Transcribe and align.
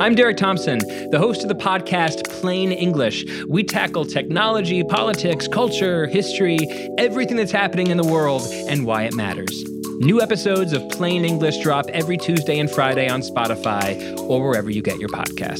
I'm 0.00 0.14
Derek 0.14 0.36
Thompson, 0.36 0.78
the 1.10 1.18
host 1.18 1.42
of 1.42 1.48
the 1.48 1.56
podcast 1.56 2.22
Plain 2.40 2.70
English. 2.70 3.24
We 3.48 3.64
tackle 3.64 4.04
technology, 4.04 4.84
politics, 4.84 5.48
culture, 5.48 6.06
history, 6.06 6.58
everything 6.98 7.36
that's 7.36 7.50
happening 7.50 7.88
in 7.88 7.96
the 7.96 8.06
world, 8.06 8.42
and 8.68 8.86
why 8.86 9.02
it 9.04 9.14
matters. 9.14 9.50
New 9.98 10.22
episodes 10.22 10.72
of 10.72 10.88
Plain 10.90 11.24
English 11.24 11.58
drop 11.64 11.86
every 11.88 12.16
Tuesday 12.16 12.60
and 12.60 12.70
Friday 12.70 13.08
on 13.08 13.22
Spotify 13.22 14.16
or 14.20 14.48
wherever 14.48 14.70
you 14.70 14.82
get 14.82 15.00
your 15.00 15.08
podcasts. 15.08 15.58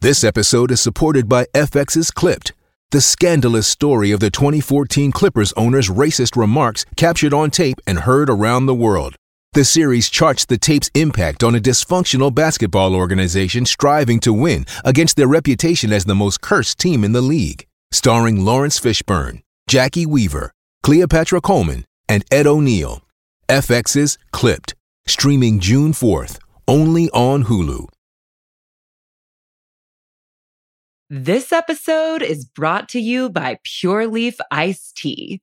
This 0.00 0.24
episode 0.24 0.72
is 0.72 0.80
supported 0.80 1.28
by 1.28 1.46
FX's 1.54 2.10
Clipped, 2.10 2.52
the 2.90 3.00
scandalous 3.00 3.68
story 3.68 4.10
of 4.10 4.18
the 4.18 4.30
2014 4.30 5.12
Clippers 5.12 5.52
owner's 5.52 5.88
racist 5.88 6.34
remarks 6.34 6.84
captured 6.96 7.32
on 7.32 7.52
tape 7.52 7.78
and 7.86 8.00
heard 8.00 8.28
around 8.28 8.66
the 8.66 8.74
world. 8.74 9.14
The 9.52 9.64
series 9.64 10.08
charts 10.08 10.44
the 10.44 10.58
tape's 10.58 10.92
impact 10.94 11.42
on 11.42 11.56
a 11.56 11.60
dysfunctional 11.60 12.32
basketball 12.32 12.94
organization 12.94 13.66
striving 13.66 14.20
to 14.20 14.32
win 14.32 14.64
against 14.84 15.16
their 15.16 15.26
reputation 15.26 15.92
as 15.92 16.04
the 16.04 16.14
most 16.14 16.40
cursed 16.40 16.78
team 16.78 17.02
in 17.02 17.10
the 17.10 17.20
league. 17.20 17.66
Starring 17.90 18.44
Laurence 18.44 18.78
Fishburne, 18.78 19.42
Jacki 19.68 20.06
Weaver, 20.06 20.52
Cleopatra 20.84 21.40
Coleman, 21.40 21.84
and 22.08 22.24
Ed 22.30 22.46
O'Neill. 22.46 23.02
FX's 23.48 24.18
Clipped, 24.30 24.76
streaming 25.08 25.58
June 25.58 25.90
4th, 25.90 26.38
only 26.68 27.10
on 27.10 27.46
Hulu. 27.46 27.88
This 31.08 31.50
episode 31.50 32.22
is 32.22 32.44
brought 32.44 32.88
to 32.90 33.00
you 33.00 33.28
by 33.28 33.58
Pure 33.64 34.06
Leaf 34.06 34.38
Iced 34.52 34.96
Tea. 34.96 35.42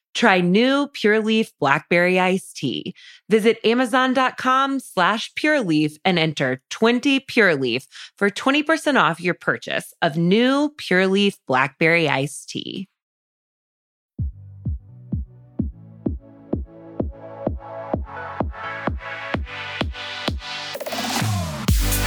Try 0.13 0.41
new 0.41 0.87
Pure 0.87 1.21
Leaf 1.21 1.51
Blackberry 1.59 2.19
Iced 2.19 2.57
Tea. 2.57 2.93
Visit 3.29 3.59
Amazon.com 3.63 4.79
slash 4.79 5.33
Pure 5.35 5.61
Leaf 5.61 5.97
and 6.03 6.19
enter 6.19 6.61
20 6.69 7.21
Pure 7.21 7.55
Leaf 7.55 7.87
for 8.17 8.29
20% 8.29 8.99
off 8.99 9.21
your 9.21 9.33
purchase 9.33 9.93
of 10.01 10.17
new 10.17 10.73
Pure 10.77 11.07
Leaf 11.07 11.37
Blackberry 11.47 12.09
Iced 12.09 12.49
Tea. 12.49 12.87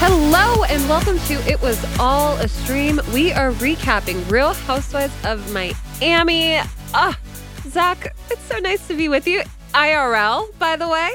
Hello 0.07 0.65
and 0.65 0.87
welcome 0.87 1.19
to 1.21 1.35
It 1.51 1.63
Was 1.63 1.83
All 1.99 2.37
a 2.37 2.47
Stream. 2.47 3.01
We 3.15 3.33
are 3.33 3.53
recapping 3.53 4.31
Real 4.31 4.53
Housewives 4.53 5.15
of 5.25 5.51
Miami. 5.55 6.59
Ah, 6.93 7.19
Zack, 7.75 8.15
it's 8.31 8.41
so 8.43 8.57
nice 8.59 8.87
to 8.87 8.95
be 8.95 9.09
with 9.09 9.27
you. 9.27 9.43
IRL, 9.73 10.57
by 10.61 10.77
the 10.77 10.89
way. 10.89 11.11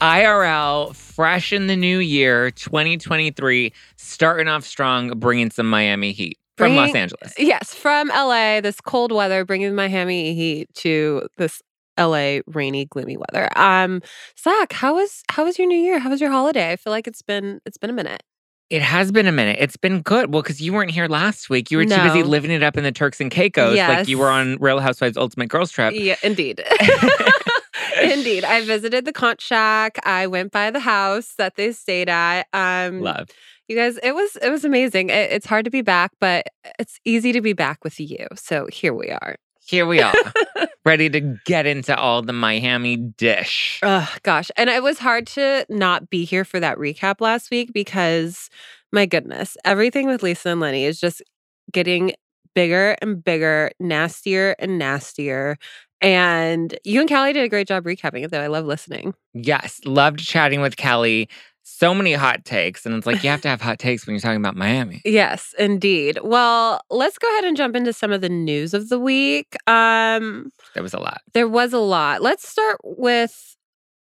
IRL, 0.00 0.92
fresh 0.96 1.52
in 1.52 1.68
the 1.68 1.76
new 1.76 2.00
year, 2.00 2.50
2023, 2.50 3.72
starting 3.94 4.48
off 4.48 4.64
strong, 4.64 5.10
bringing 5.20 5.52
some 5.52 5.70
Miami 5.70 6.10
heat 6.10 6.36
from 6.56 6.74
Los 6.74 6.96
Angeles. 6.96 7.32
Yes, 7.38 7.72
from 7.76 8.08
LA, 8.08 8.60
this 8.60 8.80
cold 8.80 9.12
weather 9.12 9.44
bringing 9.44 9.76
Miami 9.76 10.34
heat 10.34 10.68
to 10.74 11.28
this 11.36 11.62
LA 11.96 12.40
rainy, 12.48 12.86
gloomy 12.86 13.16
weather. 13.16 13.48
Um, 13.56 14.02
Zack, 14.36 14.72
how 14.72 14.96
was 14.96 15.22
how 15.28 15.44
was 15.44 15.60
your 15.60 15.68
new 15.68 15.78
year? 15.78 16.00
How 16.00 16.10
was 16.10 16.20
your 16.20 16.32
holiday? 16.32 16.72
I 16.72 16.76
feel 16.76 16.92
like 16.92 17.06
it's 17.06 17.22
been 17.22 17.60
it's 17.64 17.78
been 17.78 17.90
a 17.90 17.92
minute. 17.92 18.24
It 18.70 18.82
has 18.82 19.10
been 19.10 19.26
a 19.26 19.32
minute. 19.32 19.56
It's 19.58 19.76
been 19.76 20.00
good. 20.00 20.32
Well, 20.32 20.42
because 20.42 20.60
you 20.60 20.72
weren't 20.72 20.92
here 20.92 21.08
last 21.08 21.50
week. 21.50 21.72
You 21.72 21.78
were 21.78 21.84
too 21.84 22.02
busy 22.02 22.22
living 22.22 22.52
it 22.52 22.62
up 22.62 22.76
in 22.76 22.84
the 22.84 22.92
Turks 22.92 23.20
and 23.20 23.30
Caicos. 23.30 23.76
Like 23.76 24.08
you 24.08 24.16
were 24.16 24.30
on 24.30 24.56
Real 24.60 24.78
Housewives 24.78 25.16
Ultimate 25.16 25.48
Girls 25.48 25.72
Trip. 25.72 25.92
Yeah, 25.94 26.14
indeed. 26.22 26.62
indeed. 28.02 28.44
I 28.44 28.64
visited 28.64 29.04
the 29.04 29.12
conch 29.12 29.42
shack. 29.42 29.98
I 30.04 30.28
went 30.28 30.52
by 30.52 30.70
the 30.70 30.80
house 30.80 31.34
that 31.36 31.56
they 31.56 31.72
stayed 31.72 32.08
at. 32.08 32.46
Um 32.52 33.00
Love. 33.00 33.28
You 33.66 33.76
guys, 33.76 33.98
it 34.02 34.14
was 34.14 34.36
it 34.36 34.50
was 34.50 34.64
amazing. 34.64 35.10
It, 35.10 35.32
it's 35.32 35.46
hard 35.46 35.64
to 35.64 35.70
be 35.70 35.82
back, 35.82 36.12
but 36.20 36.46
it's 36.78 36.98
easy 37.04 37.32
to 37.32 37.40
be 37.40 37.52
back 37.52 37.82
with 37.82 37.98
you. 37.98 38.26
So 38.36 38.66
here 38.72 38.94
we 38.94 39.10
are. 39.10 39.36
Here 39.70 39.86
we 39.86 40.00
are, 40.02 40.12
ready 40.84 41.08
to 41.10 41.20
get 41.44 41.64
into 41.64 41.96
all 41.96 42.22
the 42.22 42.32
Miami 42.32 42.96
dish. 42.96 43.80
Oh 43.90 44.12
gosh, 44.24 44.50
and 44.56 44.68
it 44.68 44.82
was 44.82 44.98
hard 44.98 45.28
to 45.28 45.64
not 45.68 46.10
be 46.10 46.24
here 46.24 46.44
for 46.44 46.58
that 46.58 46.76
recap 46.76 47.20
last 47.20 47.52
week 47.52 47.72
because 47.72 48.50
my 48.92 49.06
goodness, 49.06 49.56
everything 49.64 50.08
with 50.08 50.24
Lisa 50.24 50.48
and 50.50 50.60
Lenny 50.60 50.84
is 50.84 50.98
just 50.98 51.22
getting 51.72 52.14
bigger 52.56 52.96
and 53.00 53.22
bigger, 53.22 53.70
nastier 53.78 54.56
and 54.58 54.76
nastier. 54.76 55.56
And 56.00 56.76
you 56.82 56.98
and 57.00 57.08
Callie 57.08 57.32
did 57.32 57.44
a 57.44 57.48
great 57.48 57.68
job 57.68 57.84
recapping 57.84 58.24
it, 58.24 58.30
though. 58.32 58.40
I 58.40 58.48
love 58.48 58.64
listening. 58.64 59.14
Yes, 59.34 59.80
loved 59.84 60.18
chatting 60.18 60.60
with 60.62 60.76
Kelly. 60.76 61.28
So 61.70 61.94
many 61.94 62.12
hot 62.12 62.44
takes. 62.44 62.84
And 62.84 62.94
it's 62.94 63.06
like, 63.06 63.22
you 63.22 63.30
have 63.30 63.40
to 63.46 63.48
have 63.48 63.60
hot 63.60 63.78
takes 63.78 64.06
when 64.06 64.14
you're 64.14 64.20
talking 64.20 64.36
about 64.36 64.56
Miami. 64.56 65.00
Yes, 65.04 65.54
indeed. 65.58 66.18
Well, 66.22 66.80
let's 66.90 67.18
go 67.18 67.28
ahead 67.32 67.44
and 67.44 67.56
jump 67.56 67.76
into 67.76 67.92
some 67.92 68.12
of 68.12 68.20
the 68.20 68.28
news 68.28 68.74
of 68.74 68.88
the 68.88 68.98
week. 68.98 69.56
Um, 69.66 70.50
There 70.74 70.82
was 70.82 70.94
a 70.94 70.98
lot. 70.98 71.20
There 71.32 71.48
was 71.48 71.72
a 71.72 71.78
lot. 71.78 72.22
Let's 72.22 72.46
start 72.46 72.78
with 72.84 73.56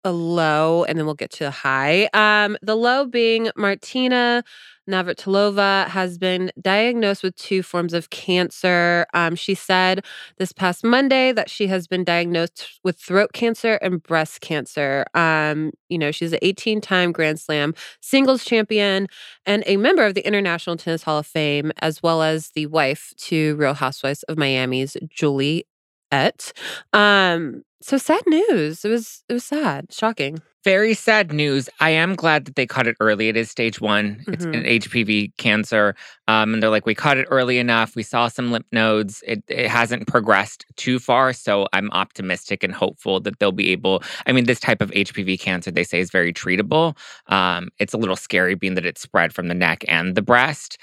a 0.03 0.11
low 0.11 0.85
and 0.85 0.97
then 0.97 1.05
we'll 1.05 1.15
get 1.15 1.31
to 1.31 1.43
the 1.43 1.51
high. 1.51 2.09
Um, 2.13 2.57
the 2.61 2.75
low 2.75 3.05
being 3.05 3.49
Martina 3.55 4.43
Navratilova 4.87 5.87
has 5.87 6.17
been 6.17 6.51
diagnosed 6.61 7.23
with 7.23 7.35
two 7.35 7.61
forms 7.63 7.93
of 7.93 8.09
cancer. 8.09 9.05
Um, 9.13 9.35
she 9.35 9.53
said 9.53 10.05
this 10.37 10.51
past 10.51 10.83
Monday 10.83 11.31
that 11.31 11.49
she 11.49 11.67
has 11.67 11.87
been 11.87 12.03
diagnosed 12.03 12.79
with 12.83 12.97
throat 12.97 13.33
cancer 13.33 13.75
and 13.75 14.01
breast 14.01 14.41
cancer. 14.41 15.05
Um, 15.13 15.71
you 15.89 15.97
know, 15.97 16.11
she's 16.11 16.33
an 16.33 16.39
18 16.41 16.81
time 16.81 17.11
Grand 17.11 17.39
Slam 17.39 17.73
singles 18.01 18.43
champion 18.45 19.07
and 19.45 19.63
a 19.65 19.77
member 19.77 20.05
of 20.05 20.13
the 20.13 20.25
International 20.25 20.77
Tennis 20.77 21.03
Hall 21.03 21.19
of 21.19 21.27
Fame, 21.27 21.71
as 21.79 22.01
well 22.01 22.21
as 22.21 22.49
the 22.49 22.65
wife 22.67 23.13
to 23.17 23.55
Real 23.55 23.73
Housewives 23.73 24.23
of 24.23 24.37
Miami's 24.37 24.97
Julie 25.09 25.65
et. 26.11 26.53
Um, 26.93 27.63
so 27.81 27.97
sad 27.97 28.21
news. 28.27 28.83
It 28.83 28.89
was 28.89 29.23
it 29.29 29.33
was 29.33 29.43
sad, 29.43 29.91
shocking. 29.91 30.41
Very 30.67 30.93
sad 30.95 31.31
news. 31.31 31.69
I 31.79 31.91
am 31.91 32.13
glad 32.13 32.43
that 32.43 32.55
they 32.57 32.65
caught 32.65 32.87
it 32.87 32.97
early. 32.99 33.29
It 33.29 33.37
is 33.37 33.49
stage 33.49 33.79
one. 33.79 34.21
It's 34.27 34.43
an 34.43 34.63
HPV 34.65 35.31
cancer. 35.37 35.95
Um, 36.27 36.53
and 36.53 36.61
they're 36.61 36.69
like, 36.69 36.85
we 36.85 36.93
caught 36.93 37.17
it 37.17 37.25
early 37.31 37.57
enough. 37.57 37.95
We 37.95 38.03
saw 38.03 38.27
some 38.27 38.51
lymph 38.51 38.65
nodes. 38.73 39.23
It, 39.25 39.43
it 39.47 39.69
hasn't 39.69 40.07
progressed 40.07 40.65
too 40.75 40.99
far. 40.99 41.31
So 41.31 41.67
I'm 41.71 41.89
optimistic 41.91 42.65
and 42.65 42.73
hopeful 42.73 43.21
that 43.21 43.39
they'll 43.39 43.53
be 43.53 43.71
able. 43.71 44.03
I 44.25 44.33
mean, 44.33 44.43
this 44.45 44.59
type 44.59 44.81
of 44.81 44.91
HPV 44.91 45.39
cancer, 45.39 45.71
they 45.71 45.85
say, 45.85 46.01
is 46.01 46.11
very 46.11 46.33
treatable. 46.33 46.97
Um, 47.27 47.69
it's 47.79 47.93
a 47.93 47.97
little 47.97 48.17
scary 48.17 48.55
being 48.55 48.75
that 48.75 48.85
it's 48.85 48.99
spread 49.01 49.31
from 49.33 49.47
the 49.47 49.55
neck 49.55 49.85
and 49.87 50.15
the 50.15 50.21
breast. 50.21 50.77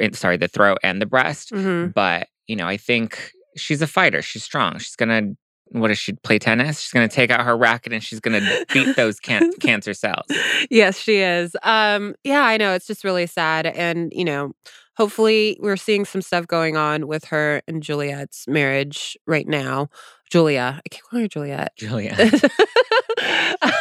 f- 0.00 0.16
Sorry, 0.16 0.36
the 0.36 0.48
throat 0.48 0.78
and 0.82 1.00
the 1.00 1.06
breast. 1.06 1.52
Mhm. 1.52 1.94
But, 1.94 2.26
you 2.48 2.56
know, 2.56 2.66
I 2.66 2.76
think 2.76 3.30
she's 3.56 3.82
a 3.82 3.86
fighter. 3.86 4.20
She's 4.20 4.42
strong. 4.42 4.78
She's 4.78 4.96
going 4.96 5.10
to. 5.10 5.36
What 5.70 5.88
does 5.88 5.98
she 5.98 6.12
play 6.12 6.38
tennis? 6.38 6.80
She's 6.80 6.92
going 6.92 7.08
to 7.08 7.14
take 7.14 7.30
out 7.30 7.44
her 7.44 7.56
racket 7.56 7.92
and 7.92 8.02
she's 8.02 8.20
going 8.20 8.40
to 8.42 8.66
beat 8.72 8.96
those 8.96 9.20
can- 9.20 9.52
cancer 9.60 9.94
cells. 9.94 10.26
Yes, 10.70 10.98
she 10.98 11.18
is. 11.18 11.56
Um, 11.62 12.14
yeah, 12.24 12.42
I 12.42 12.56
know. 12.56 12.74
It's 12.74 12.86
just 12.86 13.04
really 13.04 13.26
sad. 13.26 13.66
And, 13.66 14.12
you 14.14 14.24
know, 14.24 14.52
hopefully 14.96 15.56
we're 15.60 15.76
seeing 15.76 16.04
some 16.04 16.22
stuff 16.22 16.46
going 16.46 16.76
on 16.76 17.06
with 17.06 17.24
her 17.26 17.62
and 17.68 17.82
Juliet's 17.82 18.46
marriage 18.48 19.16
right 19.26 19.46
now. 19.46 19.88
Julia. 20.30 20.80
I 20.84 20.88
keep 20.88 21.02
calling 21.04 21.24
her 21.24 21.28
Juliet. 21.28 21.72
Julia. 21.76 22.16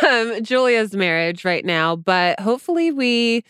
um, 0.08 0.44
Julia's 0.44 0.96
marriage 0.96 1.44
right 1.44 1.66
now, 1.66 1.96
but 1.96 2.40
hopefully 2.40 2.92
we 2.92 3.44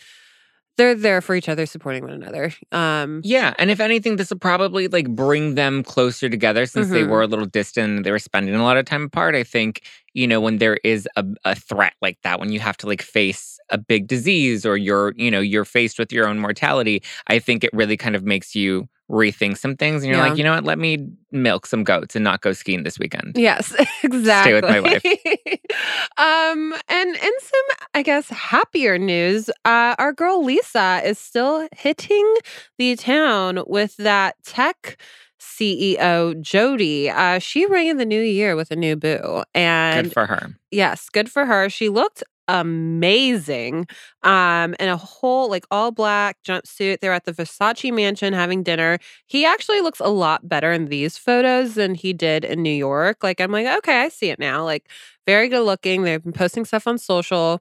they're 0.78 0.94
there 0.94 1.20
for 1.20 1.34
each 1.34 1.48
other, 1.50 1.66
supporting 1.66 2.02
one 2.04 2.14
another. 2.14 2.52
Um, 2.72 3.20
Yeah, 3.24 3.52
and 3.58 3.70
if 3.70 3.80
anything, 3.80 4.16
this 4.16 4.30
will 4.30 4.38
probably 4.38 4.88
like 4.88 5.08
bring 5.10 5.54
them 5.56 5.82
closer 5.82 6.30
together 6.30 6.64
since 6.66 6.88
they 6.90 7.02
Mhm. 7.02 7.10
were 7.10 7.22
a 7.22 7.26
little 7.26 7.46
distant. 7.46 8.04
They 8.04 8.10
were 8.10 8.18
spending 8.18 8.54
a 8.54 8.62
lot 8.62 8.78
of 8.78 8.86
time 8.86 9.04
apart. 9.04 9.34
I 9.34 9.42
think 9.44 9.82
you 10.14 10.26
know 10.26 10.40
when 10.40 10.58
there 10.58 10.78
is 10.84 11.06
a, 11.16 11.24
a 11.44 11.54
threat 11.54 11.94
like 12.00 12.18
that, 12.22 12.40
when 12.40 12.50
you 12.52 12.60
have 12.60 12.76
to 12.78 12.86
like 12.86 13.02
face 13.02 13.58
a 13.70 13.76
big 13.78 14.06
disease 14.06 14.64
or 14.64 14.76
you're 14.78 15.12
you 15.16 15.30
know 15.30 15.40
you're 15.40 15.66
faced 15.66 15.98
with 15.98 16.12
your 16.12 16.26
own 16.28 16.38
mortality, 16.38 17.02
I 17.26 17.38
think 17.38 17.64
it 17.64 17.70
really 17.74 17.98
kind 17.98 18.16
of 18.16 18.24
makes 18.24 18.54
you 18.54 18.88
rethink 19.10 19.56
some 19.58 19.76
things, 19.76 20.02
and 20.02 20.10
you're 20.12 20.22
Yeah. 20.22 20.28
like, 20.28 20.38
you 20.38 20.44
know 20.44 20.52
what, 20.54 20.64
let 20.64 20.78
me 20.78 20.98
milk 21.32 21.66
some 21.66 21.84
goats 21.84 22.14
and 22.16 22.22
not 22.24 22.40
go 22.42 22.52
skiing 22.52 22.82
this 22.82 22.98
weekend. 22.98 23.32
Yes, 23.36 23.74
exactly. 24.02 24.52
Stay 24.52 24.54
with 24.54 24.64
my 24.64 24.80
wife. 24.80 25.04
um, 26.18 26.74
and 26.88 27.10
in 27.10 27.32
some, 27.40 27.76
I 27.94 28.02
guess, 28.02 28.28
happier 28.28 28.98
news, 28.98 29.48
uh, 29.64 29.94
our 29.98 30.12
girl 30.12 30.44
Lisa 30.44 31.00
is 31.04 31.18
still 31.18 31.68
hitting 31.76 32.34
the 32.78 32.96
town 32.96 33.62
with 33.66 33.96
that 33.98 34.36
tech 34.44 34.98
CEO 35.40 36.40
Jody, 36.40 37.08
uh, 37.10 37.38
she 37.38 37.66
rang 37.66 37.86
in 37.86 37.96
the 37.96 38.04
new 38.04 38.20
year 38.20 38.56
with 38.56 38.70
a 38.70 38.76
new 38.76 38.96
boo. 38.96 39.44
And 39.54 40.06
Good 40.06 40.12
for 40.12 40.26
her. 40.26 40.50
yes, 40.70 41.08
good 41.08 41.30
for 41.30 41.46
her. 41.46 41.68
She 41.68 41.88
looked 41.88 42.22
amazing 42.48 43.86
um 44.22 44.74
in 44.80 44.88
a 44.88 44.96
whole 44.96 45.48
like 45.50 45.66
all 45.70 45.90
black 45.90 46.38
jumpsuit 46.42 47.00
They're 47.00 47.12
at 47.12 47.24
the 47.24 47.32
versace 47.32 47.92
mansion 47.92 48.32
having 48.32 48.62
dinner 48.62 48.98
he 49.26 49.44
actually 49.44 49.80
looks 49.82 50.00
a 50.00 50.08
lot 50.08 50.48
better 50.48 50.72
in 50.72 50.86
these 50.86 51.18
photos 51.18 51.74
than 51.74 51.94
he 51.94 52.12
did 52.12 52.44
in 52.44 52.62
new 52.62 52.70
york 52.70 53.22
like 53.22 53.40
i'm 53.40 53.52
like 53.52 53.66
okay 53.78 54.00
i 54.02 54.08
see 54.08 54.30
it 54.30 54.38
now 54.38 54.64
like 54.64 54.88
very 55.26 55.48
good 55.48 55.62
looking 55.64 56.02
they've 56.02 56.22
been 56.24 56.32
posting 56.32 56.64
stuff 56.64 56.86
on 56.86 56.98
social 56.98 57.60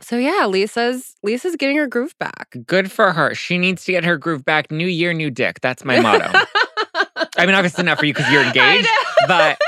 so 0.00 0.16
yeah 0.18 0.44
lisa's 0.46 1.14
lisa's 1.22 1.56
getting 1.56 1.76
her 1.76 1.86
groove 1.86 2.14
back 2.18 2.56
Good 2.66 2.90
for 2.92 3.12
her. 3.12 3.34
She 3.34 3.58
needs 3.58 3.84
to 3.84 3.92
get 3.92 4.04
her 4.04 4.16
groove 4.16 4.44
back. 4.44 4.70
New 4.70 4.86
year, 4.86 5.12
new 5.12 5.30
dick. 5.30 5.60
That's 5.60 5.84
my 5.84 6.00
motto. 6.00 6.30
I 7.36 7.46
mean, 7.46 7.54
obviously 7.54 7.84
not 7.84 7.98
for 7.98 8.06
you 8.06 8.14
because 8.14 8.30
you're 8.32 8.42
engaged, 8.46 8.88
but 9.26 9.58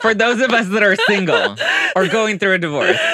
for 0.00 0.14
those 0.14 0.40
of 0.40 0.50
us 0.52 0.68
that 0.68 0.82
are 0.82 0.96
single 1.06 1.56
or 1.96 2.08
going 2.08 2.38
through 2.38 2.54
a 2.54 2.58
divorce. 2.58 2.96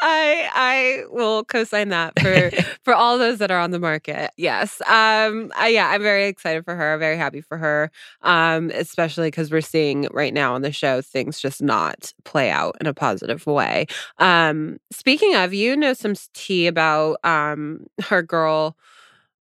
I 0.00 0.48
I 0.54 1.04
will 1.10 1.44
co-sign 1.44 1.88
that 1.90 2.18
for 2.20 2.50
for 2.84 2.94
all 2.94 3.18
those 3.18 3.38
that 3.38 3.50
are 3.50 3.58
on 3.58 3.70
the 3.70 3.78
market. 3.78 4.30
Yes. 4.36 4.80
Um 4.82 5.52
I, 5.56 5.68
yeah, 5.68 5.88
I'm 5.88 6.02
very 6.02 6.26
excited 6.26 6.64
for 6.64 6.74
her, 6.74 6.96
very 6.98 7.16
happy 7.16 7.40
for 7.40 7.58
her. 7.58 7.90
Um 8.22 8.70
especially 8.74 9.30
cuz 9.30 9.50
we're 9.50 9.60
seeing 9.60 10.08
right 10.12 10.32
now 10.32 10.54
on 10.54 10.62
the 10.62 10.72
show 10.72 11.00
things 11.02 11.40
just 11.40 11.62
not 11.62 12.12
play 12.24 12.50
out 12.50 12.76
in 12.80 12.86
a 12.86 12.94
positive 12.94 13.46
way. 13.46 13.86
Um 14.18 14.78
speaking 14.90 15.34
of, 15.34 15.52
you 15.54 15.76
know 15.76 15.92
some 15.92 16.14
tea 16.34 16.66
about 16.66 17.18
um 17.24 17.86
her 18.04 18.22
girl 18.22 18.76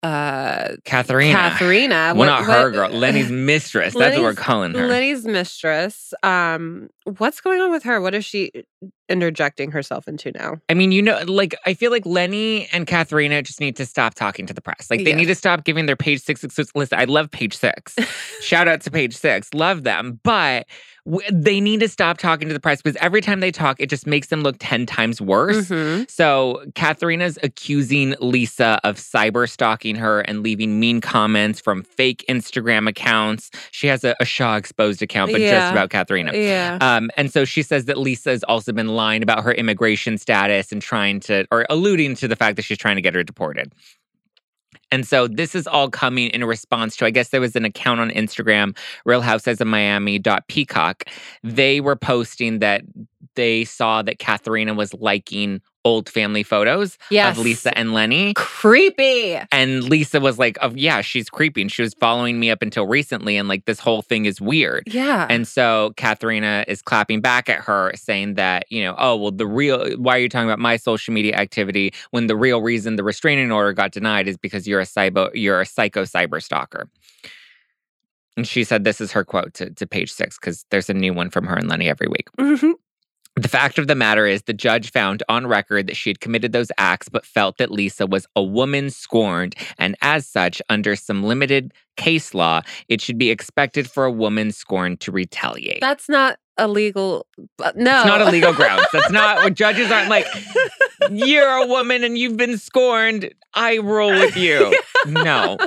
uh 0.04 0.76
Katharina. 0.84 1.34
Katharina. 1.34 1.96
Well, 1.96 2.16
What- 2.16 2.26
not 2.26 2.44
her 2.46 2.64
what- 2.66 2.74
girl. 2.74 2.90
Lenny's 2.90 3.30
mistress. 3.32 3.94
That's 3.94 4.16
what 4.16 4.24
we're 4.24 4.34
calling 4.34 4.74
her. 4.74 4.88
Lenny's 4.88 5.26
mistress. 5.26 6.14
Um, 6.24 6.90
what's 7.18 7.40
going 7.42 7.62
on 7.62 7.72
with 7.72 7.84
her? 7.84 8.02
What 8.02 8.16
is 8.16 8.26
she 8.26 8.52
interjecting 9.10 9.72
herself 9.72 10.08
into 10.08 10.32
now? 10.32 10.58
I 10.70 10.74
mean, 10.74 10.92
you 10.92 11.02
know, 11.04 11.20
like 11.28 11.54
I 11.66 11.74
feel 11.76 11.92
like 11.92 12.06
Lenny 12.06 12.68
and 12.72 12.88
Katharina 12.88 13.42
just 13.44 13.60
need 13.60 13.76
to 13.76 13.86
stop 13.86 14.16
talking 14.16 14.48
to 14.48 14.54
the 14.54 14.62
press. 14.62 14.90
Like 14.90 15.04
they 15.04 15.12
Yeah. 15.12 15.18
need 15.18 15.26
to 15.28 15.36
stop 15.36 15.66
giving 15.66 15.86
their 15.86 15.96
page 15.96 16.22
six 16.22 16.44
exclusive. 16.44 16.72
Listen, 16.76 17.00
I 17.00 17.04
love 17.04 17.30
page 17.30 17.56
six. 17.56 17.96
Shout 18.42 18.68
out 18.68 18.82
to 18.82 18.92
page 18.92 19.16
six. 19.16 19.54
Love 19.54 19.84
them. 19.84 20.20
But 20.24 20.66
they 21.32 21.60
need 21.60 21.80
to 21.80 21.88
stop 21.88 22.18
talking 22.20 22.48
to 22.48 22.54
the 22.54 22.60
press 22.60 22.82
because 22.82 22.96
every 23.02 23.22
time 23.22 23.40
they 23.40 23.52
talk, 23.52 23.80
it 23.80 23.90
just 23.90 24.06
makes 24.06 24.28
them 24.28 24.42
look 24.42 24.56
10 24.60 24.86
times 24.86 25.20
worse. 25.20 25.68
Mhm. 25.70 26.10
So 26.10 26.64
Katharina's 26.76 27.40
accusing 27.42 28.16
Lisa 28.20 28.80
of 28.84 28.98
cyber 28.98 29.50
stalking 29.50 29.96
her 29.96 30.22
and 30.22 30.44
leaving 30.44 30.80
mean 30.80 31.02
comments 31.02 31.60
from 31.60 31.82
fake 31.84 32.24
Instagram 32.30 32.88
accounts. 32.88 33.50
She 33.72 33.88
has 33.88 34.04
a, 34.04 34.16
a 34.20 34.26
Shaw 34.26 34.58
exposed 34.58 35.02
account, 35.02 35.32
but 35.32 35.40
just 35.40 35.72
about 35.72 35.90
Katharina. 35.90 36.34
Yeah. 36.36 36.78
Um, 36.82 37.10
and 37.18 37.32
so 37.32 37.46
she 37.46 37.64
says 37.64 37.86
that 37.86 37.98
Lisa 37.98 38.30
has 38.30 38.44
also 38.44 38.72
been 38.72 38.90
lying 38.90 39.24
about 39.24 39.44
her 39.44 39.54
immigration 39.54 40.18
status 40.20 40.72
and 40.72 40.82
trying 40.82 41.20
to, 41.22 41.48
or 41.52 41.66
alluding 41.70 42.16
to 42.18 42.28
the 42.28 42.36
fact 42.36 42.58
that 42.58 42.62
she's 42.64 42.78
trying 42.78 42.96
to 42.96 43.02
get 43.02 43.16
her 43.16 43.24
deported. 43.24 43.74
And 44.92 45.08
so 45.08 45.28
this 45.28 45.56
is 45.56 45.68
all 45.68 45.90
coming 45.90 46.30
in 46.32 46.44
response 46.44 46.98
to, 46.98 47.06
I 47.06 47.12
guess 47.12 47.30
there 47.30 47.42
was 47.42 47.56
an 47.56 47.66
account 47.66 48.02
on 48.02 48.10
Instagram, 48.12 48.78
Real 49.06 49.22
Housewives 49.22 49.62
of 49.62 49.68
Miami 49.68 50.20
dot 50.20 50.48
Peacock. 50.48 51.06
They 51.44 51.80
were 51.80 51.96
posting 51.96 52.60
that 52.60 52.82
they 53.36 53.64
saw 53.64 54.02
that 54.02 54.20
Katharina 54.20 54.74
was 54.74 54.94
liking 54.94 55.62
old 55.84 56.10
family 56.10 56.44
photos 56.44 56.98
yes. 57.10 57.38
of 57.38 57.44
Lisa 57.44 57.76
and 57.78 57.94
Lenny. 57.94 58.34
Creepy. 58.36 59.40
And 59.52 59.84
Lisa 59.84 60.20
was 60.20 60.38
like, 60.38 60.58
oh, 60.62 60.72
yeah, 60.76 61.02
she's 61.02 61.30
creepy. 61.30 61.62
And 61.62 61.72
she 61.72 61.82
was 61.82 61.94
following 61.96 62.40
me 62.40 62.52
up 62.52 62.62
until 62.62 62.86
recently. 62.86 63.38
And 63.38 63.48
like, 63.48 63.66
this 63.66 63.80
whole 63.80 64.02
thing 64.02 64.26
is 64.26 64.40
weird. 64.40 64.84
Yeah. 64.88 65.28
And 65.30 65.48
so 65.48 65.94
Katharina 65.98 66.66
is 66.68 66.82
clapping 66.82 67.22
back 67.22 67.50
at 67.50 67.60
her, 67.60 67.92
saying 67.96 68.36
that, 68.36 68.66
you 68.70 68.84
know, 68.84 68.96
oh, 68.98 69.16
well, 69.16 69.32
the 69.32 69.48
real, 69.48 69.92
why 69.98 70.18
are 70.18 70.20
you 70.20 70.30
talking 70.30 70.50
about 70.50 70.60
my 70.60 70.78
social 70.78 71.14
media 71.14 71.36
activity 71.36 71.94
when 72.12 72.28
the 72.28 72.36
real 72.36 72.62
reason 72.62 72.96
the 72.96 73.04
restraining 73.04 73.52
order 73.52 73.74
got 73.74 73.92
denied 73.92 74.28
is 74.28 74.38
because 74.38 74.68
you're 74.68 74.82
a 74.82 74.86
cyber, 74.86 75.32
you're 75.34 75.62
a 75.62 75.66
psycho 75.66 76.04
cyber 76.04 76.42
stalker. 76.42 76.88
And 78.38 78.48
she 78.48 78.64
said 78.64 78.86
this 78.86 79.02
is 79.02 79.12
her 79.12 79.26
quote 79.26 79.54
to, 79.56 79.72
to 79.72 79.86
page 79.86 80.12
six, 80.12 80.38
because 80.40 80.66
there's 80.70 80.90
a 80.90 80.94
new 80.94 81.14
one 81.14 81.30
from 81.30 81.46
her 81.46 81.56
and 81.56 81.68
Lenny 81.68 81.90
every 81.90 82.08
week. 82.08 82.28
Mhm. 82.40 82.74
The 83.38 83.48
fact 83.48 83.78
of 83.80 83.88
the 83.88 83.96
matter 83.96 84.28
is, 84.28 84.44
the 84.44 84.54
judge 84.54 84.92
found 84.92 85.24
on 85.30 85.48
record 85.48 85.88
that 85.88 85.96
she 85.96 86.10
had 86.10 86.20
committed 86.20 86.52
those 86.52 86.68
acts, 86.78 87.08
but 87.08 87.26
felt 87.26 87.58
that 87.60 87.72
Lisa 87.72 88.06
was 88.06 88.28
a 88.36 88.44
woman 88.44 88.90
scorned. 88.90 89.56
And 89.80 89.96
as 90.02 90.28
such, 90.28 90.62
under 90.70 90.96
some 90.98 91.24
limited 91.24 91.74
case 91.96 92.34
law, 92.34 92.62
it 92.90 93.00
should 93.00 93.18
be 93.18 93.30
expected 93.30 93.90
for 93.90 94.04
a 94.04 94.12
woman 94.12 94.52
scorned 94.52 95.00
to 95.02 95.12
retaliate. 95.14 95.80
That's 95.80 96.10
not 96.10 96.40
illegal. 96.60 97.26
uh, 97.64 97.72
No. 97.76 98.00
It's 98.00 98.06
not 98.08 98.22
a 98.22 98.30
legal 98.30 98.54
grounds. 98.54 98.86
That's 98.92 99.12
not 99.12 99.38
what 99.44 99.54
judges 99.54 99.90
aren't 99.90 100.10
like. 100.10 100.26
You're 101.10 101.50
a 101.50 101.66
woman 101.66 102.04
and 102.04 102.18
you've 102.18 102.38
been 102.38 102.58
scorned. 102.58 103.34
I 103.54 103.78
roll 103.80 104.12
with 104.12 104.38
you. 104.38 104.78
No. 105.08 105.58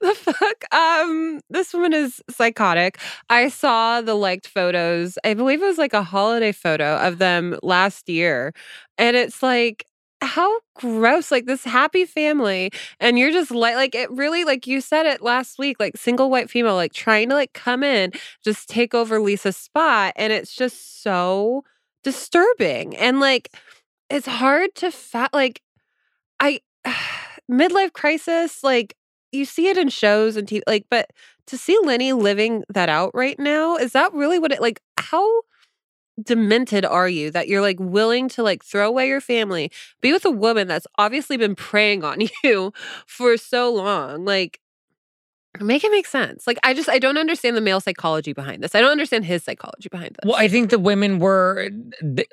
the 0.00 0.14
fuck? 0.14 0.64
Um, 0.74 1.40
this 1.50 1.74
woman 1.74 1.92
is 1.92 2.22
psychotic. 2.30 2.98
I 3.28 3.50
saw 3.50 4.00
the 4.00 4.14
liked 4.14 4.48
photos. 4.48 5.18
I 5.24 5.34
believe 5.34 5.62
it 5.62 5.66
was 5.66 5.76
like 5.76 5.92
a 5.92 6.02
holiday 6.02 6.52
photo 6.52 6.96
of 6.96 7.18
them 7.18 7.58
last 7.62 8.08
year. 8.08 8.54
And 8.96 9.14
it's 9.14 9.42
like, 9.42 9.84
how 10.22 10.60
gross. 10.74 11.30
Like 11.30 11.46
this 11.46 11.64
happy 11.64 12.04
family. 12.04 12.70
And 13.00 13.18
you're 13.18 13.32
just 13.32 13.50
like 13.50 13.74
like 13.74 13.94
it 13.94 14.10
really 14.10 14.44
like 14.44 14.66
you 14.66 14.80
said 14.80 15.04
it 15.04 15.20
last 15.20 15.58
week, 15.58 15.76
like 15.80 15.96
single 15.96 16.30
white 16.30 16.48
female, 16.50 16.74
like 16.76 16.92
trying 16.92 17.28
to 17.28 17.34
like 17.34 17.52
come 17.52 17.82
in, 17.82 18.12
just 18.42 18.68
take 18.68 18.94
over 18.94 19.20
Lisa's 19.20 19.56
spot. 19.56 20.12
And 20.16 20.32
it's 20.32 20.54
just 20.54 21.02
so 21.02 21.64
disturbing. 22.04 22.96
And 22.96 23.20
like 23.20 23.52
it's 24.12 24.26
hard 24.26 24.74
to 24.76 24.90
fat 24.90 25.32
like 25.32 25.62
I 26.40 26.60
midlife 27.50 27.92
crisis, 27.92 28.62
like 28.62 28.96
you 29.32 29.44
see 29.44 29.68
it 29.68 29.78
in 29.78 29.88
shows 29.88 30.36
and 30.36 30.46
TV, 30.46 30.62
like, 30.66 30.86
but 30.90 31.10
to 31.46 31.56
see 31.58 31.78
Lenny 31.82 32.12
living 32.12 32.64
that 32.68 32.88
out 32.88 33.10
right 33.14 33.38
now, 33.38 33.76
is 33.76 33.92
that 33.92 34.12
really 34.12 34.38
what 34.38 34.52
it 34.52 34.60
like? 34.60 34.80
How 34.98 35.26
demented 36.22 36.84
are 36.84 37.08
you 37.08 37.30
that 37.30 37.48
you're 37.48 37.62
like 37.62 37.80
willing 37.80 38.28
to 38.30 38.42
like 38.42 38.64
throw 38.64 38.86
away 38.88 39.08
your 39.08 39.20
family, 39.20 39.70
be 40.02 40.12
with 40.12 40.24
a 40.24 40.30
woman 40.30 40.68
that's 40.68 40.86
obviously 40.98 41.36
been 41.36 41.54
preying 41.54 42.04
on 42.04 42.20
you 42.44 42.72
for 43.06 43.36
so 43.36 43.72
long? 43.72 44.24
Like, 44.24 44.60
make 45.60 45.84
it 45.84 45.90
make 45.90 46.06
sense. 46.06 46.46
Like, 46.46 46.58
I 46.62 46.74
just, 46.74 46.88
I 46.88 46.98
don't 46.98 47.18
understand 47.18 47.56
the 47.56 47.60
male 47.60 47.80
psychology 47.80 48.32
behind 48.32 48.62
this. 48.62 48.74
I 48.74 48.80
don't 48.80 48.90
understand 48.90 49.24
his 49.24 49.42
psychology 49.44 49.88
behind 49.90 50.16
this. 50.20 50.28
Well, 50.28 50.36
I 50.36 50.48
think 50.48 50.70
the 50.70 50.78
women 50.78 51.18
were 51.18 51.68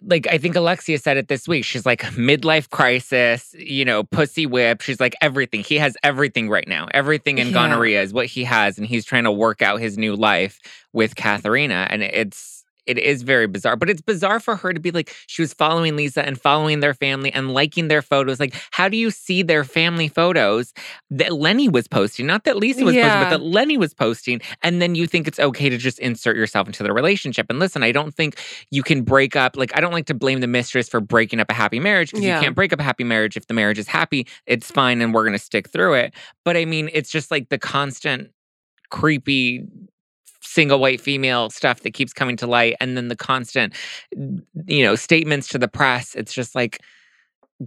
like, 0.04 0.28
I 0.28 0.38
think 0.38 0.56
Alexia 0.56 0.98
said 1.00 1.18
it 1.18 1.28
this 1.28 1.48
week. 1.48 1.66
She's 1.66 1.86
like, 1.86 2.02
midlife 2.14 2.70
crisis, 2.70 3.54
you 3.58 3.84
know, 3.86 4.04
pussy 4.04 4.46
whip. 4.46 4.82
She's 4.82 5.00
like, 5.00 5.16
everything. 5.22 5.62
He 5.64 5.76
has 5.78 5.98
everything 6.04 6.50
right 6.50 6.68
now. 6.68 6.88
Everything 6.92 7.38
in 7.38 7.48
Yeah. 7.48 7.54
gonorrhea 7.54 8.02
is 8.02 8.14
what 8.14 8.28
he 8.28 8.44
has. 8.46 8.78
And 8.78 8.88
he's 8.88 9.06
trying 9.06 9.26
to 9.26 9.32
work 9.32 9.62
out 9.62 9.80
his 9.82 9.98
new 9.98 10.16
life 10.16 10.60
with 10.94 11.16
Katharina. 11.16 11.88
And 11.90 12.02
it's, 12.04 12.59
it 12.86 12.98
is 12.98 13.22
very 13.22 13.48
bizarre, 13.48 13.76
but 13.76 13.90
it's 13.90 14.02
bizarre 14.02 14.40
for 14.40 14.56
her 14.56 14.74
to 14.74 14.80
be 14.80 14.92
like, 14.92 15.14
she 15.28 15.42
was 15.42 15.54
following 15.54 15.96
Lisa 15.96 16.26
and 16.26 16.40
following 16.40 16.80
their 16.80 16.94
family 16.94 17.32
and 17.32 17.54
liking 17.54 17.88
their 17.88 18.02
photos. 18.02 18.40
Like, 18.40 18.56
how 18.72 18.90
do 18.90 18.98
you 18.98 19.12
see 19.12 19.44
their 19.44 19.64
family 19.64 20.08
photos 20.08 20.74
that 21.12 21.34
Lenny 21.34 21.70
was 21.70 21.88
posting? 21.88 22.26
Not 22.26 22.44
that 22.46 22.58
Lisa 22.58 22.84
was 22.84 22.96
Yeah. 22.96 23.04
posting, 23.04 23.22
but 23.22 23.30
that 23.30 23.44
Lenny 23.44 23.78
was 23.78 23.94
posting. 23.94 24.42
And 24.64 24.82
then 24.82 24.96
you 24.96 25.06
think 25.08 25.28
it's 25.28 25.40
okay 25.40 25.70
to 25.70 25.78
just 25.78 26.00
insert 26.00 26.36
yourself 26.36 26.68
into 26.68 26.84
the 26.84 26.92
relationship. 26.94 27.46
And 27.50 27.60
listen, 27.60 27.84
I 27.84 27.92
don't 27.92 28.14
think 28.14 28.38
you 28.72 28.84
can 28.84 29.04
break 29.04 29.36
up. 29.36 29.56
Like, 29.56 29.76
I 29.78 29.82
don't 29.82 29.94
like 29.94 30.08
to 30.08 30.14
blame 30.14 30.40
the 30.40 30.48
mistress 30.48 30.90
for 30.90 31.00
breaking 31.00 31.40
up 31.40 31.50
a 31.50 31.54
happy 31.54 31.80
marriage 31.80 32.12
because 32.12 32.26
Yeah. 32.26 32.38
you 32.38 32.44
can't 32.44 32.56
break 32.56 32.74
up 32.74 32.80
a 32.80 32.84
happy 32.84 33.04
marriage 33.04 33.38
if 33.38 33.48
the 33.48 33.54
marriage 33.54 33.80
is 33.80 33.88
happy. 33.88 34.28
It's 34.46 34.72
fine 34.72 35.02
and 35.02 35.14
we're 35.14 35.24
going 35.24 35.34
to 35.38 35.40
stick 35.44 35.70
through 35.70 35.94
it. 35.96 36.14
But 36.46 36.58
I 36.58 36.66
mean, 36.66 36.90
it's 36.94 37.12
just 37.12 37.30
like 37.32 37.50
the 37.50 37.58
constant 37.58 38.30
creepy 38.90 39.66
single 40.42 40.80
white 40.80 41.02
female 41.02 41.50
stuff 41.50 41.82
that 41.82 41.92
keeps 41.92 42.14
coming 42.14 42.38
to 42.38 42.48
light 42.48 42.76
and 42.80 42.96
then 42.96 43.08
the 43.08 43.16
constant 43.16 43.74
you 44.66 44.84
know 44.84 44.96
statements 44.96 45.48
to 45.48 45.58
the 45.58 45.68
press 45.68 46.16
it's 46.16 46.34
just 46.34 46.56
like 46.56 46.80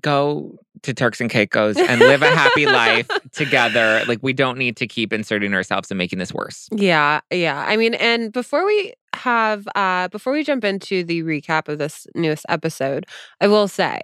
go 0.01 0.59
to 0.83 0.95
turks 0.95 1.21
and 1.21 1.31
caicos 1.31 1.77
and 1.77 2.01
live 2.01 2.23
a 2.23 2.31
happy 2.31 2.65
life 2.67 3.07
together 3.33 4.03
like 4.09 4.19
we 4.23 4.33
don't 4.33 4.57
need 4.57 4.75
to 4.77 4.87
keep 4.87 5.13
inserting 5.13 5.53
ourselves 5.53 5.91
and 5.91 5.99
making 5.99 6.19
this 6.19 6.33
worse 6.33 6.69
Yeah, 6.73 7.21
yeah. 7.31 7.65
I 7.69 7.77
mean, 7.77 7.95
and 7.95 8.33
before 8.33 8.65
we 8.67 8.95
have 9.15 9.69
uh 9.75 10.09
before 10.09 10.33
we 10.33 10.43
jump 10.43 10.65
into 10.65 11.05
the 11.05 11.23
recap 11.23 11.69
of 11.69 11.79
this 11.79 12.07
newest 12.15 12.47
episode, 12.49 13.07
I 13.41 13.49
will 13.49 13.69
say, 13.69 14.03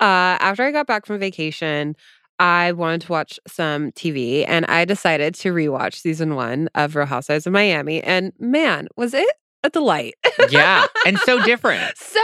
uh 0.00 0.36
after 0.40 0.62
I 0.62 0.70
got 0.70 0.86
back 0.86 1.06
from 1.06 1.18
vacation, 1.18 1.96
I 2.38 2.72
wanted 2.72 3.02
to 3.02 3.12
watch 3.12 3.38
some 3.46 3.92
TV 3.92 4.44
and 4.48 4.66
I 4.66 4.84
decided 4.84 5.34
to 5.36 5.52
rewatch 5.52 5.94
season 5.94 6.34
one 6.34 6.68
of 6.74 6.96
Real 6.96 7.06
Housewives 7.06 7.46
of 7.46 7.52
Miami. 7.52 8.02
And 8.02 8.32
man, 8.38 8.88
was 8.96 9.14
it 9.14 9.28
a 9.62 9.70
delight. 9.70 10.14
yeah 10.50 10.86
and 11.06 11.18
so 11.20 11.42
different 11.44 11.96
so 11.96 12.20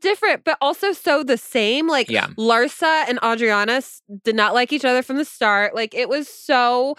different, 0.00 0.44
but 0.44 0.56
also 0.60 0.92
so 0.92 1.24
the 1.24 1.36
same. 1.38 1.88
Like 1.88 2.08
Yeah. 2.08 2.26
Larsa 2.38 3.04
and 3.08 3.18
Adriana 3.24 3.82
did 4.22 4.36
not 4.36 4.54
like 4.54 4.72
each 4.72 4.84
other 4.84 5.02
from 5.02 5.16
the 5.16 5.24
start. 5.24 5.74
Like 5.74 5.94
it 5.94 6.08
was 6.08 6.28
so 6.28 6.94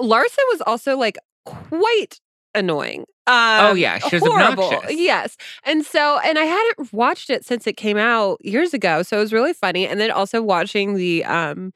Larsa 0.00 0.38
was 0.52 0.62
also 0.66 0.96
like 0.96 1.18
quite 1.44 2.20
annoying. 2.54 3.04
Oh, 3.26 3.70
Um, 3.70 3.78
yeah, 3.78 3.98
she 3.98 4.16
was 4.16 4.22
horrible. 4.26 4.64
obnoxious. 4.64 4.96
Yes, 4.98 5.36
and 5.64 5.84
so 5.84 6.18
and 6.24 6.38
I 6.38 6.44
hadn't 6.44 6.92
watched 6.92 7.30
it 7.30 7.44
since 7.44 7.66
it 7.66 7.76
came 7.76 7.96
out 7.96 8.38
years 8.44 8.74
ago, 8.74 9.02
so 9.02 9.16
it 9.16 9.20
was 9.20 9.32
really 9.32 9.52
funny. 9.52 9.86
And 9.86 10.00
then 10.00 10.10
also 10.10 10.42
watching 10.42 10.94
the 10.94 11.24
um 11.24 11.72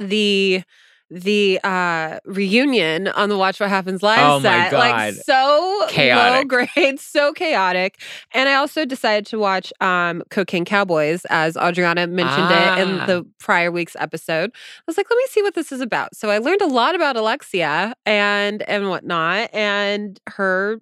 the 0.00 0.62
the 1.12 1.58
uh 1.64 2.20
reunion 2.24 3.08
on 3.08 3.28
the 3.30 3.36
Watch 3.36 3.58
What 3.58 3.68
Happens 3.68 4.00
Live 4.00 4.20
Oh 4.20 4.40
set, 4.40 4.72
like 4.72 5.14
so 5.14 5.78
low 5.80 5.86
Chaotic. 5.88 6.48
grade, 6.48 7.00
so 7.00 7.32
chaotic. 7.32 8.00
And 8.32 8.48
I 8.48 8.54
also 8.54 8.84
decided 8.84 9.26
to 9.26 9.38
watch 9.38 9.72
um 9.80 10.22
Cocaine 10.30 10.64
Cowboys 10.64 11.22
as 11.28 11.56
Adriana 11.56 12.06
mentioned 12.06 12.50
it 12.52 12.78
in 12.78 13.00
Ah. 13.00 13.06
the 13.06 13.26
prior 13.40 13.72
week's 13.72 13.96
episode. 13.98 14.50
I 14.54 14.82
was 14.86 14.96
like, 14.96 15.10
let 15.10 15.16
me 15.16 15.24
see 15.30 15.42
what 15.42 15.54
this 15.56 15.72
is 15.72 15.80
about. 15.80 16.14
So 16.14 16.30
I 16.30 16.38
learned 16.38 16.62
a 16.62 16.66
lot 16.68 16.94
about 16.94 17.16
Alexia 17.16 17.94
and 18.06 18.62
and 18.68 18.88
whatnot, 18.88 19.50
and 19.52 20.20
her 20.28 20.78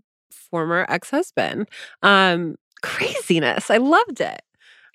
former 0.51 0.85
ex 0.91 1.09
husband. 1.11 1.69
Um, 2.03 2.57
craziness. 2.83 3.71
I 3.71 3.79
loved 3.79 4.21
it. 4.21 4.43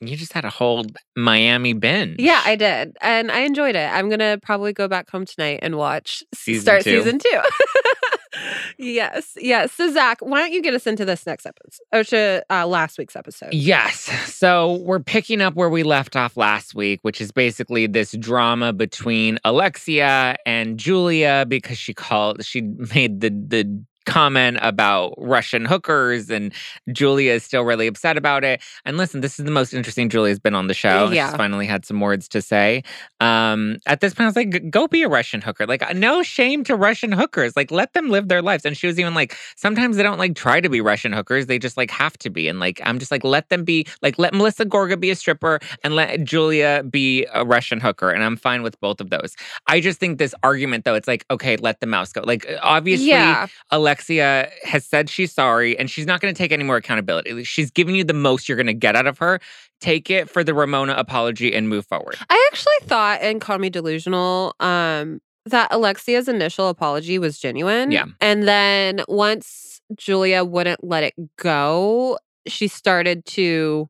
You 0.07 0.15
just 0.17 0.33
had 0.33 0.45
a 0.45 0.49
whole 0.49 0.85
Miami 1.15 1.73
binge. 1.73 2.19
Yeah, 2.19 2.41
I 2.45 2.55
did, 2.55 2.95
and 3.01 3.31
I 3.31 3.39
enjoyed 3.41 3.75
it. 3.75 3.91
I'm 3.91 4.09
gonna 4.09 4.37
probably 4.41 4.73
go 4.73 4.87
back 4.87 5.09
home 5.09 5.25
tonight 5.25 5.59
and 5.61 5.77
watch 5.77 6.23
Season 6.33 6.61
start 6.61 6.83
two. 6.83 7.01
season 7.01 7.19
two. 7.19 7.41
yes, 8.77 9.33
yes. 9.37 9.71
So 9.73 9.91
Zack, 9.91 10.19
why 10.21 10.39
don't 10.39 10.51
you 10.51 10.61
get 10.61 10.73
us 10.73 10.87
into 10.87 11.05
this 11.05 11.25
next 11.25 11.45
episode 11.45 11.83
or 11.93 12.03
to 12.05 12.45
uh, 12.49 12.67
last 12.67 12.97
week's 12.97 13.15
episode? 13.15 13.53
Yes. 13.53 14.09
So 14.33 14.77
we're 14.83 14.99
picking 14.99 15.41
up 15.41 15.55
where 15.55 15.69
we 15.69 15.83
left 15.83 16.15
off 16.15 16.35
last 16.37 16.75
week, 16.75 16.99
which 17.03 17.21
is 17.21 17.31
basically 17.31 17.87
this 17.87 18.11
drama 18.13 18.73
between 18.73 19.39
Alexia 19.43 20.35
and 20.45 20.77
Julia 20.77 21.45
because 21.47 21.77
she 21.77 21.93
called 21.93 22.43
she 22.43 22.61
made 22.61 23.21
the 23.21 23.29
the 23.29 23.83
comment 24.05 24.57
about 24.61 25.13
Russian 25.17 25.65
hookers 25.65 26.29
and 26.29 26.53
Julia 26.91 27.33
is 27.33 27.43
still 27.43 27.63
really 27.63 27.87
upset 27.87 28.17
about 28.17 28.43
it. 28.43 28.61
And 28.85 28.97
listen, 28.97 29.21
this 29.21 29.39
is 29.39 29.45
the 29.45 29.51
most 29.51 29.73
interesting 29.73 30.09
Julia's 30.09 30.39
been 30.39 30.55
on 30.55 30.67
the 30.67 30.73
show. 30.73 31.09
Yeah. 31.11 31.29
She's 31.29 31.37
finally 31.37 31.65
had 31.65 31.85
some 31.85 31.99
words 31.99 32.27
to 32.29 32.41
say. 32.41 32.83
Um 33.19 33.77
at 33.85 34.01
this 34.01 34.13
point 34.13 34.25
I 34.25 34.27
was 34.27 34.35
like 34.35 34.69
go 34.69 34.87
be 34.87 35.03
a 35.03 35.09
Russian 35.09 35.41
hooker. 35.41 35.65
Like 35.65 35.95
no 35.95 36.23
shame 36.23 36.63
to 36.65 36.75
Russian 36.75 37.11
hookers. 37.11 37.55
Like 37.55 37.71
let 37.71 37.93
them 37.93 38.09
live 38.09 38.27
their 38.27 38.41
lives. 38.41 38.65
And 38.65 38.75
she 38.75 38.87
was 38.87 38.99
even 38.99 39.13
like 39.13 39.35
sometimes 39.55 39.97
they 39.97 40.03
don't 40.03 40.19
like 40.19 40.35
try 40.35 40.59
to 40.61 40.69
be 40.69 40.81
Russian 40.81 41.13
hookers. 41.13 41.45
They 41.45 41.59
just 41.59 41.77
like 41.77 41.91
have 41.91 42.17
to 42.19 42.29
be. 42.29 42.47
And 42.47 42.59
like 42.59 42.81
I'm 42.83 42.99
just 42.99 43.11
like 43.11 43.23
let 43.23 43.49
them 43.49 43.63
be 43.63 43.85
like 44.01 44.19
let 44.19 44.33
Melissa 44.33 44.65
Gorga 44.65 44.99
be 44.99 45.09
a 45.11 45.15
stripper 45.15 45.59
and 45.83 45.95
let 45.95 46.23
Julia 46.23 46.83
be 46.89 47.25
a 47.33 47.45
Russian 47.45 47.79
hooker. 47.79 48.09
And 48.09 48.23
I'm 48.23 48.37
fine 48.37 48.63
with 48.63 48.79
both 48.79 48.99
of 49.01 49.09
those. 49.09 49.35
I 49.67 49.79
just 49.79 49.99
think 49.99 50.17
this 50.17 50.35
argument 50.43 50.85
though, 50.85 50.95
it's 50.95 51.07
like 51.07 51.25
okay, 51.31 51.57
let 51.57 51.79
the 51.79 51.87
mouse 51.87 52.11
go. 52.11 52.21
Like 52.21 52.45
obviously 52.61 53.07
yeah, 53.07 53.47
Alexia 53.93 54.49
has 54.63 54.83
said 54.83 55.07
she's 55.07 55.31
sorry 55.31 55.77
and 55.77 55.87
she's 55.87 56.07
not 56.07 56.19
going 56.19 56.33
to 56.33 56.37
take 56.37 56.51
any 56.51 56.63
more 56.63 56.77
accountability. 56.77 57.43
She's 57.43 57.69
giving 57.69 57.93
you 57.93 58.03
the 58.03 58.13
most 58.13 58.49
you're 58.49 58.55
going 58.55 58.65
to 58.65 58.73
get 58.73 58.95
out 58.95 59.05
of 59.05 59.19
her. 59.19 59.39
Take 59.81 60.09
it 60.09 60.27
for 60.27 60.43
the 60.43 60.55
Ramona 60.55 60.93
apology 60.93 61.53
and 61.53 61.69
move 61.69 61.85
forward. 61.85 62.15
I 62.27 62.49
actually 62.51 62.87
thought, 62.87 63.19
and 63.21 63.39
call 63.39 63.59
me 63.59 63.69
delusional, 63.69 64.55
um, 64.59 65.21
that 65.45 65.67
Alexia's 65.71 66.27
initial 66.27 66.69
apology 66.69 67.19
was 67.19 67.37
genuine. 67.37 67.91
Yeah. 67.91 68.05
and 68.19 68.47
then 68.47 69.03
once 69.07 69.79
Julia 69.95 70.43
wouldn't 70.43 70.83
let 70.83 71.03
it 71.03 71.13
go, 71.37 72.17
she 72.47 72.67
started 72.67 73.25
to. 73.25 73.89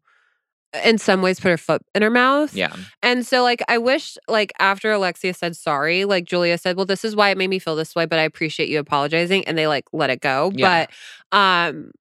In 0.84 0.98
some 0.98 1.22
ways, 1.22 1.40
put 1.40 1.50
her 1.50 1.58
foot 1.58 1.84
in 1.94 2.02
her 2.02 2.10
mouth. 2.10 2.56
Yeah. 2.56 2.76
And 3.04 3.26
so, 3.26 3.44
like, 3.44 3.62
I 3.68 3.78
wish, 3.78 4.18
like, 4.28 4.52
after 4.60 4.92
Alexia 4.92 5.34
said 5.34 5.56
sorry, 5.56 6.04
like, 6.06 6.26
Julia 6.26 6.58
said, 6.58 6.78
well, 6.78 6.86
this 6.88 7.06
is 7.06 7.16
why 7.16 7.30
it 7.30 7.38
made 7.38 7.50
me 7.50 7.60
feel 7.60 7.76
this 7.76 7.94
way, 7.94 8.08
but 8.08 8.18
I 8.18 8.24
appreciate 8.24 8.70
you 8.70 8.80
apologizing. 8.80 9.46
And 9.46 9.56
they, 9.56 9.68
like, 9.68 9.86
let 9.94 10.10
it 10.10 10.22
go. 10.22 10.52
Yeah. 10.56 10.88
But, 11.32 11.38
um, 11.38 11.92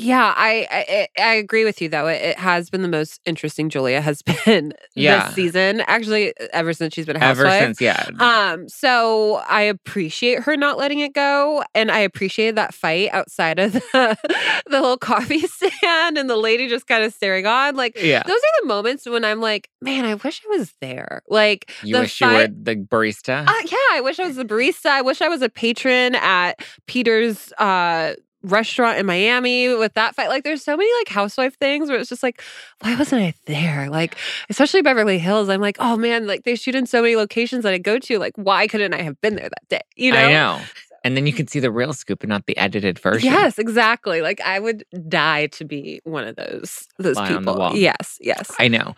yeah, 0.00 0.32
I, 0.36 0.66
I 0.70 1.08
I 1.20 1.34
agree 1.34 1.64
with 1.64 1.82
you 1.82 1.88
though. 1.88 2.06
It, 2.06 2.22
it 2.22 2.38
has 2.38 2.70
been 2.70 2.82
the 2.82 2.88
most 2.88 3.20
interesting 3.26 3.68
Julia 3.68 4.00
has 4.00 4.22
been 4.44 4.72
Yeah. 4.94 5.26
this 5.26 5.34
season. 5.34 5.80
Actually, 5.82 6.34
ever 6.52 6.72
since 6.72 6.94
she's 6.94 7.04
been 7.04 7.16
a 7.16 7.20
Ever 7.20 7.50
since, 7.50 7.80
yeah. 7.80 8.06
Um, 8.20 8.68
so 8.68 9.42
I 9.48 9.62
appreciate 9.62 10.40
her 10.44 10.56
not 10.56 10.78
letting 10.78 11.00
it 11.00 11.14
go, 11.14 11.64
and 11.74 11.90
I 11.90 11.98
appreciated 11.98 12.54
that 12.56 12.74
fight 12.74 13.10
outside 13.12 13.58
of 13.58 13.72
the, 13.72 13.82
the 14.66 14.70
little 14.80 14.96
coffee 14.98 15.40
stand, 15.46 16.16
and 16.16 16.30
the 16.30 16.36
lady 16.36 16.68
just 16.68 16.86
kind 16.86 17.02
of 17.02 17.12
staring 17.12 17.46
on. 17.46 17.74
Like 17.74 18.00
yeah. 18.00 18.22
those 18.24 18.36
are 18.36 18.62
the 18.62 18.66
moments 18.68 19.04
when 19.08 19.24
I'm 19.24 19.40
like, 19.40 19.68
man, 19.82 20.04
I 20.04 20.14
wish 20.14 20.40
I 20.46 20.56
was 20.58 20.72
there. 20.80 21.22
Like 21.28 21.72
You 21.82 21.98
wish 21.98 22.20
you 22.20 22.28
were 22.28 22.46
the 22.46 22.76
barista? 22.76 23.46
uh, 23.48 23.52
yeah, 23.66 23.76
I 23.96 24.00
wish 24.02 24.20
I 24.20 24.26
was 24.28 24.36
the 24.36 24.44
barista. 24.44 24.86
I 24.90 25.02
wish 25.02 25.20
I 25.20 25.28
was 25.28 25.42
a 25.42 25.48
patron 25.48 26.14
at 26.14 26.60
Peter's 26.86 27.52
uh 27.58 28.14
restaurant 28.48 28.98
in 28.98 29.06
Miami 29.06 29.74
with 29.74 29.94
that 29.94 30.14
fight. 30.14 30.28
Like 30.28 30.44
there's 30.44 30.62
so 30.62 30.76
many 30.76 30.90
like 31.00 31.08
housewife 31.08 31.56
things 31.58 31.88
where 31.88 31.98
it's 31.98 32.08
just 32.08 32.22
like, 32.22 32.42
why 32.80 32.94
wasn't 32.96 33.22
I 33.22 33.34
there? 33.46 33.88
Like, 33.90 34.16
especially 34.50 34.82
Beverly 34.82 35.18
Hills. 35.18 35.48
I'm 35.48 35.60
like, 35.60 35.76
oh 35.78 35.96
man, 35.96 36.26
like 36.26 36.44
they 36.44 36.54
shoot 36.54 36.74
in 36.74 36.86
so 36.86 37.02
many 37.02 37.16
locations 37.16 37.62
that 37.64 37.72
I 37.72 37.78
go 37.78 37.98
to. 37.98 38.18
Like, 38.18 38.34
why 38.36 38.66
couldn't 38.66 38.94
I 38.94 39.02
have 39.02 39.20
been 39.20 39.36
there 39.36 39.48
that 39.48 39.68
day? 39.68 39.80
You 39.96 40.12
know? 40.12 40.18
I 40.18 40.32
know. 40.32 40.60
And 41.04 41.16
then 41.16 41.26
you 41.26 41.32
can 41.32 41.46
see 41.46 41.60
the 41.60 41.70
real 41.70 41.92
scoop 41.92 42.22
and 42.22 42.28
not 42.28 42.46
the 42.46 42.56
edited 42.56 42.98
version. 42.98 43.30
Yes, 43.30 43.58
exactly. 43.58 44.20
Like 44.20 44.40
I 44.40 44.58
would 44.58 44.84
die 45.08 45.46
to 45.48 45.64
be 45.64 46.00
one 46.04 46.26
of 46.26 46.36
those 46.36 46.88
those 46.98 47.16
Fly 47.16 47.28
people. 47.28 47.36
on 47.38 47.44
the 47.44 47.54
wall. 47.54 47.76
Yes, 47.76 48.18
yes. 48.20 48.50
I 48.58 48.68
know. 48.68 48.94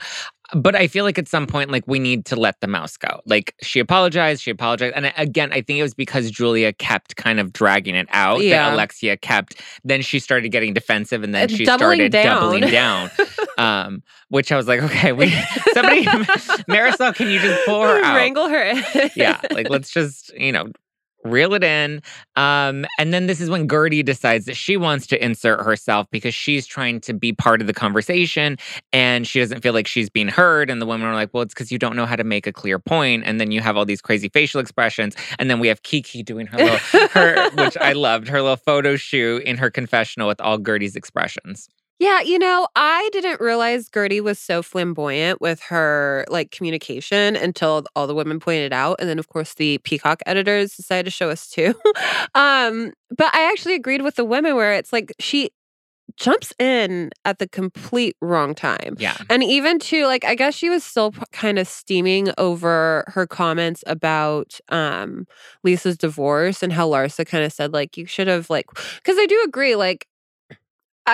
But 0.55 0.75
I 0.75 0.87
feel 0.89 1.05
like 1.05 1.19
at 1.19 1.29
some 1.29 1.47
point, 1.47 1.71
like 1.71 1.85
we 1.87 1.99
need 1.99 2.25
to 2.27 2.37
let 2.37 2.61
the 2.61 2.67
mouse 2.67 2.97
go. 2.97 3.21
Like 3.27 3.55
she 3.63 3.79
apologized, 3.81 4.43
she 4.43 4.51
apologized. 4.51 4.95
And 4.97 5.13
again, 5.17 5.53
I 5.53 5.61
think 5.63 5.79
it 5.79 5.83
was 5.83 5.95
because 5.95 6.31
Julia 6.31 6.73
kept 6.73 7.17
kind 7.17 7.39
of 7.39 7.53
dragging 7.53 7.95
it 7.95 8.09
out 8.11 8.43
Yeah. 8.43 8.65
that 8.69 8.75
Alexia 8.75 9.17
kept. 9.17 9.61
Then 9.85 10.03
she 10.03 10.19
started 10.19 10.49
getting 10.51 10.75
defensive 10.75 11.23
and 11.23 11.35
then 11.35 11.49
she 11.49 11.65
doubling 11.65 11.79
started 11.97 12.13
down. 12.13 12.41
doubling 12.43 12.61
down. 12.71 13.11
um, 13.59 14.03
which 14.29 14.51
I 14.53 14.57
was 14.57 14.67
like, 14.67 14.83
okay, 14.83 15.13
we 15.13 15.31
somebody 15.75 16.05
Marisol, 16.69 17.15
can 17.15 17.29
you 17.31 17.41
just 17.41 17.65
pull 17.67 17.83
her 17.83 18.03
out? 18.03 18.15
Wrangle 18.17 18.49
her 18.49 18.73
yeah, 19.17 19.41
like 19.53 19.69
let's 19.71 19.91
just, 19.93 20.33
you 20.37 20.53
know, 20.53 20.71
reel 21.25 21.55
it 21.55 21.65
in. 21.65 22.03
Um, 22.37 22.87
and 22.99 23.13
then 23.13 23.27
this 23.27 23.41
is 23.41 23.51
when 23.51 23.69
Guerdy 23.69 24.05
decides 24.05 24.47
that 24.47 24.57
she 24.57 24.77
wants 24.77 25.07
to 25.09 25.23
insert 25.23 25.63
herself 25.63 26.07
because 26.11 26.35
she's 26.35 26.67
trying 26.67 27.01
to 27.03 27.13
be 27.13 27.33
part 27.33 27.61
of 27.61 27.67
the 27.67 27.75
conversation 27.75 28.57
and 28.93 29.27
she 29.27 29.41
doesn't 29.41 29.63
feel 29.63 29.73
like 29.73 29.87
she's 29.87 30.11
being 30.11 30.29
heard. 30.29 30.71
And 30.71 30.81
the 30.81 30.87
women 30.87 31.07
are 31.07 31.15
like, 31.15 31.31
well, 31.33 31.43
it's 31.43 31.55
because 31.55 31.71
you 31.71 31.79
don't 31.79 31.97
know 31.97 32.07
how 32.07 32.17
to 32.17 32.25
make 32.25 32.47
a 32.47 32.53
clear 32.53 32.79
point. 32.79 33.25
And 33.27 33.41
then 33.41 33.51
you 33.51 33.61
have 33.61 33.77
all 33.77 33.85
these 33.85 34.01
crazy 34.01 34.29
facial 34.29 34.61
expressions. 34.61 35.17
And 35.39 35.51
then 35.51 35.61
we 35.61 35.69
have 35.69 35.83
Kiki 35.83 36.23
doing 36.23 36.47
her 36.47 36.59
little, 36.59 37.09
her, 37.13 37.51
which 37.51 37.77
I 37.79 37.93
loved, 37.95 38.29
her 38.29 38.41
little 38.41 38.57
photo 38.57 38.97
shoot 38.97 39.43
in 39.43 39.57
her 39.59 39.71
confessional 39.71 40.29
with 40.29 40.41
all 40.41 40.59
Guerdy's 40.59 40.97
expressions. 40.97 41.69
Yeah, 42.01 42.23
you 42.23 42.39
know, 42.39 42.67
I 42.75 43.11
didn't 43.13 43.43
realize 43.43 43.91
Guerdy 43.91 44.23
was 44.23 44.39
so 44.39 44.63
flamboyant 44.63 45.39
with 45.43 45.61
her 45.65 46.25
like 46.31 46.51
communication 46.51 47.37
until 47.37 47.85
all 47.95 48.07
the 48.07 48.15
women 48.15 48.41
pointed 48.41 48.73
out. 48.73 48.97
And 49.01 49.09
then 49.09 49.19
of 49.19 49.29
course 49.29 49.53
the 49.53 49.77
Peacock 49.85 50.23
editors 50.25 50.75
decided 50.75 51.05
to 51.05 51.11
show 51.11 51.29
us 51.29 51.47
too. 51.51 51.75
um, 52.35 52.95
but 53.15 53.35
I 53.35 53.51
actually 53.53 53.75
agreed 53.75 54.01
with 54.01 54.17
the 54.17 54.25
women 54.25 54.57
where 54.57 54.73
it's 54.73 54.95
like 54.95 55.13
she 55.21 55.51
jumps 56.17 56.53
in 56.59 57.11
at 57.25 57.39
the 57.39 57.49
complete 57.49 58.17
wrong 58.21 58.55
time. 58.55 58.97
Yeah. 58.99 59.17
And 59.31 59.45
even 59.45 59.79
to 59.81 60.07
like, 60.07 60.25
I 60.25 60.35
guess 60.35 60.55
she 60.55 60.71
was 60.71 60.85
still 60.85 61.13
p- 61.13 61.23
kind 61.33 61.59
of 61.59 61.69
steaming 61.69 62.31
over 62.39 63.05
her 63.09 63.27
comments 63.27 63.85
about 63.87 64.59
um 64.71 65.27
Lisa's 65.65 65.99
divorce 65.99 66.63
and 66.63 66.73
how 66.73 66.89
Larsa 66.89 67.27
kind 67.27 67.45
of 67.45 67.53
said 67.53 67.73
like 67.73 67.97
you 67.97 68.07
should 68.07 68.29
have 68.29 68.51
like 68.51 68.67
because 68.97 69.17
I 69.19 69.27
do 69.27 69.43
agree 69.47 69.77
like 69.77 70.07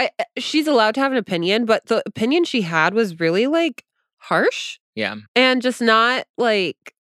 I 0.03 0.11
uh, 0.19 0.25
she's 0.39 0.67
allowed 0.67 0.95
to 0.97 1.01
have 1.01 1.13
an 1.13 1.19
opinion, 1.19 1.65
but 1.65 1.87
the 1.87 2.03
opinion 2.07 2.45
she 2.45 2.63
had 2.63 2.95
was 2.95 3.19
really 3.21 3.47
like 3.47 3.85
harsh 4.19 4.79
Yeah. 4.95 5.17
and 5.35 5.63
just 5.63 5.81
not 5.81 6.27
like 6.37 6.95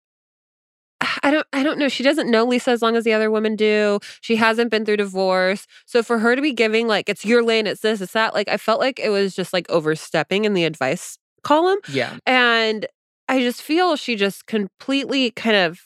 I 1.23 1.31
don't 1.31 1.47
I 1.53 1.63
don't 1.63 1.79
know. 1.79 1.89
She 1.89 2.03
doesn't 2.03 2.31
know 2.31 2.45
Lisa 2.45 2.71
as 2.71 2.83
long 2.83 2.97
as 2.97 3.05
the 3.05 3.13
other 3.13 3.31
women 3.31 3.57
do. 3.57 3.99
She 4.21 4.37
hasn't 4.37 4.71
been 4.71 4.85
through 4.85 4.99
divorce. 4.99 5.67
So 5.87 6.03
for 6.03 6.19
her 6.19 6.37
to 6.37 6.43
be 6.43 6.53
giving 6.53 6.87
like 6.87 7.09
it's 7.09 7.25
your 7.25 7.43
lane, 7.43 7.67
it's 7.67 7.81
this, 7.81 8.01
it's 8.01 8.13
that, 8.13 8.35
like 8.35 8.49
I 8.49 8.57
felt 8.57 8.81
like 8.81 8.99
it 9.01 9.11
was 9.11 9.35
just 9.35 9.53
like 9.53 9.69
overstepping 9.71 10.45
in 10.45 10.55
the 10.55 10.65
advice 10.65 11.19
column. 11.43 11.79
Yeah. 11.89 12.17
And 12.27 12.87
I 13.29 13.41
just 13.41 13.63
feel 13.63 13.97
she 13.97 14.17
just 14.17 14.47
completely 14.47 15.31
kind 15.31 15.57
of 15.57 15.81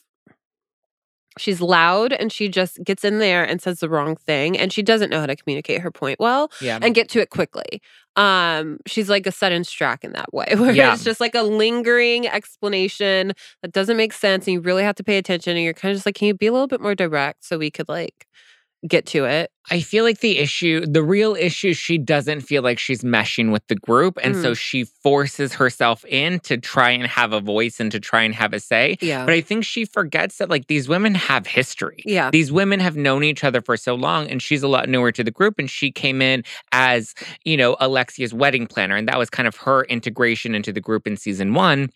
she's 1.39 1.61
loud 1.61 2.13
and 2.13 2.33
she 2.33 2.49
just 2.49 2.83
gets 2.85 3.05
in 3.05 3.19
there 3.19 3.45
and 3.45 3.61
says 3.63 3.81
the 3.81 3.89
wrong 3.89 4.17
thing 4.17 4.59
and 4.59 4.73
she 4.73 4.83
doesn't 4.83 5.11
know 5.11 5.21
how 5.21 5.27
to 5.27 5.37
communicate 5.37 5.81
her 5.81 5.91
point 5.91 6.19
well 6.21 6.51
Yeah. 6.61 6.79
and 6.83 6.95
get 6.95 7.09
to 7.11 7.21
it 7.21 7.31
quickly. 7.31 7.81
Um, 8.17 8.79
she's 8.87 9.09
like 9.09 9.27
a 9.29 9.33
Sutton 9.33 9.63
Stracke 9.63 10.03
in 10.03 10.13
that 10.13 10.33
way, 10.35 10.47
where 10.57 10.73
Yeah. 10.73 10.93
it's 10.93 11.05
just 11.05 11.21
like 11.21 11.35
a 11.37 11.43
lingering 11.43 12.27
explanation 12.27 13.33
that 13.63 13.73
doesn't 13.73 13.97
make 13.97 14.13
sense, 14.13 14.47
and 14.47 14.55
you 14.55 14.61
really 14.61 14.83
have 14.83 14.97
to 14.97 15.05
pay 15.05 15.19
attention. 15.19 15.57
And 15.57 15.65
you're 15.65 15.73
kind 15.75 15.93
of 15.93 15.97
just 15.97 16.07
like, 16.07 16.17
can 16.17 16.27
you 16.27 16.35
be 16.35 16.47
a 16.49 16.53
little 16.53 16.67
bit 16.67 16.81
more 16.81 16.95
direct 16.97 17.45
so 17.45 17.59
we 17.59 17.71
could 17.71 17.89
like 17.89 18.27
get 18.87 19.07
to 19.07 19.25
it. 19.25 19.51
I 19.71 19.81
feel 19.81 20.05
like 20.05 20.21
the 20.21 20.39
issue, 20.39 20.87
the 20.87 21.03
real 21.03 21.35
issue, 21.35 21.75
she 21.75 21.99
doesn't 21.99 22.43
feel 22.43 22.63
like 22.63 22.79
she's 22.79 23.03
meshing 23.03 23.51
with 23.53 23.67
the 23.67 23.75
group. 23.75 24.19
And 24.23 24.35
so 24.37 24.53
Mm. 24.53 24.59
she 24.59 24.85
forces 24.85 25.55
herself 25.55 26.05
in 26.07 26.41
to 26.41 26.57
try 26.57 26.91
and 26.91 27.07
have 27.07 27.33
a 27.33 27.41
voice 27.41 27.81
and 27.81 27.91
to 27.93 27.99
try 28.01 28.23
and 28.23 28.35
have 28.35 28.55
a 28.55 28.61
say. 28.61 28.97
Yeah. 29.01 29.25
But 29.25 29.35
I 29.35 29.41
think 29.41 29.65
she 29.65 29.85
forgets 29.85 30.39
that 30.39 30.49
like 30.49 30.69
these 30.69 30.89
women 30.89 31.15
have 31.17 31.47
history. 31.47 32.03
Yeah. 32.07 32.31
These 32.31 32.53
women 32.53 32.81
have 32.81 32.97
known 32.97 33.25
each 33.25 33.43
other 33.45 33.61
for 33.61 33.77
so 33.77 33.95
long, 33.95 34.29
and 34.29 34.41
she's 34.41 34.63
a 34.63 34.69
lot 34.69 34.89
newer 34.89 35.13
to 35.13 35.25
the 35.25 35.33
group. 35.33 35.59
And 35.59 35.69
she 35.69 35.91
came 35.91 36.23
in 36.23 36.45
as, 36.73 37.15
you 37.45 37.57
know, 37.57 37.77
Alexia's 37.81 38.33
wedding 38.33 38.67
planner. 38.67 38.97
And 38.97 39.09
that 39.09 39.19
was 39.19 39.29
kind 39.29 39.49
of 39.49 39.57
her 39.57 39.85
integration 39.85 40.55
into 40.55 40.73
the 40.73 40.81
group 40.81 41.07
in 41.07 41.17
season 41.17 41.53
one. 41.53 41.91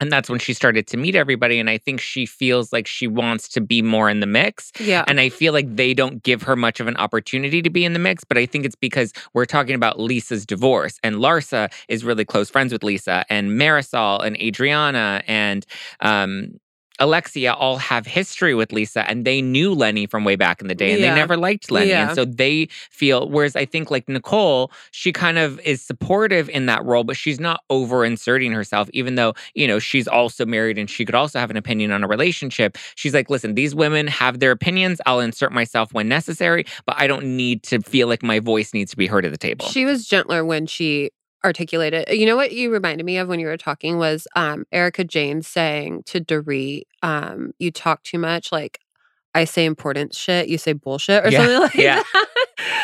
And 0.00 0.10
that's 0.10 0.28
when 0.28 0.38
she 0.38 0.54
started 0.54 0.86
to 0.88 0.96
meet 0.96 1.14
everybody. 1.14 1.58
And 1.58 1.68
I 1.68 1.78
think 1.78 2.00
she 2.00 2.26
feels 2.26 2.72
like 2.72 2.86
she 2.86 3.06
wants 3.06 3.48
to 3.50 3.60
be 3.60 3.82
more 3.82 4.08
in 4.08 4.20
the 4.20 4.26
mix. 4.26 4.72
Yeah. 4.80 5.04
And 5.06 5.20
I 5.20 5.28
feel 5.28 5.52
like 5.52 5.76
they 5.76 5.94
don't 5.94 6.22
give 6.22 6.42
her 6.42 6.56
much 6.56 6.80
of 6.80 6.88
an 6.88 6.96
opportunity 6.96 7.62
to 7.62 7.70
be 7.70 7.84
in 7.84 7.92
the 7.92 7.98
mix, 7.98 8.24
but 8.24 8.38
I 8.38 8.46
think 8.46 8.64
it's 8.64 8.74
because 8.74 9.12
we're 9.34 9.44
talking 9.44 9.74
about 9.74 10.00
Lisa's 10.00 10.46
divorce. 10.46 10.98
And 11.02 11.16
Larsa 11.16 11.70
is 11.88 12.04
really 12.04 12.24
close 12.24 12.50
friends 12.50 12.72
with 12.72 12.82
Lisa, 12.82 13.24
and 13.28 13.50
Marisol 13.50 14.24
and 14.24 14.36
Adriana 14.38 15.22
and 15.26 15.66
um, 16.00 16.58
Alexia 17.00 17.54
all 17.54 17.78
have 17.78 18.06
history 18.06 18.54
with 18.54 18.72
Lisa, 18.72 19.08
and 19.08 19.24
they 19.24 19.42
knew 19.42 19.74
Lenny 19.74 20.06
from 20.06 20.24
way 20.24 20.36
back 20.36 20.60
in 20.60 20.68
the 20.68 20.74
day, 20.74 20.92
and 20.92 21.00
Yeah. 21.00 21.14
they 21.14 21.20
never 21.20 21.36
liked 21.36 21.70
Lenny. 21.70 21.88
Yeah. 21.88 22.08
And 22.08 22.14
so 22.14 22.24
they 22.24 22.68
feel, 22.90 23.28
whereas 23.28 23.56
I 23.56 23.64
think 23.64 23.90
like 23.90 24.08
Nicole, 24.08 24.70
she 24.92 25.10
kind 25.12 25.38
of 25.38 25.58
is 25.60 25.82
supportive 25.82 26.48
in 26.50 26.66
that 26.66 26.84
role, 26.84 27.02
but 27.02 27.16
she's 27.16 27.40
not 27.40 27.62
over 27.70 28.04
inserting 28.04 28.52
herself, 28.52 28.88
even 28.92 29.14
though, 29.14 29.34
you 29.54 29.66
know, 29.66 29.78
she's 29.78 30.06
also 30.06 30.44
married 30.46 30.78
and 30.78 30.88
she 30.88 31.04
could 31.04 31.14
also 31.14 31.38
have 31.38 31.50
an 31.50 31.56
opinion 31.56 31.90
on 31.90 32.04
a 32.04 32.06
relationship. 32.06 32.76
She's 32.94 33.14
like, 33.14 33.30
listen, 33.30 33.54
these 33.54 33.74
women 33.74 34.06
have 34.06 34.38
their 34.40 34.50
opinions. 34.50 35.00
I'll 35.06 35.20
insert 35.20 35.52
myself 35.52 35.92
when 35.94 36.08
necessary, 36.08 36.66
but 36.86 36.96
I 36.98 37.06
don't 37.06 37.36
need 37.36 37.62
to 37.64 37.80
feel 37.80 38.08
like 38.08 38.22
my 38.22 38.40
voice 38.40 38.74
needs 38.74 38.90
to 38.90 38.96
be 38.96 39.06
heard 39.06 39.24
at 39.24 39.32
the 39.32 39.38
table. 39.38 39.66
She 39.66 39.84
was 39.86 40.06
gentler 40.06 40.44
when 40.44 40.66
she 40.66 41.10
articulated. 41.44 42.06
You 42.10 42.26
know 42.26 42.36
what 42.36 42.52
you 42.52 42.70
reminded 42.70 43.04
me 43.04 43.18
of 43.18 43.28
when 43.28 43.40
you 43.40 43.46
were 43.46 43.56
talking 43.56 43.98
was 43.98 44.26
um 44.36 44.64
Erika 44.72 45.04
Jayne 45.04 45.42
saying 45.42 46.02
to 46.06 46.20
Dorit, 46.20 46.82
um, 47.02 47.52
you 47.58 47.70
talk 47.70 48.02
too 48.02 48.18
much, 48.18 48.52
like 48.52 48.80
I 49.34 49.44
say 49.44 49.64
important 49.64 50.14
shit, 50.14 50.48
you 50.48 50.58
say 50.58 50.72
bullshit 50.72 51.24
or 51.24 51.30
Yeah, 51.30 51.38
something 51.38 51.60
like 51.60 51.74
yeah. 51.74 52.02
that. 52.12 52.26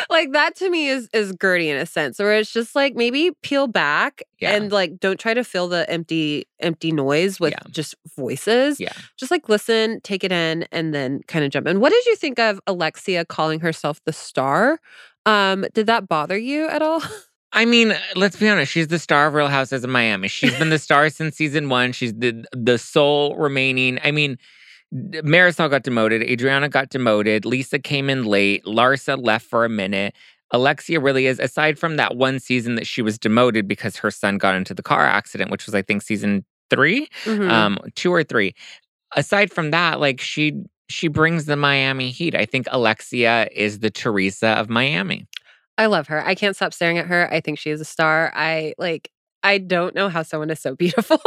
like 0.08 0.32
that 0.32 0.54
to 0.56 0.70
me 0.70 0.88
is 0.88 1.08
is 1.12 1.32
Guerdy 1.32 1.66
in 1.66 1.76
a 1.76 1.84
sense, 1.86 2.18
where 2.18 2.38
it's 2.38 2.52
just 2.52 2.74
like 2.76 2.94
maybe 2.94 3.32
peel 3.42 3.66
back 3.66 4.22
Yeah. 4.38 4.52
and 4.54 4.70
like 4.72 5.00
don't 5.00 5.18
try 5.18 5.34
to 5.34 5.42
fill 5.44 5.66
the 5.68 5.88
empty 5.90 6.46
empty 6.60 6.92
noise 6.92 7.40
with 7.40 7.52
just 7.70 7.94
voices. 8.16 8.78
Yeah. 8.80 8.92
Just 9.16 9.30
like 9.32 9.48
listen, 9.48 10.00
take 10.02 10.22
it 10.24 10.30
in, 10.32 10.66
and 10.72 10.94
then 10.94 11.20
kind 11.26 11.44
of 11.44 11.50
jump 11.50 11.66
in. 11.66 11.80
What 11.80 11.90
did 11.90 12.06
you 12.06 12.14
think 12.16 12.38
of 12.38 12.60
Alexia 12.66 13.24
calling 13.24 13.60
herself 13.60 14.00
the 14.04 14.12
star? 14.12 14.78
Um, 15.26 15.66
did 15.74 15.86
that 15.88 16.08
bother 16.08 16.38
you 16.38 16.68
at 16.68 16.80
all? 16.82 17.02
I 17.56 17.64
mean, 17.64 17.96
let's 18.14 18.36
be 18.36 18.48
honest. 18.48 18.70
She's 18.70 18.88
the 18.88 18.98
star 18.98 19.26
of 19.26 19.34
Real 19.34 19.48
Houses 19.48 19.82
of 19.82 19.90
Miami. 19.90 20.28
She's 20.28 20.56
been 20.58 20.68
the 20.70 20.78
star 20.78 21.08
since 21.10 21.36
season 21.36 21.68
one. 21.70 21.92
She's 21.92 22.12
the 22.14 22.44
the 22.52 22.76
sole 22.78 23.34
remaining. 23.36 23.98
I 24.04 24.10
mean, 24.10 24.36
Marisol 24.94 25.70
got 25.70 25.82
demoted. 25.82 26.22
Adriana 26.22 26.68
got 26.68 26.90
demoted. 26.90 27.44
Lisa 27.46 27.78
came 27.78 28.10
in 28.10 28.24
late. 28.24 28.64
Larsa 28.64 29.18
left 29.20 29.46
for 29.46 29.64
a 29.64 29.68
minute. 29.70 30.14
Alexia 30.52 31.00
really 31.00 31.26
is, 31.26 31.40
aside 31.40 31.78
from 31.78 31.96
that 31.96 32.16
one 32.16 32.38
season 32.38 32.76
that 32.76 32.86
she 32.86 33.02
was 33.02 33.18
demoted 33.18 33.66
because 33.66 33.96
her 33.96 34.10
son 34.12 34.38
got 34.38 34.54
into 34.54 34.74
the 34.74 34.82
car 34.82 35.04
accident, 35.04 35.50
which 35.50 35.66
was 35.66 35.74
I 35.74 35.82
think 35.82 36.02
season 36.02 36.44
3 36.70 37.08
Mhm. 37.24 37.50
um, 37.50 37.78
two 37.94 38.12
or 38.12 38.22
three. 38.22 38.54
Aside 39.16 39.50
from 39.52 39.70
that, 39.70 39.98
like 40.00 40.20
she 40.20 40.54
she 40.88 41.08
brings 41.08 41.46
the 41.46 41.56
Miami 41.56 42.10
heat. 42.10 42.34
I 42.36 42.44
think 42.46 42.66
Alexia 42.70 43.48
is 43.52 43.80
the 43.80 43.90
Teresa 43.90 44.48
of 44.50 44.68
Miami. 44.68 45.26
I 45.78 45.86
love 45.86 46.06
her. 46.08 46.24
I 46.26 46.34
can't 46.34 46.56
stop 46.56 46.72
staring 46.72 46.98
at 46.98 47.06
her. 47.06 47.32
I 47.32 47.40
think 47.40 47.58
she 47.58 47.70
is 47.70 47.80
a 47.80 47.84
star. 47.84 48.32
I 48.34 48.74
like. 48.78 49.10
I 49.42 49.58
don't 49.58 49.94
know 49.94 50.08
how 50.08 50.22
someone 50.22 50.50
is 50.50 50.58
so 50.60 50.74
beautiful. 50.76 51.20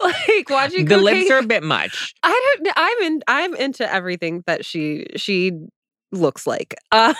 like 0.00 0.48
watching 0.48 0.86
The 0.86 0.98
lips 0.98 1.30
are 1.30 1.38
a 1.38 1.46
bit 1.46 1.62
much. 1.62 2.14
I 2.22 2.56
don't. 2.62 2.68
I'm 2.76 2.98
in. 3.02 3.22
I'm 3.28 3.54
into 3.56 3.92
everything 3.92 4.42
that 4.46 4.64
she 4.64 5.06
she 5.16 5.52
looks 6.12 6.46
like. 6.46 6.74
Uh, 6.92 7.12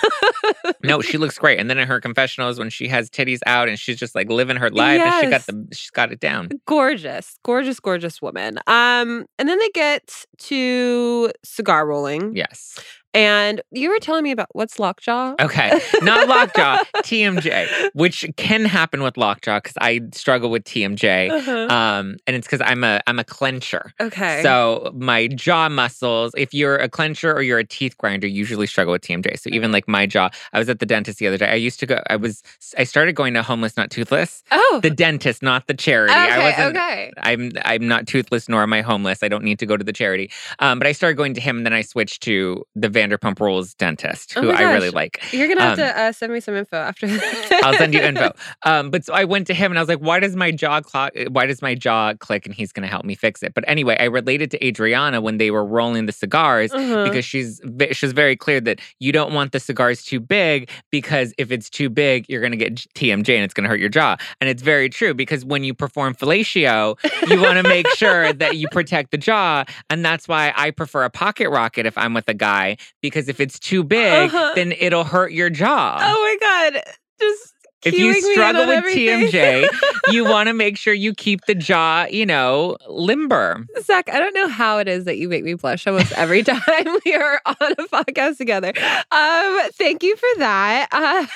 No, 0.85 1.01
she 1.03 1.19
looks 1.19 1.37
great. 1.37 1.59
And 1.59 1.69
then 1.69 1.79
in 1.79 1.89
her 1.89 2.01
confessionals, 2.01 2.59
when 2.61 2.71
she 2.71 2.87
has 2.89 3.11
titties 3.11 3.41
out 3.45 3.69
and 3.69 3.77
she's 3.79 3.97
just 3.97 4.15
like 4.15 4.31
living 4.31 4.57
her 4.57 4.71
life, 4.71 5.01
and 5.01 5.25
she 5.25 5.31
got 5.31 5.41
the 5.47 5.67
she's 5.77 5.91
got 5.91 6.13
it 6.13 6.21
down. 6.21 6.51
gorgeous, 6.67 7.37
gorgeous, 7.45 7.81
gorgeous 7.81 8.23
woman. 8.23 8.59
Um, 8.69 9.27
and 9.39 9.49
then 9.49 9.59
they 9.59 9.71
get 9.71 10.25
to 10.39 11.33
cigar 11.45 11.87
rolling, 11.87 12.37
Yes. 12.37 12.79
And 13.15 13.63
you 13.71 13.89
were 13.91 13.99
telling 14.01 14.23
me 14.25 14.31
about 14.33 14.49
what's 14.53 14.79
lockjaw. 14.79 15.35
Okay. 15.41 15.81
Not 16.03 16.29
lockjaw, 16.29 16.79
TMJ, 16.99 17.91
which 17.95 18.27
can 18.37 18.65
happen 18.65 19.03
with 19.03 19.17
lockjaw 19.17 19.59
because 19.61 19.75
I 19.81 20.01
struggle 20.13 20.51
with 20.51 20.65
TMJ. 20.65 21.31
Uh-huh. 21.31 21.75
Um, 21.75 22.17
and 22.27 22.37
it's 22.37 22.47
because 22.47 22.61
I'm 22.65 22.85
a 22.85 23.01
I'm 23.07 23.19
a 23.19 23.25
clencher. 23.25 23.91
okay. 24.01 24.43
So 24.43 24.91
my 24.95 25.29
jaw 25.29 25.69
muscles, 25.69 26.33
if 26.37 26.53
you're 26.53 26.77
a 26.77 26.89
clencher 26.89 27.33
or 27.35 27.43
you're 27.43 27.59
a 27.59 27.65
teeth 27.65 27.97
grinder, 27.99 28.27
you 28.27 28.35
usually 28.35 28.67
struggle 28.67 28.93
with 28.93 29.03
TMJ. 29.03 29.39
So 29.39 29.51
even 29.53 29.73
like 29.73 29.87
my 29.89 30.07
jaw, 30.07 30.29
I 30.53 30.59
was 30.59 30.69
at 30.69 30.79
the 30.81 30.87
dentist 30.87 31.19
the 31.19 31.27
other 31.29 31.39
day. 31.39 31.49
I 31.51 31.55
used 31.55 31.81
to 31.81 31.87
go, 31.87 32.03
I 32.11 32.17
was 32.17 32.43
I 32.77 32.85
started 32.85 33.15
going 33.15 33.35
to 33.35 33.43
homeless, 33.43 33.77
not 33.77 33.91
toothless. 33.91 34.43
oh, 34.51 34.81
The 34.83 34.91
dentist, 34.91 35.43
not 35.43 35.67
the 35.67 35.75
charity. 35.75 36.13
okay, 36.13 36.21
I 36.33 36.39
wasn't 36.51 36.77
okay. 36.77 37.13
I'm 37.19 37.53
I'm 37.65 37.87
not 37.89 38.07
toothless 38.07 38.49
nor 38.49 38.63
am 38.63 38.73
I 38.73 38.83
homeless. 38.83 39.23
I 39.23 39.29
don't 39.29 39.45
need 39.45 39.59
to 39.61 39.67
go 39.67 39.77
to 39.77 39.85
the 39.85 39.93
charity. 39.93 40.31
Um, 40.59 40.79
but 40.79 40.87
I 40.89 40.93
started 40.93 41.17
going 41.17 41.35
to 41.35 41.41
him, 41.41 41.59
and 41.59 41.67
then 41.67 41.73
I 41.73 41.83
switched 41.83 42.23
to 42.25 42.65
the 42.75 42.89
Vanderpump 43.09 43.41
Rules 43.41 43.75
dentist, 43.75 44.35
Oh 44.37 44.43
who 44.43 44.53
my 44.53 44.59
I 44.59 44.73
really 44.73 44.91
like. 44.91 45.23
You're 45.33 45.49
gonna 45.49 45.61
have 45.61 45.73
Um, 45.79 45.85
to 45.87 46.01
uh, 46.01 46.13
send 46.13 46.33
me 46.33 46.41
some 46.41 46.55
info 46.57 46.77
after 46.77 47.07
that. 47.09 47.61
I'll 47.65 47.75
send 47.75 47.95
you 47.95 48.01
info. 48.01 48.33
Um, 48.67 48.91
but 48.91 49.05
so 49.05 49.13
I 49.13 49.25
went 49.25 49.47
to 49.49 49.55
him 49.55 49.71
and 49.73 49.79
I 49.79 49.83
was 49.83 49.89
like, 49.89 49.99
"Why 49.99 50.21
does 50.21 50.37
my 50.37 50.51
jaw 50.51 50.81
clock? 50.81 51.13
Why 51.31 51.45
does 51.47 51.61
my 51.61 51.75
jaw 51.75 52.15
click?" 52.15 52.47
And 52.47 52.55
he's 52.55 52.73
going 52.73 52.83
to 52.83 52.89
help 52.89 53.05
me 53.05 53.15
fix 53.15 53.43
it. 53.43 53.53
But 53.55 53.65
anyway, 53.67 53.97
I 54.01 54.05
related 54.05 54.51
to 54.53 54.67
Adriana 54.67 55.21
when 55.21 55.37
they 55.39 55.51
were 55.51 55.65
rolling 55.65 56.07
the 56.07 56.13
cigars 56.13 56.73
Uh-huh. 56.73 57.05
because 57.05 57.25
she's 57.25 57.61
she's 57.93 58.13
very 58.13 58.37
clear 58.37 58.61
that 58.63 58.81
you 59.01 59.13
don't 59.13 59.33
want 59.35 59.53
the 59.53 59.61
cigars 59.61 60.03
too 60.03 60.19
big 60.21 60.71
because 60.91 61.35
if 61.37 61.51
it's 61.53 61.69
too 61.69 61.91
big, 61.91 62.25
you're 62.29 62.41
going 62.41 62.53
to 62.53 62.57
get 62.59 62.75
TMJ 62.95 63.35
and 63.35 63.45
it's 63.45 63.53
going 63.55 63.65
to 63.65 63.69
hurt 63.69 63.81
your 63.81 63.89
jaw. 63.91 64.17
And 64.41 64.49
it's 64.49 64.63
very 64.63 64.89
true 64.89 65.13
because 65.15 65.45
when 65.45 65.63
you 65.65 65.75
perform 65.75 66.15
fellatio, 66.15 66.97
you 67.29 67.41
want 67.43 67.59
to 67.63 67.69
make 67.69 67.89
sure 67.91 68.33
that 68.33 68.57
you 68.57 68.69
protect 68.69 69.11
the 69.11 69.19
jaw, 69.19 69.65
and 69.91 70.05
that's 70.05 70.27
why 70.29 70.53
I 70.57 70.71
prefer 70.71 71.05
a 71.05 71.11
pocket 71.11 71.51
rocket 71.51 71.87
if 71.87 71.97
I'm 71.99 72.15
with 72.15 72.29
a 72.29 72.35
guy 72.35 72.77
because 73.03 73.29
if 73.29 73.41
it's 73.41 73.59
too 73.59 73.83
big, 73.85 74.31
Uh-huh. 74.31 74.53
then 74.55 74.73
it'll 74.79 75.05
hurt 75.05 75.33
your 75.33 75.51
jaw. 75.51 75.99
oh 76.01 76.37
my 76.41 76.73
god, 76.73 76.83
just 77.21 77.54
If 77.85 77.99
you 77.99 78.15
struggle 78.33 78.67
with. 78.67 78.85
TMJ, 78.85 79.67
you 80.13 80.25
want 80.25 80.49
to 80.49 80.53
make 80.53 80.77
sure 80.77 80.95
you 80.95 81.15
keep 81.15 81.45
the 81.47 81.55
jaw, 81.55 82.07
you 82.11 82.27
know, 82.27 82.77
limber. 82.89 83.67
Zack, 83.83 84.09
I 84.11 84.19
don't 84.19 84.35
know 84.35 84.49
how 84.49 84.79
it 84.79 84.89
is 84.89 85.05
that 85.05 85.17
you 85.17 85.29
make 85.29 85.45
me 85.45 85.55
blush 85.55 85.87
almost 85.87 86.13
every 86.13 86.43
time 86.45 86.61
we 87.05 87.15
are 87.15 87.41
on 87.47 87.57
a 87.61 87.89
podcast 87.89 88.39
together. 88.39 88.73
Um, 89.11 89.61
thank 89.75 90.03
you 90.03 90.17
for 90.17 90.29
that. 90.39 90.89
Uh, 90.93 91.27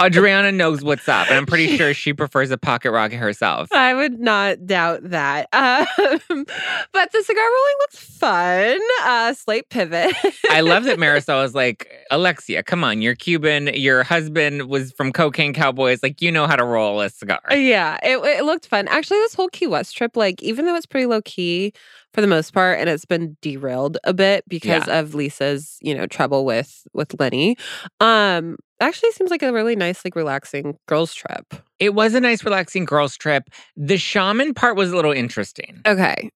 Adriana 0.04 0.52
knows 0.52 0.82
what's 0.84 1.08
up, 1.08 1.28
and 1.28 1.36
I'm 1.36 1.46
pretty 1.46 1.76
sure 1.76 1.94
she 1.94 2.12
prefers 2.12 2.50
a 2.50 2.58
pocket 2.58 2.90
rocket 2.92 3.16
herself. 3.16 3.68
I 3.72 3.94
would 3.94 4.20
not 4.20 4.66
doubt 4.66 5.00
that. 5.10 5.48
Um, 5.52 6.44
but 6.92 7.12
the 7.12 7.22
cigar 7.22 7.44
rolling 7.44 7.76
looks 7.80 7.98
fun. 7.98 8.78
Uh, 9.02 9.32
slight 9.34 9.68
pivot. 9.70 10.14
I 10.50 10.60
love 10.60 10.84
that 10.84 10.98
Marisol 10.98 11.44
is 11.44 11.54
like, 11.54 11.90
Alexia, 12.10 12.62
come 12.62 12.84
on, 12.84 13.02
you're 13.02 13.14
Cuban. 13.14 13.68
Your 13.74 14.02
husband 14.02 14.68
was 14.68 14.92
from 14.92 15.12
Cocaine 15.26 15.52
Cowboys. 15.52 16.02
Like, 16.04 16.22
you 16.22 16.30
know 16.30 16.46
how 16.46 16.54
to 16.54 16.64
roll 16.64 17.00
a 17.00 17.10
cigar. 17.10 17.40
Yeah, 17.50 17.98
it, 18.02 18.16
it 18.18 18.44
looked 18.44 18.68
fun. 18.68 18.86
Actually, 18.86 19.18
this 19.18 19.34
whole 19.34 19.48
Key 19.48 19.66
West 19.66 19.96
trip, 19.96 20.16
like, 20.16 20.40
even 20.40 20.66
though 20.66 20.76
it's 20.76 20.86
pretty 20.86 21.06
low 21.06 21.20
key 21.22 21.72
for 22.14 22.20
the 22.20 22.28
most 22.28 22.52
part, 22.52 22.78
and 22.78 22.88
it's 22.88 23.04
been 23.04 23.36
derailed 23.42 23.98
a 24.04 24.14
bit 24.14 24.44
because 24.48 24.86
of 24.88 25.14
Lisa's, 25.14 25.78
you 25.82 25.94
know, 25.96 26.06
trouble 26.06 26.44
with 26.44 26.86
with 26.94 27.18
Lenny. 27.18 27.56
Um, 28.00 28.56
actually 28.80 29.10
seems 29.12 29.30
like 29.32 29.42
a 29.42 29.52
really 29.52 29.74
nice, 29.74 30.04
like, 30.04 30.14
relaxing 30.14 30.78
girls 30.86 31.12
trip. 31.12 31.54
It 31.80 31.94
was 31.94 32.14
a 32.14 32.20
nice, 32.20 32.44
relaxing 32.44 32.84
girls' 32.84 33.16
trip. 33.16 33.50
The 33.76 33.98
shaman 33.98 34.54
part 34.54 34.76
was 34.76 34.92
a 34.92 34.96
little 34.96 35.12
interesting. 35.12 35.80
Okay, 35.86 36.30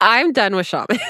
I'm 0.00 0.32
done 0.32 0.54
with 0.54 0.66
shamans. 0.66 1.00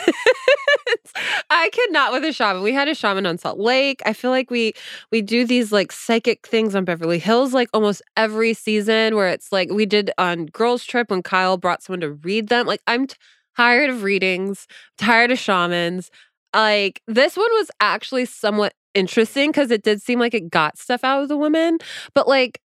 I 1.51 1.71
could 1.73 1.93
not 1.93 2.13
with 2.13 2.25
a 2.25 2.33
shaman. 2.33 2.63
We 2.63 2.73
had 2.73 2.89
a 2.89 2.95
shaman 2.95 3.27
on 3.27 3.39
Salt 3.39 3.59
Lake. 3.59 4.01
I 4.07 4.13
feel 4.13 4.31
like 4.31 4.51
we 4.51 4.73
we 5.11 5.23
do 5.23 5.45
these 5.47 5.73
like 5.73 5.93
psychic 5.93 6.47
things 6.47 6.75
on 6.75 6.85
Beverly 6.85 7.19
Hills 7.19 7.53
like 7.55 7.69
almost 7.73 8.03
every 8.17 8.55
season 8.55 9.17
where 9.17 9.29
it's 9.29 9.53
like 9.53 9.71
we 9.71 9.87
did 9.87 10.11
on 10.19 10.47
girls 10.47 10.85
trip 10.85 11.11
when 11.11 11.23
Kyle 11.23 11.57
brought 11.57 11.83
someone 11.83 12.01
to 12.01 12.13
read 12.13 12.49
them. 12.49 12.67
Like 12.67 12.81
I'm 12.87 13.07
t- 13.07 13.17
tired 13.57 13.91
of 13.91 14.03
readings, 14.03 14.67
tired 14.99 15.31
of 15.31 15.39
shamans. 15.39 16.11
Like 16.55 17.01
this 17.07 17.37
one 17.37 17.51
was 17.53 17.71
actually 17.81 18.27
somewhat 18.27 18.75
interesting 18.95 19.51
because 19.51 19.71
it 19.71 19.83
did 19.83 20.03
seem 20.03 20.19
like 20.19 20.35
it 20.35 20.51
got 20.51 20.77
stuff 20.79 21.03
out 21.05 21.23
of 21.23 21.29
the 21.29 21.37
woman. 21.37 21.79
but 22.15 22.29
like 22.29 22.61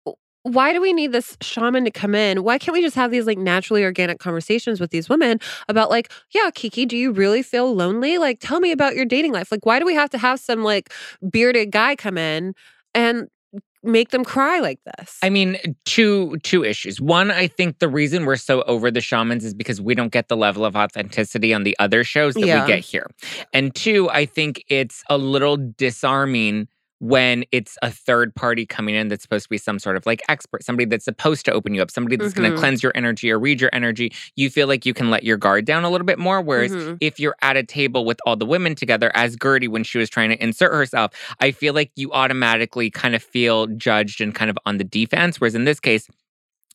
why 0.44 0.72
do 0.72 0.80
we 0.80 0.92
need 0.92 1.12
this 1.12 1.36
shaman 1.40 1.84
to 1.84 1.90
come 1.90 2.14
in? 2.14 2.42
Why 2.42 2.58
can't 2.58 2.72
we 2.72 2.82
just 2.82 2.96
have 2.96 3.10
these 3.10 3.26
like 3.26 3.38
naturally 3.38 3.84
organic 3.84 4.18
conversations 4.18 4.80
with 4.80 4.90
these 4.90 5.08
women 5.08 5.38
about 5.68 5.88
like, 5.90 6.10
yeah, 6.34 6.50
Kiki, 6.52 6.84
do 6.84 6.96
you 6.96 7.12
really 7.12 7.42
feel 7.42 7.74
lonely? 7.74 8.18
Like, 8.18 8.38
tell 8.40 8.58
me 8.60 8.72
about 8.72 8.96
your 8.96 9.04
dating 9.04 9.32
life. 9.32 9.52
Like, 9.52 9.64
why 9.64 9.78
do 9.78 9.86
we 9.86 9.94
have 9.94 10.10
to 10.10 10.18
have 10.18 10.40
some 10.40 10.64
like 10.64 10.92
bearded 11.30 11.70
guy 11.70 11.94
come 11.94 12.18
in 12.18 12.54
and 12.94 13.28
make 13.84 14.10
them 14.10 14.24
cry 14.24 14.58
like 14.58 14.80
this? 14.98 15.18
I 15.22 15.30
mean, 15.30 15.58
two 15.84 16.36
two 16.38 16.64
issues. 16.64 17.00
One, 17.00 17.30
I 17.30 17.46
think 17.46 17.78
the 17.78 17.88
reason 17.88 18.24
we're 18.24 18.36
so 18.36 18.62
over 18.62 18.90
the 18.90 19.00
shamans 19.00 19.44
is 19.44 19.54
because 19.54 19.80
we 19.80 19.94
don't 19.94 20.12
get 20.12 20.28
the 20.28 20.36
level 20.36 20.64
of 20.64 20.74
authenticity 20.74 21.54
on 21.54 21.62
the 21.62 21.76
other 21.78 22.02
shows 22.02 22.34
that 22.34 22.46
Yeah. 22.46 22.62
we 22.62 22.66
get 22.66 22.80
here. 22.80 23.06
And 23.52 23.74
two, 23.74 24.10
I 24.10 24.26
think 24.26 24.64
it's 24.68 25.04
a 25.08 25.18
little 25.18 25.56
disarming 25.56 26.66
when 27.02 27.44
it's 27.50 27.76
a 27.82 27.90
third 27.90 28.32
party 28.36 28.64
coming 28.64 28.94
in 28.94 29.08
that's 29.08 29.22
supposed 29.22 29.42
to 29.42 29.48
be 29.48 29.58
some 29.58 29.80
sort 29.80 29.96
of 29.96 30.06
like 30.06 30.22
expert, 30.28 30.62
somebody 30.62 30.84
that's 30.84 31.04
supposed 31.04 31.44
to 31.44 31.50
open 31.50 31.74
you 31.74 31.82
up, 31.82 31.90
somebody 31.90 32.14
that's 32.14 32.32
going 32.32 32.48
Mhm. 32.48 32.54
to 32.54 32.60
cleanse 32.60 32.80
your 32.80 32.92
energy 32.94 33.28
or 33.28 33.40
read 33.40 33.60
your 33.60 33.70
energy. 33.72 34.12
You 34.36 34.48
feel 34.48 34.68
like 34.68 34.86
you 34.86 34.94
can 34.94 35.10
let 35.10 35.24
your 35.24 35.36
guard 35.36 35.64
down 35.64 35.82
a 35.82 35.90
little 35.90 36.04
bit 36.06 36.20
more. 36.20 36.40
Whereas 36.40 36.70
Mhm. 36.70 36.98
if 37.00 37.18
you're 37.18 37.34
at 37.42 37.56
a 37.56 37.64
table 37.64 38.04
with 38.04 38.20
all 38.24 38.36
the 38.36 38.46
women 38.46 38.76
together, 38.76 39.10
as 39.16 39.34
Guerdy 39.34 39.66
when 39.66 39.82
she 39.82 39.98
was 39.98 40.08
trying 40.08 40.30
to 40.30 40.40
insert 40.40 40.72
herself, 40.72 41.10
I 41.40 41.50
feel 41.50 41.74
like 41.74 41.90
you 41.96 42.12
automatically 42.12 42.88
kind 42.88 43.16
of 43.16 43.22
feel 43.22 43.66
judged 43.66 44.20
and 44.20 44.32
kind 44.32 44.48
of 44.48 44.56
on 44.64 44.78
the 44.78 44.84
defense. 44.84 45.40
Whereas 45.40 45.56
in 45.56 45.64
this 45.64 45.80
case, 45.80 46.06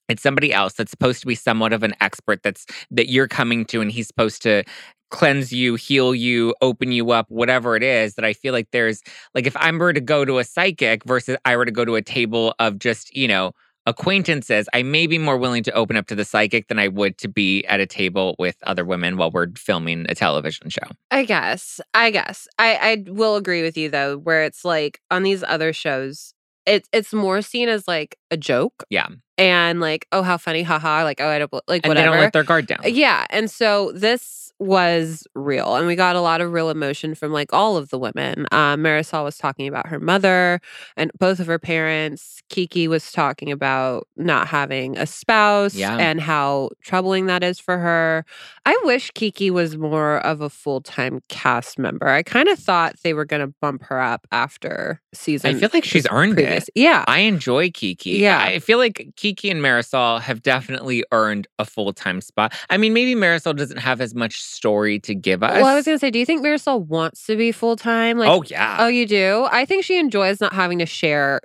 it's 0.09 0.23
somebody 0.23 0.51
else 0.51 0.73
that's 0.73 0.91
supposed 0.91 1.21
to 1.21 1.27
be 1.27 1.35
somewhat 1.35 1.71
of 1.71 1.83
an 1.83 1.93
expert 2.01 2.43
that's 2.43 2.65
that 2.91 3.09
you're 3.09 3.27
coming 3.29 3.63
to 3.65 3.79
and 3.81 3.91
he's 3.93 4.07
supposed 4.07 4.41
to 4.41 4.63
cleanse 5.09 5.51
you, 5.53 5.75
heal 5.75 6.13
you, 6.13 6.53
open 6.61 6.91
you 6.91 7.11
up, 7.11 7.25
whatever 7.29 7.75
it 7.75 7.83
is 7.83 8.15
that 8.15 8.25
I 8.25 8.33
feel 8.33 8.53
like 8.53 8.69
there's 8.71 9.01
like 9.33 9.47
if 9.47 9.55
I 9.57 9.71
were 9.71 9.93
to 9.93 10.01
go 10.01 10.25
to 10.25 10.39
a 10.39 10.43
psychic 10.43 11.03
versus 11.05 11.37
I 11.45 11.55
were 11.55 11.65
to 11.65 11.71
go 11.71 11.85
to 11.85 11.95
a 11.95 12.01
table 12.01 12.53
of 12.59 12.79
just, 12.79 13.15
you 13.15 13.27
know, 13.27 13.51
acquaintances, 13.85 14.67
I 14.73 14.83
may 14.83 15.07
be 15.07 15.17
more 15.17 15.37
willing 15.37 15.63
to 15.63 15.71
open 15.71 15.95
up 15.95 16.07
to 16.07 16.15
the 16.15 16.25
psychic 16.25 16.67
than 16.67 16.77
I 16.77 16.89
would 16.89 17.17
to 17.19 17.29
be 17.29 17.63
at 17.65 17.79
a 17.79 17.85
table 17.85 18.35
with 18.37 18.57
other 18.63 18.83
women 18.83 19.15
while 19.17 19.31
we're 19.31 19.47
filming 19.55 20.05
a 20.09 20.15
television 20.15 20.69
show. 20.69 20.87
I 21.09 21.23
guess. 21.23 21.79
I 21.93 22.11
guess. 22.11 22.47
I 22.59 22.75
I 22.75 23.11
will 23.11 23.37
agree 23.37 23.63
with 23.63 23.77
you 23.77 23.89
though, 23.89 24.17
where 24.17 24.43
it's 24.43 24.65
like 24.65 24.99
on 25.09 25.23
these 25.23 25.41
other 25.41 25.71
shows, 25.73 26.33
it's 26.65 26.89
it's 26.91 27.13
more 27.13 27.41
seen 27.41 27.69
as 27.69 27.87
like 27.87 28.17
a 28.29 28.37
joke. 28.37 28.83
Yeah. 28.89 29.07
And 29.37 29.79
like, 29.79 30.07
oh, 30.11 30.23
how 30.23 30.37
funny, 30.37 30.63
haha. 30.63 31.03
Like, 31.03 31.21
oh, 31.21 31.27
I 31.29 31.39
don't 31.39 31.53
like 31.67 31.85
And 31.85 31.91
whatever. 31.91 31.93
they 31.93 32.11
don't 32.11 32.19
let 32.19 32.33
their 32.33 32.43
guard 32.43 32.67
down. 32.67 32.79
Yeah. 32.85 33.25
And 33.29 33.49
so 33.49 33.91
this 33.93 34.46
was 34.59 35.27
real. 35.35 35.75
And 35.75 35.87
we 35.87 35.95
got 35.95 36.15
a 36.15 36.21
lot 36.21 36.41
of 36.41 36.51
real 36.51 36.69
emotion 36.69 37.15
from 37.15 37.31
like 37.31 37.53
all 37.53 37.77
of 37.77 37.89
the 37.89 37.97
women. 37.99 38.47
Um, 38.51 38.81
Marisol 38.81 39.23
was 39.23 39.37
talking 39.37 39.67
about 39.67 39.87
her 39.87 39.99
mother 39.99 40.59
and 40.95 41.11
both 41.19 41.39
of 41.39 41.47
her 41.47 41.59
parents. 41.59 42.41
Kiki 42.49 42.87
was 42.87 43.11
talking 43.11 43.51
about 43.51 44.07
not 44.15 44.47
having 44.47 44.97
a 44.97 45.05
spouse 45.05 45.75
Yeah. 45.75 45.97
and 45.97 46.19
how 46.21 46.69
troubling 46.81 47.25
that 47.27 47.43
is 47.43 47.59
for 47.59 47.77
her. 47.77 48.25
I 48.65 48.79
wish 48.83 49.11
Kiki 49.11 49.51
was 49.51 49.77
more 49.77 50.17
of 50.25 50.41
a 50.41 50.49
full 50.49 50.81
time 50.81 51.21
cast 51.29 51.77
member. 51.77 52.07
I 52.07 52.23
kind 52.23 52.47
of 52.47 52.57
thought 52.57 52.95
they 53.03 53.13
were 53.13 53.25
going 53.25 53.45
to 53.45 53.53
bump 53.61 53.83
her 53.83 53.99
up 53.99 54.25
after 54.31 55.01
season. 55.13 55.55
I 55.55 55.59
feel 55.59 55.69
like 55.73 55.83
she's 55.83 56.07
earned 56.09 56.35
previous. 56.35 56.67
it. 56.69 56.73
Yeah. 56.75 57.03
I 57.07 57.19
enjoy 57.19 57.69
Kiki. 57.71 58.11
Yeah. 58.11 58.39
I 58.41 58.59
feel 58.59 58.77
like 58.77 59.09
Kiki 59.17 59.49
and 59.49 59.61
Marisol 59.61 60.21
have 60.21 60.41
definitely 60.41 61.03
earned 61.11 61.47
a 61.59 61.65
full 61.65 61.93
time 61.93 62.21
spot. 62.21 62.53
I 62.69 62.77
mean, 62.77 62.93
maybe 62.93 63.13
Marisol 63.13 63.55
doesn't 63.55 63.77
have 63.77 64.01
as 64.01 64.15
much 64.15 64.41
story 64.47 64.99
to 65.01 65.13
give 65.15 65.43
us. 65.43 65.53
Well, 65.53 65.65
I 65.65 65.75
was 65.75 65.85
going 65.85 65.95
to 65.95 65.99
say, 65.99 66.11
do 66.11 66.19
you 66.19 66.25
think 66.25 66.43
Marisol 66.43 66.85
wants 66.85 67.25
to 67.27 67.35
be 67.35 67.51
full 67.51 67.75
time? 67.75 68.17
Like, 68.17 68.29
oh, 68.29 68.43
yeah. 68.47 68.77
Oh, 68.79 68.87
you 68.87 69.05
do? 69.05 69.47
I 69.51 69.65
think 69.65 69.83
she 69.83 69.97
enjoys 69.99 70.41
not 70.41 70.53
having 70.53 70.79
to 70.79 70.85
share 70.85 71.41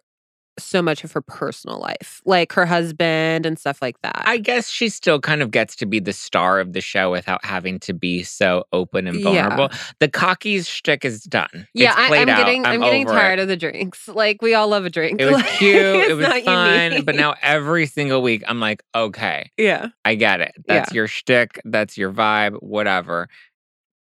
so 0.58 0.82
much 0.82 1.02
of 1.02 1.12
her 1.12 1.22
personal 1.22 1.78
life, 1.78 2.20
like 2.26 2.52
her 2.52 2.66
husband 2.66 3.46
and 3.46 3.58
stuff 3.58 3.80
like 3.80 4.00
that. 4.02 4.22
I 4.26 4.36
guess 4.36 4.68
she 4.68 4.88
still 4.90 5.18
kind 5.20 5.40
of 5.42 5.50
gets 5.50 5.74
to 5.76 5.86
be 5.86 5.98
the 5.98 6.12
star 6.12 6.60
of 6.60 6.74
the 6.74 6.80
show 6.82 7.10
without 7.10 7.44
having 7.44 7.78
to 7.80 7.94
be 7.94 8.22
so 8.22 8.64
open 8.72 9.06
and 9.06 9.18
Yeah. 9.20 9.24
vulnerable. 9.48 9.70
The 9.98 10.08
cocky's 10.08 10.68
shtick 10.68 11.04
is 11.04 11.24
done. 11.24 11.66
yeah, 11.72 11.92
It's 11.92 12.12
I, 12.12 12.16
I'm 12.18 12.28
out. 12.28 12.36
getting 12.36 12.66
I'm, 12.66 12.80
getting 12.80 13.06
over 13.06 13.16
it. 13.16 13.20
tired 13.20 13.38
of 13.38 13.48
the 13.48 13.56
drinks. 13.56 14.08
Like 14.08 14.42
we 14.42 14.54
all 14.54 14.68
love 14.68 14.84
a 14.84 14.90
drink. 14.90 15.20
It 15.20 15.24
was 15.32 15.34
Like, 15.36 15.46
cute. 15.46 15.74
it 15.74 16.16
was 16.16 16.26
fun. 16.44 16.90
unique. 16.92 17.06
But 17.06 17.14
now 17.16 17.34
every 17.42 17.86
single 17.86 18.20
week, 18.20 18.44
I'm 18.46 18.60
like, 18.60 18.82
okay, 18.94 19.50
yeah, 19.56 19.88
I 20.04 20.14
get 20.16 20.40
it. 20.42 20.52
That's 20.68 20.92
your 20.92 21.08
shtick. 21.08 21.60
That's 21.64 21.96
your 21.96 22.12
vibe. 22.12 22.62
Whatever. 22.62 23.28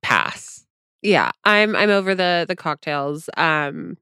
Pass. 0.03 0.67
yeah, 1.03 1.31
I'm 1.45 1.77
I'm 1.77 1.91
over 1.91 2.15
the 2.15 2.45
the 2.49 2.57
cocktails. 2.57 3.31
Um, 3.37 3.97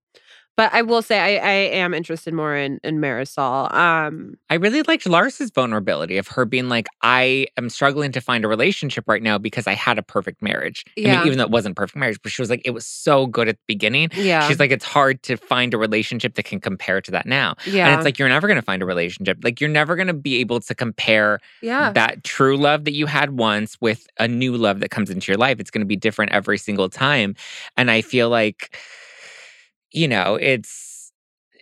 but 0.60 0.74
I 0.74 0.82
will 0.82 1.00
say 1.00 1.18
I 1.18 1.30
I 1.52 1.52
am 1.82 1.94
interested 1.94 2.34
more 2.34 2.54
in 2.54 2.80
in 2.84 2.98
Marisol. 3.00 3.72
Um, 3.74 4.34
I 4.50 4.56
really 4.56 4.82
liked 4.82 5.06
Larsa's 5.08 5.50
vulnerability 5.50 6.18
of 6.18 6.28
her 6.28 6.44
being 6.44 6.68
like, 6.68 6.86
I 7.00 7.46
am 7.56 7.70
struggling 7.70 8.12
to 8.12 8.20
find 8.20 8.44
a 8.44 8.48
relationship 8.48 9.04
right 9.08 9.22
now 9.22 9.38
because 9.38 9.66
I 9.66 9.72
had 9.72 9.98
a 9.98 10.02
perfect 10.02 10.42
marriage. 10.42 10.84
I 10.86 10.92
Yeah. 11.00 11.16
mean, 11.18 11.26
even 11.28 11.38
though 11.38 11.44
it 11.44 11.50
wasn't 11.50 11.76
perfect 11.76 11.96
marriage, 11.96 12.18
but 12.22 12.30
she 12.30 12.42
was 12.42 12.50
like, 12.50 12.60
it 12.66 12.72
was 12.72 12.84
so 12.84 13.26
good 13.26 13.48
at 13.48 13.56
the 13.56 13.62
beginning. 13.74 14.10
yeah, 14.14 14.46
She's 14.46 14.58
like, 14.60 14.70
it's 14.70 14.84
hard 14.84 15.22
to 15.22 15.38
find 15.38 15.72
a 15.72 15.78
relationship 15.78 16.34
that 16.34 16.44
can 16.44 16.60
compare 16.60 17.00
to 17.00 17.10
that 17.12 17.24
now. 17.24 17.54
yeah, 17.64 17.86
And 17.86 17.94
it's 17.96 18.04
like, 18.04 18.18
you're 18.18 18.28
never 18.28 18.46
going 18.46 18.60
to 18.60 18.62
find 18.70 18.82
a 18.82 18.86
relationship. 18.86 19.38
Like, 19.42 19.62
you're 19.62 19.70
never 19.70 19.96
going 19.96 20.08
to 20.08 20.20
be 20.28 20.40
able 20.40 20.60
to 20.60 20.74
compare 20.74 21.40
yeah. 21.62 21.90
that 21.92 22.22
true 22.22 22.58
love 22.58 22.84
that 22.84 22.92
you 22.92 23.06
had 23.06 23.30
once 23.38 23.78
with 23.80 24.06
a 24.18 24.28
new 24.28 24.54
love 24.58 24.80
that 24.80 24.90
comes 24.90 25.08
into 25.08 25.32
your 25.32 25.38
life. 25.38 25.58
It's 25.58 25.70
going 25.70 25.80
to 25.86 25.86
be 25.86 25.96
different 25.96 26.32
every 26.32 26.58
single 26.58 26.90
time. 26.90 27.34
And 27.78 27.90
I 27.90 28.02
feel 28.02 28.28
like, 28.28 28.76
you 29.92 30.08
know, 30.08 30.36
it's, 30.36 31.12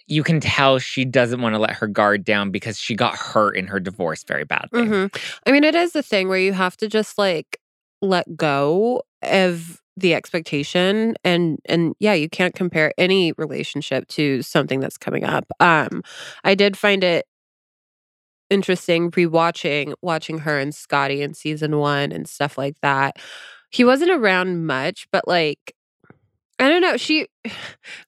you 0.07 0.23
can 0.23 0.41
tell 0.41 0.79
she 0.79 1.05
doesn't 1.05 1.41
want 1.43 1.55
to 1.55 1.59
let 1.59 1.73
her 1.73 1.87
guard 1.87 2.25
down 2.25 2.51
because 2.51 2.79
she 2.79 2.95
got 2.97 3.17
hurt 3.17 3.57
in 3.57 3.67
her 3.69 3.81
divorce 3.81 4.25
very 4.25 4.45
badly. 4.45 4.83
Mhm. 4.83 5.17
I 5.47 5.53
mean, 5.53 5.65
it 5.65 5.75
is 5.75 5.93
the 5.93 6.03
thing 6.03 6.29
where 6.29 6.39
you 6.39 6.53
have 6.55 6.77
to 6.79 6.89
just 6.89 7.19
like 7.19 7.59
let 8.03 8.37
go 8.37 9.03
of 9.23 9.81
the 9.97 10.15
expectation 10.15 11.17
and 11.25 11.59
and 11.67 11.95
yeah, 12.01 12.15
you 12.15 12.29
can't 12.29 12.55
compare 12.55 12.93
any 12.99 13.33
relationship 13.33 14.09
to 14.09 14.43
something 14.43 14.81
that's 14.81 14.99
coming 14.99 15.25
up. 15.25 15.47
Um 15.61 16.03
I 16.45 16.55
did 16.55 16.77
find 16.79 17.05
it 17.05 17.27
interesting 18.51 19.11
rewatching 19.11 19.93
watching 20.03 20.39
her 20.39 20.59
and 20.59 20.75
Scottie 20.75 21.23
in 21.23 21.35
season 21.35 21.77
1 21.79 22.13
and 22.13 22.29
stuff 22.29 22.57
like 22.57 22.77
that. 22.83 23.17
He 23.71 23.85
wasn't 23.85 24.11
around 24.11 24.67
much, 24.67 25.07
but 25.13 25.29
like 25.29 25.75
I 26.59 26.69
don't 26.69 26.83
know. 26.83 26.97
She, 26.97 27.29
I 27.47 27.51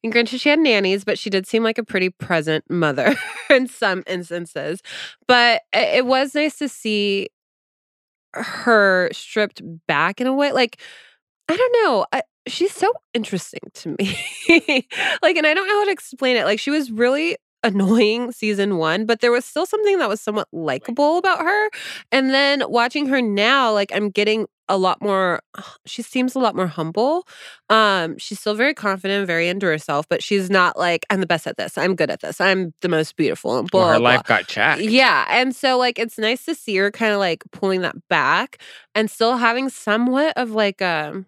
mean, 0.03 0.11
granted, 0.11 0.41
she 0.41 0.49
had 0.49 0.59
nannies, 0.59 1.05
but 1.05 1.19
she 1.19 1.31
did 1.31 1.47
seem 1.47 1.63
like 1.63 1.79
a 1.79 1.85
pretty 1.85 2.11
present 2.11 2.65
mother 2.71 3.15
in 3.51 3.69
some 3.69 4.03
instances. 4.07 4.83
But 5.27 5.63
it 5.73 6.07
was 6.07 6.35
nice 6.35 6.59
to 6.59 6.69
see 6.69 7.29
her 8.35 9.11
stripped 9.13 9.63
back 9.87 10.21
in 10.21 10.27
a 10.27 10.33
way. 10.35 10.53
Like, 10.53 10.81
I 11.49 11.57
don't 11.57 11.85
know. 11.85 12.07
I, 12.13 12.23
she's 12.47 12.73
so 12.73 12.93
interesting 13.15 13.61
to 13.75 13.97
me. 13.99 14.17
like, 15.23 15.37
and 15.37 15.47
I 15.47 15.55
don't 15.55 15.67
know 15.67 15.79
how 15.81 15.85
to 15.87 15.91
explain 15.91 16.37
it. 16.37 16.45
Like, 16.45 16.61
she 16.61 16.71
was 16.71 16.91
really 16.91 17.37
annoying 17.63 18.33
season 18.33 18.79
one, 18.79 19.07
but 19.07 19.21
there 19.21 19.33
was 19.33 19.45
still 19.45 19.67
something 19.67 19.99
that 19.99 20.09
was 20.09 20.21
somewhat 20.21 20.49
likable 20.53 21.19
about 21.19 21.41
her. 21.41 21.71
And 22.13 22.31
then 22.33 22.63
watching 22.69 23.07
her 23.07 23.21
now, 23.21 23.73
like, 23.73 23.91
I'm 23.95 24.11
getting 24.11 24.47
a 24.69 24.77
lot 24.79 25.03
more 25.03 25.41
she 25.87 26.01
seems 26.01 26.37
a 26.37 26.39
lot 26.39 26.55
more 26.55 26.69
humble 26.69 27.27
um 27.71 28.17
she's 28.19 28.39
still 28.39 28.55
very 28.55 28.73
confident 28.73 29.27
very 29.27 29.49
into 29.49 29.67
herself 29.67 30.07
but 30.09 30.23
she's 30.23 30.49
not 30.49 30.79
like 30.79 31.05
i'm 31.11 31.21
the 31.21 31.27
best 31.27 31.45
at 31.49 31.57
this 31.57 31.77
i'm 31.77 31.97
good 31.97 32.09
at 32.09 32.21
this 32.21 32.41
i'm 32.41 32.73
the 32.81 32.89
most 32.89 33.17
beautiful 33.17 33.59
and 33.59 33.69
blah 33.69 33.81
Well, 33.81 33.93
her 33.95 33.99
blah, 33.99 34.11
life 34.11 34.25
got 34.25 34.47
checked. 34.47 34.81
yeah. 34.83 35.27
And 35.29 35.57
so 35.57 35.77
like 35.77 35.99
it's 35.99 36.19
nice 36.19 36.45
to 36.45 36.55
see 36.55 36.77
her 36.77 36.93
kind 36.93 37.13
of 37.13 37.19
like 37.19 37.43
pulling 37.51 37.81
that 37.81 37.97
back 38.09 38.59
and 38.95 39.11
still 39.11 39.37
having 39.39 39.69
somewhat 39.71 40.35
of 40.37 40.53
like 40.53 40.81
a 40.81 41.25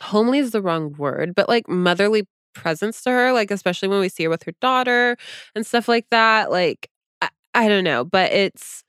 homely 0.00 0.38
is 0.38 0.52
the 0.52 0.62
wrong 0.62 0.94
word, 0.96 1.34
but 1.34 1.48
like 1.48 1.68
motherly 1.68 2.26
presence 2.58 3.02
to 3.02 3.10
her, 3.10 3.32
like 3.32 3.50
especially 3.50 3.88
when 3.88 4.00
we 4.00 4.08
see 4.08 4.24
her 4.24 4.30
with 4.30 4.42
her 4.44 4.52
daughter 4.60 5.16
and 5.54 5.66
stuff 5.66 5.88
like 5.88 6.06
that. 6.10 6.50
Like 6.50 6.90
I, 7.22 7.28
I 7.54 7.68
don't 7.68 7.84
know, 7.84 8.04
but 8.04 8.32
it's 8.32 8.84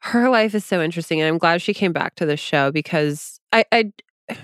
her 0.00 0.28
life 0.30 0.54
is 0.54 0.64
so 0.64 0.82
interesting 0.82 1.20
and 1.20 1.28
I'm 1.28 1.38
glad 1.38 1.62
she 1.62 1.74
came 1.74 1.92
back 1.92 2.16
to 2.16 2.26
the 2.26 2.36
show 2.36 2.72
because 2.72 3.38
I 3.52 3.64
I 3.72 3.92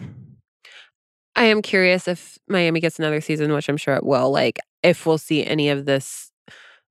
I 1.37 1.45
am 1.45 1.63
curious 1.63 2.09
if 2.09 2.39
Miami 2.49 2.81
gets 2.81 2.99
another 2.99 3.21
season, 3.21 3.53
which 3.53 3.69
I'm 3.69 3.77
sure 3.77 3.95
it 3.95 4.05
will, 4.05 4.31
like 4.33 4.59
if 4.83 5.07
we'll 5.07 5.19
see 5.19 5.45
any 5.45 5.69
of 5.69 5.85
this 5.87 6.31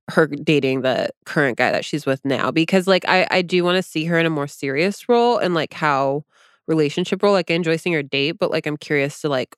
her 0.10 0.28
dating 0.28 0.82
the 0.82 1.10
current 1.26 1.58
guy 1.58 1.72
that 1.72 1.84
she's 1.86 2.06
with 2.06 2.24
now 2.24 2.50
because 2.52 2.88
like 2.88 3.04
I 3.08 3.28
I 3.30 3.42
do 3.42 3.64
want 3.64 3.76
to 3.78 3.84
see 3.84 4.06
her 4.06 4.18
in 4.18 4.26
a 4.26 4.30
more 4.30 4.48
serious 4.48 5.10
role 5.10 5.38
and 5.38 5.54
like 5.54 5.74
how 5.74 6.24
relationship 6.68 7.22
role 7.24 7.34
like 7.34 7.52
I 7.52 7.56
enjoy 7.56 7.78
seeing 7.78 7.94
her 7.94 8.04
date 8.04 8.34
but 8.40 8.52
like 8.52 8.66
I'm 8.66 8.78
curious 8.78 9.22
to 9.22 9.30
like 9.30 9.56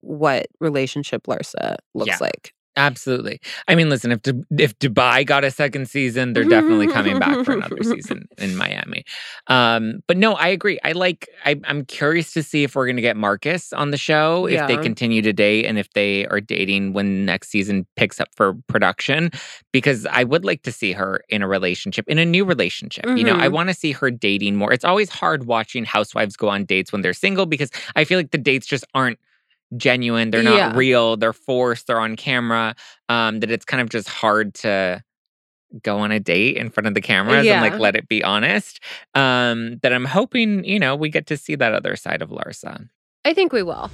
what 0.00 0.46
relationship 0.60 1.24
Larsa 1.24 1.76
looks 1.94 2.08
Yeah. 2.08 2.18
like. 2.20 2.52
Absolutely. 2.76 3.40
I 3.66 3.74
mean, 3.74 3.90
listen, 3.90 4.12
if 4.12 4.20
if 4.56 4.78
Dubai 4.78 5.26
got 5.26 5.42
a 5.44 5.50
second 5.50 5.88
season, 5.88 6.32
they're 6.32 6.44
definitely 6.44 6.86
coming 6.86 7.18
back 7.18 7.44
for 7.44 7.52
another 7.52 7.76
season 7.82 8.26
in 8.38 8.56
Miami. 8.56 9.04
Um, 9.48 10.00
but 10.06 10.16
no, 10.16 10.34
I 10.34 10.46
agree. 10.48 10.78
I 10.84 10.92
like. 10.92 11.28
I, 11.44 11.60
I'm 11.64 11.84
curious 11.84 12.32
to 12.34 12.44
see 12.44 12.62
if 12.62 12.76
we're 12.76 12.86
going 12.86 12.94
to 12.96 13.02
get 13.02 13.16
Marcus 13.16 13.72
on 13.72 13.90
the 13.90 13.96
show 13.96 14.46
if 14.46 14.66
they 14.68 14.76
continue 14.78 15.20
to 15.20 15.32
date 15.32 15.66
and 15.66 15.78
if 15.80 15.90
they 15.94 16.26
are 16.28 16.40
dating 16.40 16.92
when 16.92 17.26
next 17.26 17.48
season 17.50 17.86
picks 17.96 18.20
up 18.20 18.28
for 18.36 18.54
production. 18.68 19.30
Because 19.72 20.06
I 20.06 20.22
would 20.22 20.44
like 20.44 20.62
to 20.62 20.72
see 20.72 20.92
her 20.92 21.22
in 21.28 21.42
a 21.42 21.48
relationship, 21.48 22.08
in 22.08 22.18
a 22.18 22.24
new 22.24 22.44
relationship. 22.44 23.04
You 23.04 23.24
know, 23.24 23.34
I 23.34 23.48
Mhm. 23.48 23.52
want 23.52 23.68
to 23.70 23.74
see 23.74 23.90
her 23.92 24.12
dating 24.12 24.54
more. 24.54 24.72
It's 24.72 24.84
always 24.84 25.10
hard 25.10 25.44
watching 25.44 25.84
housewives 25.84 26.36
go 26.36 26.48
on 26.48 26.64
dates 26.66 26.92
when 26.92 27.02
they're 27.02 27.14
single 27.14 27.46
because 27.46 27.70
I 27.96 28.04
feel 28.04 28.18
like 28.18 28.30
the 28.30 28.38
dates 28.38 28.66
just 28.66 28.84
aren't 28.94 29.18
genuine 29.76 30.30
they're 30.30 30.42
not 30.42 30.56
Yeah. 30.56 30.72
real 30.76 31.16
they're 31.16 31.32
forced 31.32 31.86
they're 31.86 32.00
on 32.00 32.16
camera 32.16 32.74
um 33.08 33.40
that 33.40 33.50
it's 33.50 33.64
kind 33.64 33.80
of 33.80 33.88
just 33.88 34.08
hard 34.08 34.54
to 34.54 35.02
go 35.82 35.98
on 35.98 36.10
a 36.10 36.18
date 36.18 36.56
in 36.56 36.68
front 36.70 36.88
of 36.88 36.94
the 36.94 37.00
cameras 37.00 37.46
and 37.46 37.60
like 37.60 37.78
let 37.80 37.94
it 37.94 38.08
be 38.08 38.24
honest 38.24 38.80
um 39.14 39.78
that 39.82 39.92
i'm 39.92 40.04
hoping 40.04 40.64
you 40.64 40.78
know 40.80 40.96
we 40.96 41.08
get 41.08 41.26
to 41.26 41.36
see 41.36 41.54
that 41.54 41.72
other 41.72 41.94
side 41.96 42.22
of 42.22 42.30
larsa 42.30 42.88
I 43.24 43.34
think 43.34 43.52
we 43.52 43.62
will. 43.62 43.90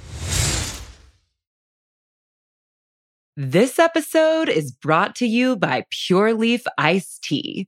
This 3.35 3.77
episode 3.77 4.49
is 4.49 4.71
brought 4.71 5.15
to 5.17 5.27
you 5.27 5.55
by 5.55 5.85
Pure 5.89 6.33
Leaf 6.35 6.63
Iced 6.77 7.23
Tea. 7.23 7.67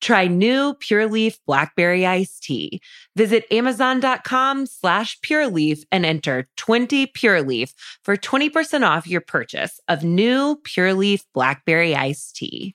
Try 0.00 0.26
new 0.26 0.74
Pure 0.74 1.08
Leaf 1.08 1.38
Blackberry 1.46 2.06
Iced 2.06 2.42
Tea. 2.42 2.80
Visit 3.16 3.44
Amazon.com 3.50 4.66
slash 4.66 5.20
Pure 5.22 5.48
Leaf 5.48 5.84
and 5.90 6.06
enter 6.06 6.48
20 6.56 7.06
Pure 7.06 7.42
Leaf 7.42 7.74
for 8.04 8.16
20% 8.16 8.86
off 8.86 9.06
your 9.06 9.20
purchase 9.20 9.80
of 9.88 10.04
new 10.04 10.56
Pure 10.64 10.94
Leaf 10.94 11.24
Blackberry 11.34 11.94
Iced 11.94 12.36
Tea. 12.36 12.74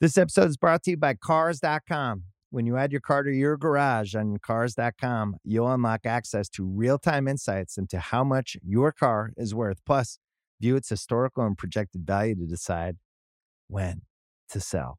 This 0.00 0.16
episode 0.16 0.48
is 0.48 0.56
brought 0.56 0.82
to 0.84 0.92
you 0.92 0.96
by 0.96 1.14
Cars.com. 1.14 2.24
When 2.50 2.66
you 2.66 2.76
add 2.76 2.92
your 2.92 3.00
car 3.00 3.22
to 3.24 3.30
your 3.30 3.56
garage 3.56 4.14
on 4.14 4.38
Cars.com, 4.38 5.36
you'll 5.44 5.70
unlock 5.70 6.06
access 6.06 6.48
to 6.50 6.64
real 6.64 6.98
time 6.98 7.28
insights 7.28 7.76
into 7.76 7.98
how 7.98 8.24
much 8.24 8.56
your 8.62 8.92
car 8.92 9.32
is 9.36 9.54
worth. 9.54 9.78
Plus, 9.84 10.18
view 10.60 10.76
its 10.76 10.88
historical 10.88 11.44
and 11.44 11.58
projected 11.58 12.06
value 12.06 12.34
to 12.36 12.46
decide 12.46 12.96
when 13.68 14.02
to 14.50 14.60
sell. 14.60 14.98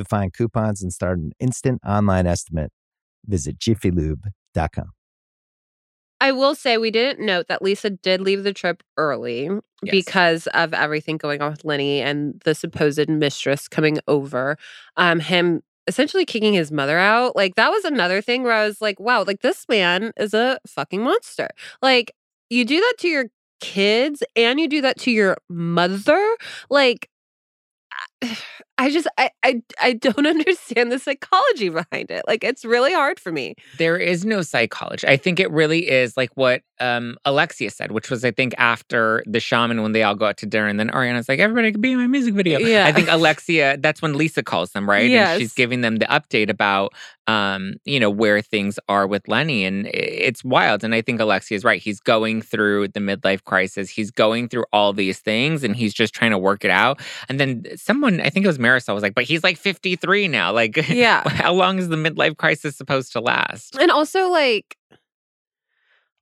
To 0.00 0.04
find 0.06 0.32
coupons 0.32 0.82
and 0.82 0.90
start 0.90 1.18
an 1.18 1.32
instant 1.38 1.82
online 1.86 2.26
estimate, 2.26 2.72
visit 3.26 3.58
jiffylube.com. 3.58 4.92
I 6.22 6.32
will 6.32 6.54
say 6.54 6.78
we 6.78 6.90
didn't 6.90 7.24
note 7.26 7.48
that 7.48 7.60
Lisa 7.60 7.90
did 7.90 8.22
leave 8.22 8.42
the 8.42 8.54
trip 8.54 8.82
early 8.96 9.50
Yes. 9.82 9.90
because 9.90 10.46
of 10.54 10.72
everything 10.72 11.18
going 11.18 11.42
on 11.42 11.50
with 11.50 11.66
Lenny 11.66 12.00
and 12.00 12.40
the 12.46 12.54
supposed 12.54 13.10
mistress 13.10 13.68
coming 13.68 13.98
over. 14.08 14.56
Um, 14.96 15.20
him 15.20 15.60
essentially 15.86 16.24
kicking 16.24 16.54
his 16.54 16.72
mother 16.72 16.96
out. 16.96 17.36
Like 17.36 17.56
that 17.56 17.70
was 17.70 17.84
another 17.84 18.22
thing 18.22 18.42
where 18.42 18.54
I 18.54 18.64
was 18.64 18.80
like, 18.80 18.98
wow, 18.98 19.22
like 19.26 19.42
this 19.42 19.66
man 19.68 20.12
is 20.16 20.32
a 20.32 20.58
fucking 20.66 21.02
monster. 21.02 21.50
Like 21.82 22.14
you 22.48 22.64
do 22.64 22.80
that 22.80 22.94
to 23.00 23.08
your 23.08 23.26
kids 23.60 24.22
and 24.34 24.58
you 24.58 24.66
do 24.66 24.80
that 24.80 24.98
to 25.00 25.10
your 25.10 25.36
mother. 25.50 26.36
Like 26.70 27.10
I- 28.86 28.90
just 28.90 29.06
I, 29.18 29.30
I 29.42 29.62
I 29.80 29.92
don't 29.92 30.26
understand 30.34 30.90
the 30.90 30.98
psychology 30.98 31.68
behind 31.68 32.10
it. 32.10 32.22
Like 32.26 32.42
it's 32.44 32.64
really 32.64 32.92
hard 32.92 33.20
for 33.20 33.30
me. 33.32 33.54
there 33.78 33.96
is 33.96 34.24
no 34.24 34.42
psychology 34.42 35.06
i 35.06 35.16
think 35.16 35.38
it 35.40 35.50
really 35.50 35.88
is 35.88 36.16
like 36.16 36.30
what 36.34 36.62
um 36.80 37.16
alexia 37.24 37.70
said 37.70 37.92
which 37.92 38.10
was 38.10 38.24
i 38.24 38.30
think 38.30 38.54
after 38.58 39.22
the 39.26 39.38
shaman 39.40 39.82
when 39.82 39.92
they 39.92 40.02
all 40.02 40.14
go 40.14 40.26
out 40.26 40.36
to 40.36 40.46
dinner 40.46 40.66
and 40.66 40.78
then 40.80 40.88
adriana's 40.88 41.28
like 41.28 41.38
everybody 41.38 41.70
could 41.72 41.80
be 41.80 41.92
in 41.92 41.98
my 41.98 42.06
music 42.06 42.34
video 42.34 42.58
Yeah. 42.58 42.86
i 42.86 42.92
think 42.92 43.08
alexia 43.10 43.76
that's 43.78 44.00
when 44.02 44.14
lisa 44.16 44.42
calls 44.42 44.70
them 44.72 44.88
right 44.94 45.10
and 45.10 45.40
she's 45.40 45.52
giving 45.52 45.80
them 45.82 45.96
the 45.96 46.06
update 46.06 46.48
about 46.50 46.92
um 47.26 47.74
you 47.84 48.00
know 48.00 48.10
where 48.10 48.40
things 48.40 48.78
are 48.88 49.06
with 49.06 49.26
lenny 49.28 49.64
and 49.64 49.86
it's 49.92 50.42
wild 50.42 50.82
and 50.84 50.94
i 50.94 51.02
think 51.02 51.20
alexia 51.20 51.56
is 51.56 51.64
right 51.64 51.80
he's 51.82 52.00
going 52.00 52.40
through 52.42 52.88
the 52.88 53.00
midlife 53.00 53.44
crisis 53.44 53.88
he's 53.90 54.10
going 54.10 54.48
through 54.48 54.64
all 54.72 54.92
these 54.92 55.18
things 55.20 55.62
and 55.64 55.76
he's 55.76 55.92
just 55.94 56.14
trying 56.14 56.30
to 56.30 56.38
work 56.38 56.64
it 56.64 56.70
out 56.70 57.00
and 57.28 57.38
then 57.38 57.64
someone 57.76 58.20
i 58.20 58.30
think 58.30 58.44
it 58.44 58.48
was 58.48 58.58
marisol 58.70 58.94
was 58.94 59.02
like 59.02 59.14
but 59.14 59.24
he's 59.24 59.42
like 59.44 59.56
53 59.56 60.28
now 60.28 60.52
like 60.52 60.76
Yeah. 60.88 61.28
how 61.28 61.52
long 61.52 61.78
is 61.78 61.88
the 61.88 61.96
midlife 61.96 62.36
crisis 62.36 62.76
supposed 62.76 63.12
to 63.12 63.20
last 63.20 63.76
And 63.78 63.90
also, 63.90 64.28
like, 64.28 64.76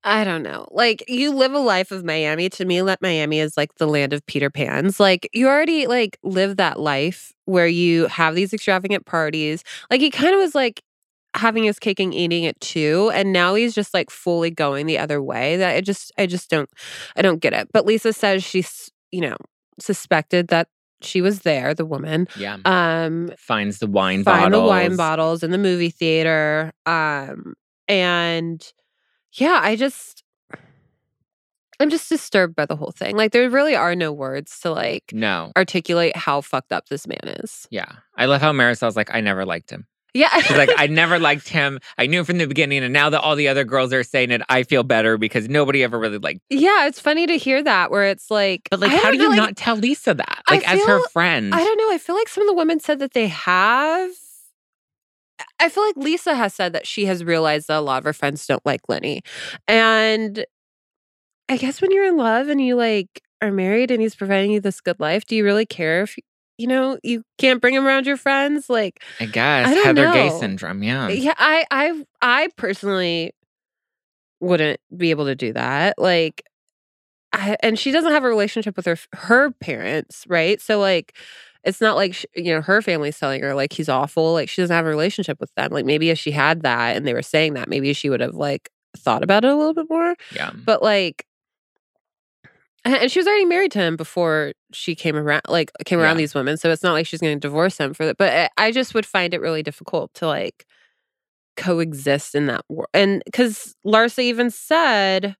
I 0.04 0.22
don't 0.24 0.42
know. 0.44 0.68
Like, 0.70 1.04
you 1.08 1.32
live 1.32 1.52
a 1.52 1.58
life 1.58 1.90
of 1.90 2.04
Miami. 2.04 2.48
To 2.50 2.64
me, 2.64 2.82
let 2.82 3.02
Miami 3.02 3.40
is 3.40 3.56
like 3.56 3.74
the 3.74 3.86
land 3.86 4.12
of 4.12 4.24
Peter 4.26 4.48
Pans. 4.48 5.00
Like, 5.00 5.28
you 5.32 5.48
already 5.48 5.86
like 5.86 6.18
live 6.22 6.56
that 6.56 6.78
life 6.78 7.32
where 7.46 7.66
you 7.66 8.06
have 8.06 8.34
these 8.34 8.52
extravagant 8.52 9.06
parties. 9.06 9.64
Like, 9.90 10.00
he 10.00 10.10
kind 10.10 10.34
of 10.34 10.40
was 10.40 10.54
like 10.54 10.82
having 11.34 11.64
his 11.64 11.78
cake 11.78 12.00
and 12.00 12.14
eating 12.14 12.44
it 12.44 12.58
too, 12.60 13.10
and 13.12 13.32
now 13.32 13.54
he's 13.54 13.74
just 13.74 13.92
like 13.92 14.08
fully 14.10 14.50
going 14.50 14.86
the 14.86 14.98
other 14.98 15.20
way. 15.20 15.56
That 15.56 15.74
I 15.76 15.80
just, 15.80 16.12
I 16.16 16.26
just 16.26 16.48
don't, 16.48 16.70
I 17.16 17.22
don't 17.22 17.40
get 17.40 17.52
it. 17.52 17.68
But 17.72 17.84
Lisa 17.84 18.12
says 18.12 18.44
she's, 18.44 18.90
you 19.10 19.20
know, 19.20 19.36
suspected 19.80 20.48
that 20.48 20.68
she 21.02 21.20
was 21.20 21.40
there, 21.40 21.74
the 21.74 21.84
woman. 21.86 22.26
Yeah. 22.36 22.56
Um, 22.64 23.30
Finds 23.38 23.78
the 23.78 23.86
wine 23.86 24.24
find 24.24 24.50
bottles. 24.52 24.62
the 24.62 24.68
wine 24.68 24.96
bottles 24.96 25.42
in 25.42 25.50
the 25.50 25.58
movie 25.58 25.90
theater. 25.90 26.72
Um, 26.86 27.54
and 27.86 28.66
yeah, 29.34 29.60
I 29.62 29.76
just 29.76 30.24
I'm 31.80 31.90
just 31.90 32.08
disturbed 32.08 32.56
by 32.56 32.66
the 32.66 32.74
whole 32.74 32.90
thing. 32.90 33.16
Like 33.16 33.30
there 33.32 33.48
really 33.48 33.76
are 33.76 33.94
no 33.94 34.12
words 34.12 34.58
to 34.60 34.70
like 34.72 35.04
No. 35.12 35.52
articulate 35.56 36.16
how 36.16 36.40
fucked 36.40 36.72
up 36.72 36.88
this 36.88 37.06
man 37.06 37.20
is. 37.24 37.68
Yeah. 37.70 37.92
I 38.16 38.26
love 38.26 38.40
how 38.40 38.52
Marisol's 38.52 38.96
like, 38.96 39.14
I 39.14 39.20
never 39.20 39.44
liked 39.46 39.70
him. 39.70 39.86
Yeah. 40.18 40.36
She's 40.40 40.56
like, 40.56 40.70
I 40.76 40.88
never 40.88 41.20
liked 41.20 41.48
him. 41.48 41.78
I 41.96 42.08
knew 42.08 42.24
from 42.24 42.38
the 42.38 42.46
beginning. 42.46 42.82
And 42.82 42.92
now 42.92 43.08
that 43.10 43.20
all 43.20 43.36
the 43.36 43.46
other 43.46 43.62
girls 43.62 43.92
are 43.92 44.02
saying 44.02 44.32
it, 44.32 44.42
I 44.48 44.64
feel 44.64 44.82
better 44.82 45.16
because 45.16 45.48
nobody 45.48 45.84
ever 45.84 45.96
really 45.96 46.18
liked 46.18 46.40
yeah, 46.50 46.88
it's 46.88 46.98
funny 46.98 47.26
to 47.28 47.36
hear 47.36 47.62
that 47.62 47.92
where 47.92 48.04
it's 48.04 48.28
like 48.28 48.68
But 48.68 48.80
like, 48.80 48.90
how 48.90 49.10
don't 49.10 49.18
know, 49.18 49.24
you 49.24 49.30
like, 49.30 49.36
not 49.36 49.56
tell 49.56 49.76
Lisa 49.76 50.14
that? 50.14 50.42
Like, 50.50 50.68
as 50.68 50.84
her 50.84 51.06
friend. 51.10 51.54
I 51.54 51.62
don't 51.62 51.78
know. 51.78 51.92
I 51.92 51.98
feel 51.98 52.16
like 52.16 52.28
some 52.28 52.42
of 52.42 52.48
the 52.48 52.54
women 52.54 52.80
said 52.80 52.98
that 52.98 53.12
they 53.12 53.28
have. 53.28 54.10
I 55.60 55.68
feel 55.68 55.84
like 55.84 55.96
Lisa 55.96 56.34
has 56.34 56.52
said 56.52 56.72
that 56.72 56.86
she 56.86 57.04
has 57.06 57.22
realized 57.22 57.68
that 57.68 57.78
a 57.78 57.80
lot 57.80 57.98
of 57.98 58.04
her 58.04 58.12
friends 58.12 58.44
don't 58.44 58.64
like 58.66 58.80
Lenny. 58.88 59.22
And 59.68 60.44
I 61.48 61.56
guess 61.58 61.80
when 61.80 61.92
you're 61.92 62.06
in 62.06 62.16
love 62.16 62.48
and 62.48 62.60
you 62.60 62.74
like 62.74 63.22
are 63.40 63.52
married 63.52 63.92
and 63.92 64.02
he's 64.02 64.16
providing 64.16 64.50
you 64.50 64.60
this 64.60 64.80
good 64.80 64.98
life, 64.98 65.26
do 65.26 65.36
you 65.36 65.44
really 65.44 65.66
care 65.66 66.02
if 66.02 66.16
you 66.58 66.66
know 66.66 66.98
you 67.02 67.22
can't 67.38 67.60
bring 67.60 67.74
him 67.74 67.86
around 67.86 68.06
your 68.06 68.16
friends? 68.16 68.68
Like, 68.68 69.02
I 69.20 69.26
guess. 69.26 69.68
I 69.68 69.74
Heather 69.74 70.12
Gay 70.12 70.30
syndrome. 70.38 70.82
Yeah. 70.82 71.08
yeah, 71.08 71.34
I 71.38 71.64
I 71.70 72.04
I 72.20 72.48
personally 72.56 73.32
wouldn't 74.40 74.80
be 74.94 75.10
able 75.10 75.26
to 75.26 75.34
do 75.34 75.52
that. 75.52 75.98
Like, 75.98 76.42
I, 77.32 77.56
and 77.62 77.78
she 77.78 77.90
doesn't 77.92 78.12
have 78.12 78.24
a 78.24 78.28
relationship 78.28 78.76
with 78.76 78.86
her 78.86 78.96
her 79.14 79.50
parents, 79.52 80.24
right? 80.28 80.60
So 80.60 80.78
like, 80.80 81.16
it's 81.64 81.80
not 81.80 81.96
like 81.96 82.14
she, 82.14 82.26
you 82.34 82.54
know 82.54 82.60
her 82.60 82.82
family's 82.82 83.18
telling 83.18 83.42
her 83.42 83.54
like 83.54 83.72
he's 83.72 83.88
awful. 83.88 84.32
Like 84.32 84.48
she 84.48 84.62
doesn't 84.62 84.74
have 84.74 84.86
a 84.86 84.90
relationship 84.90 85.38
with 85.40 85.54
them. 85.54 85.70
Like 85.70 85.84
maybe 85.84 86.10
if 86.10 86.18
she 86.18 86.32
had 86.32 86.62
that 86.62 86.96
and 86.96 87.06
they 87.06 87.14
were 87.14 87.22
saying 87.22 87.54
that, 87.54 87.68
maybe 87.68 87.92
she 87.92 88.10
would 88.10 88.20
have 88.20 88.34
like 88.34 88.70
thought 88.96 89.22
about 89.22 89.44
it 89.44 89.50
a 89.50 89.56
little 89.56 89.74
bit 89.74 89.88
more. 89.88 90.16
Yeah. 90.34 90.50
But 90.54 90.82
like, 90.82 91.24
and 93.02 93.10
she 93.10 93.18
was 93.18 93.26
already 93.26 93.44
married 93.44 93.72
to 93.72 93.78
him 93.78 93.96
before 93.96 94.52
she 94.72 94.94
came 94.94 95.16
around, 95.16 95.42
like 95.48 95.70
came 95.84 95.98
around 95.98 96.16
Yeah. 96.16 96.22
these 96.22 96.34
women. 96.34 96.56
So 96.56 96.70
it's 96.70 96.82
not 96.82 96.92
like 96.92 97.06
she's 97.06 97.20
going 97.20 97.36
to 97.36 97.40
divorce 97.40 97.78
him 97.78 97.94
for 97.94 98.06
that. 98.06 98.16
But 98.16 98.32
I- 98.32 98.66
I 98.68 98.70
just 98.72 98.94
would 98.94 99.06
find 99.06 99.34
it 99.34 99.40
really 99.40 99.62
difficult 99.62 100.12
to 100.14 100.26
like 100.26 100.64
coexist 101.56 102.34
in 102.34 102.46
that 102.46 102.64
world. 102.68 102.88
And 102.94 103.22
because 103.24 103.74
Larsa 103.86 104.20
even 104.20 104.50
said, 104.50 105.36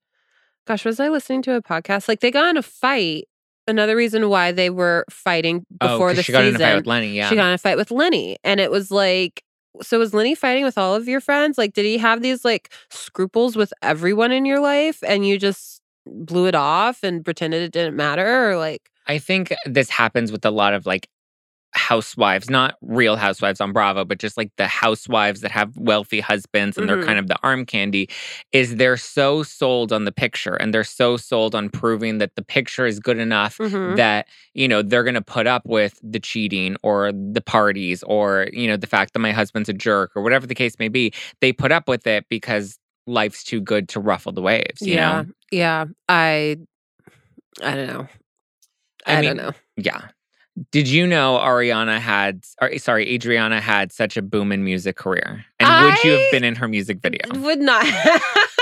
"Gosh, 0.67 0.85
was 0.85 1.01
I 1.01 1.09
listening 1.09 1.43
to 1.43 1.55
a 1.55 1.63
podcast? 1.63 2.09
Like 2.09 2.21
they 2.21 2.31
got 2.31 2.49
in 2.51 2.57
a 2.57 2.63
fight. 2.63 3.25
Another 3.67 3.97
reason 3.97 4.29
why 4.31 4.51
they 4.51 4.71
were 4.71 5.05
fighting 5.11 5.65
Oh, 5.81 5.89
before 5.89 6.09
'cause 6.09 6.17
the 6.17 6.23
she 6.23 6.33
got 6.33 6.45
in 6.45 6.53
season, 6.55 6.63
a 6.63 6.69
fight 6.71 6.77
with 6.77 6.87
Lenny. 6.87 7.09
Yeah. 7.17 7.29
she 7.29 7.35
got 7.35 7.49
in 7.49 7.55
a 7.55 7.59
fight 7.59 7.77
with 7.77 7.91
Lenny, 7.91 8.37
and 8.45 8.61
it 8.61 8.71
was 8.71 8.91
like." 8.91 9.43
So 9.83 9.99
was 9.99 10.13
Lenny 10.13 10.35
fighting 10.35 10.65
with 10.65 10.77
all 10.77 10.95
of 10.97 11.07
your 11.07 11.21
friends? 11.21 11.57
Like, 11.57 11.73
did 11.75 11.85
he 11.85 11.99
have 11.99 12.21
these 12.23 12.45
like 12.45 12.73
scruples 12.91 13.55
with 13.55 13.73
everyone 13.83 14.33
in 14.33 14.45
your 14.45 14.59
life, 14.61 14.99
and 15.07 15.25
you 15.27 15.39
just 15.39 15.78
blew 16.12 16.47
it 16.47 16.55
off 16.55 17.03
and 17.03 17.25
pretended 17.25 17.62
it 17.62 17.73
didn't 17.73 17.97
matter, 17.97 18.51
or 18.51 18.57
like, 18.57 18.90
I 19.07 19.18
think 19.18 19.55
this 19.66 19.90
happens 19.90 20.31
with 20.33 20.44
a 20.44 20.51
lot 20.51 20.75
of 20.75 20.87
like 20.87 21.09
housewives, 21.75 22.49
not 22.49 22.77
real 22.81 23.14
housewives 23.16 23.61
on 23.61 23.73
Bravo, 23.73 24.05
but 24.05 24.18
just 24.18 24.38
like 24.38 24.51
the 24.57 24.66
housewives 24.66 25.42
that 25.42 25.51
have 25.51 25.77
wealthy 25.77 26.18
husbands 26.18 26.79
and 26.79 26.85
Mhm. 26.85 26.88
they're 26.88 27.03
kind 27.05 27.18
of 27.18 27.27
the 27.29 27.37
arm 27.42 27.66
candy, 27.66 28.09
is 28.53 28.77
they're 28.77 28.97
so 28.97 29.42
sold 29.42 29.92
on 29.92 30.05
the 30.05 30.11
picture 30.12 30.55
and 30.55 30.73
they're 30.73 30.83
so 30.83 31.18
sold 31.18 31.55
on 31.55 31.68
proving 31.68 32.18
that 32.18 32.35
the 32.37 32.42
picture 32.42 32.87
is 32.87 32.99
good 33.01 33.18
enough 33.18 33.59
mhm. 33.59 33.97
that, 33.97 34.27
you 34.55 34.66
know, 34.66 34.81
they're 34.83 35.05
going 35.05 35.14
to 35.14 35.21
put 35.23 35.47
up 35.47 35.62
with 35.66 36.01
the 36.03 36.18
cheating 36.18 36.75
or 36.83 37.12
the 37.12 37.42
parties 37.42 38.03
or, 38.05 38.49
you 38.53 38.66
know, 38.66 38.77
the 38.79 38.87
fact 38.87 39.12
that 39.12 39.18
my 39.21 39.33
husband's 39.33 39.68
a 39.68 39.75
jerk 39.75 40.11
or 40.16 40.23
whatever 40.23 40.47
the 40.47 40.55
case 40.55 40.79
may 40.79 40.88
be. 40.88 41.12
They 41.42 41.53
put 41.53 41.71
up 41.71 41.87
with 41.87 42.07
it 42.07 42.25
because 42.31 42.79
life's 43.09 43.42
too 43.42 43.61
good 43.61 43.88
to 43.90 44.01
ruffle 44.01 44.33
the 44.33 44.42
waves, 44.42 44.81
you 44.81 44.94
yeah, 44.94 45.23
know? 45.23 45.29
yeah. 45.51 45.85
I, 46.09 46.57
I 47.62 47.75
don't 47.75 47.87
know. 47.87 48.09
I 49.07 49.14
I, 49.14 49.21
mean, 49.21 49.25
don't 49.25 49.37
know. 49.37 49.53
Yeah. 49.77 50.09
Did 50.73 50.88
you 50.88 51.07
know 51.07 51.38
Ariana 51.38 51.99
had, 51.99 52.44
or 52.61 52.77
sorry, 52.79 53.09
Adriana 53.14 53.61
had 53.61 53.92
such 53.92 54.16
a 54.16 54.23
boom 54.23 54.53
in 54.53 54.64
music 54.64 54.97
career? 54.97 55.44
And 55.61 55.85
would 55.85 56.03
you 56.05 56.12
have 56.12 56.31
been 56.33 56.44
in 56.44 56.57
her 56.57 56.68
music 56.68 56.99
video? 57.01 57.21
Would 57.40 57.61
not. 57.61 57.87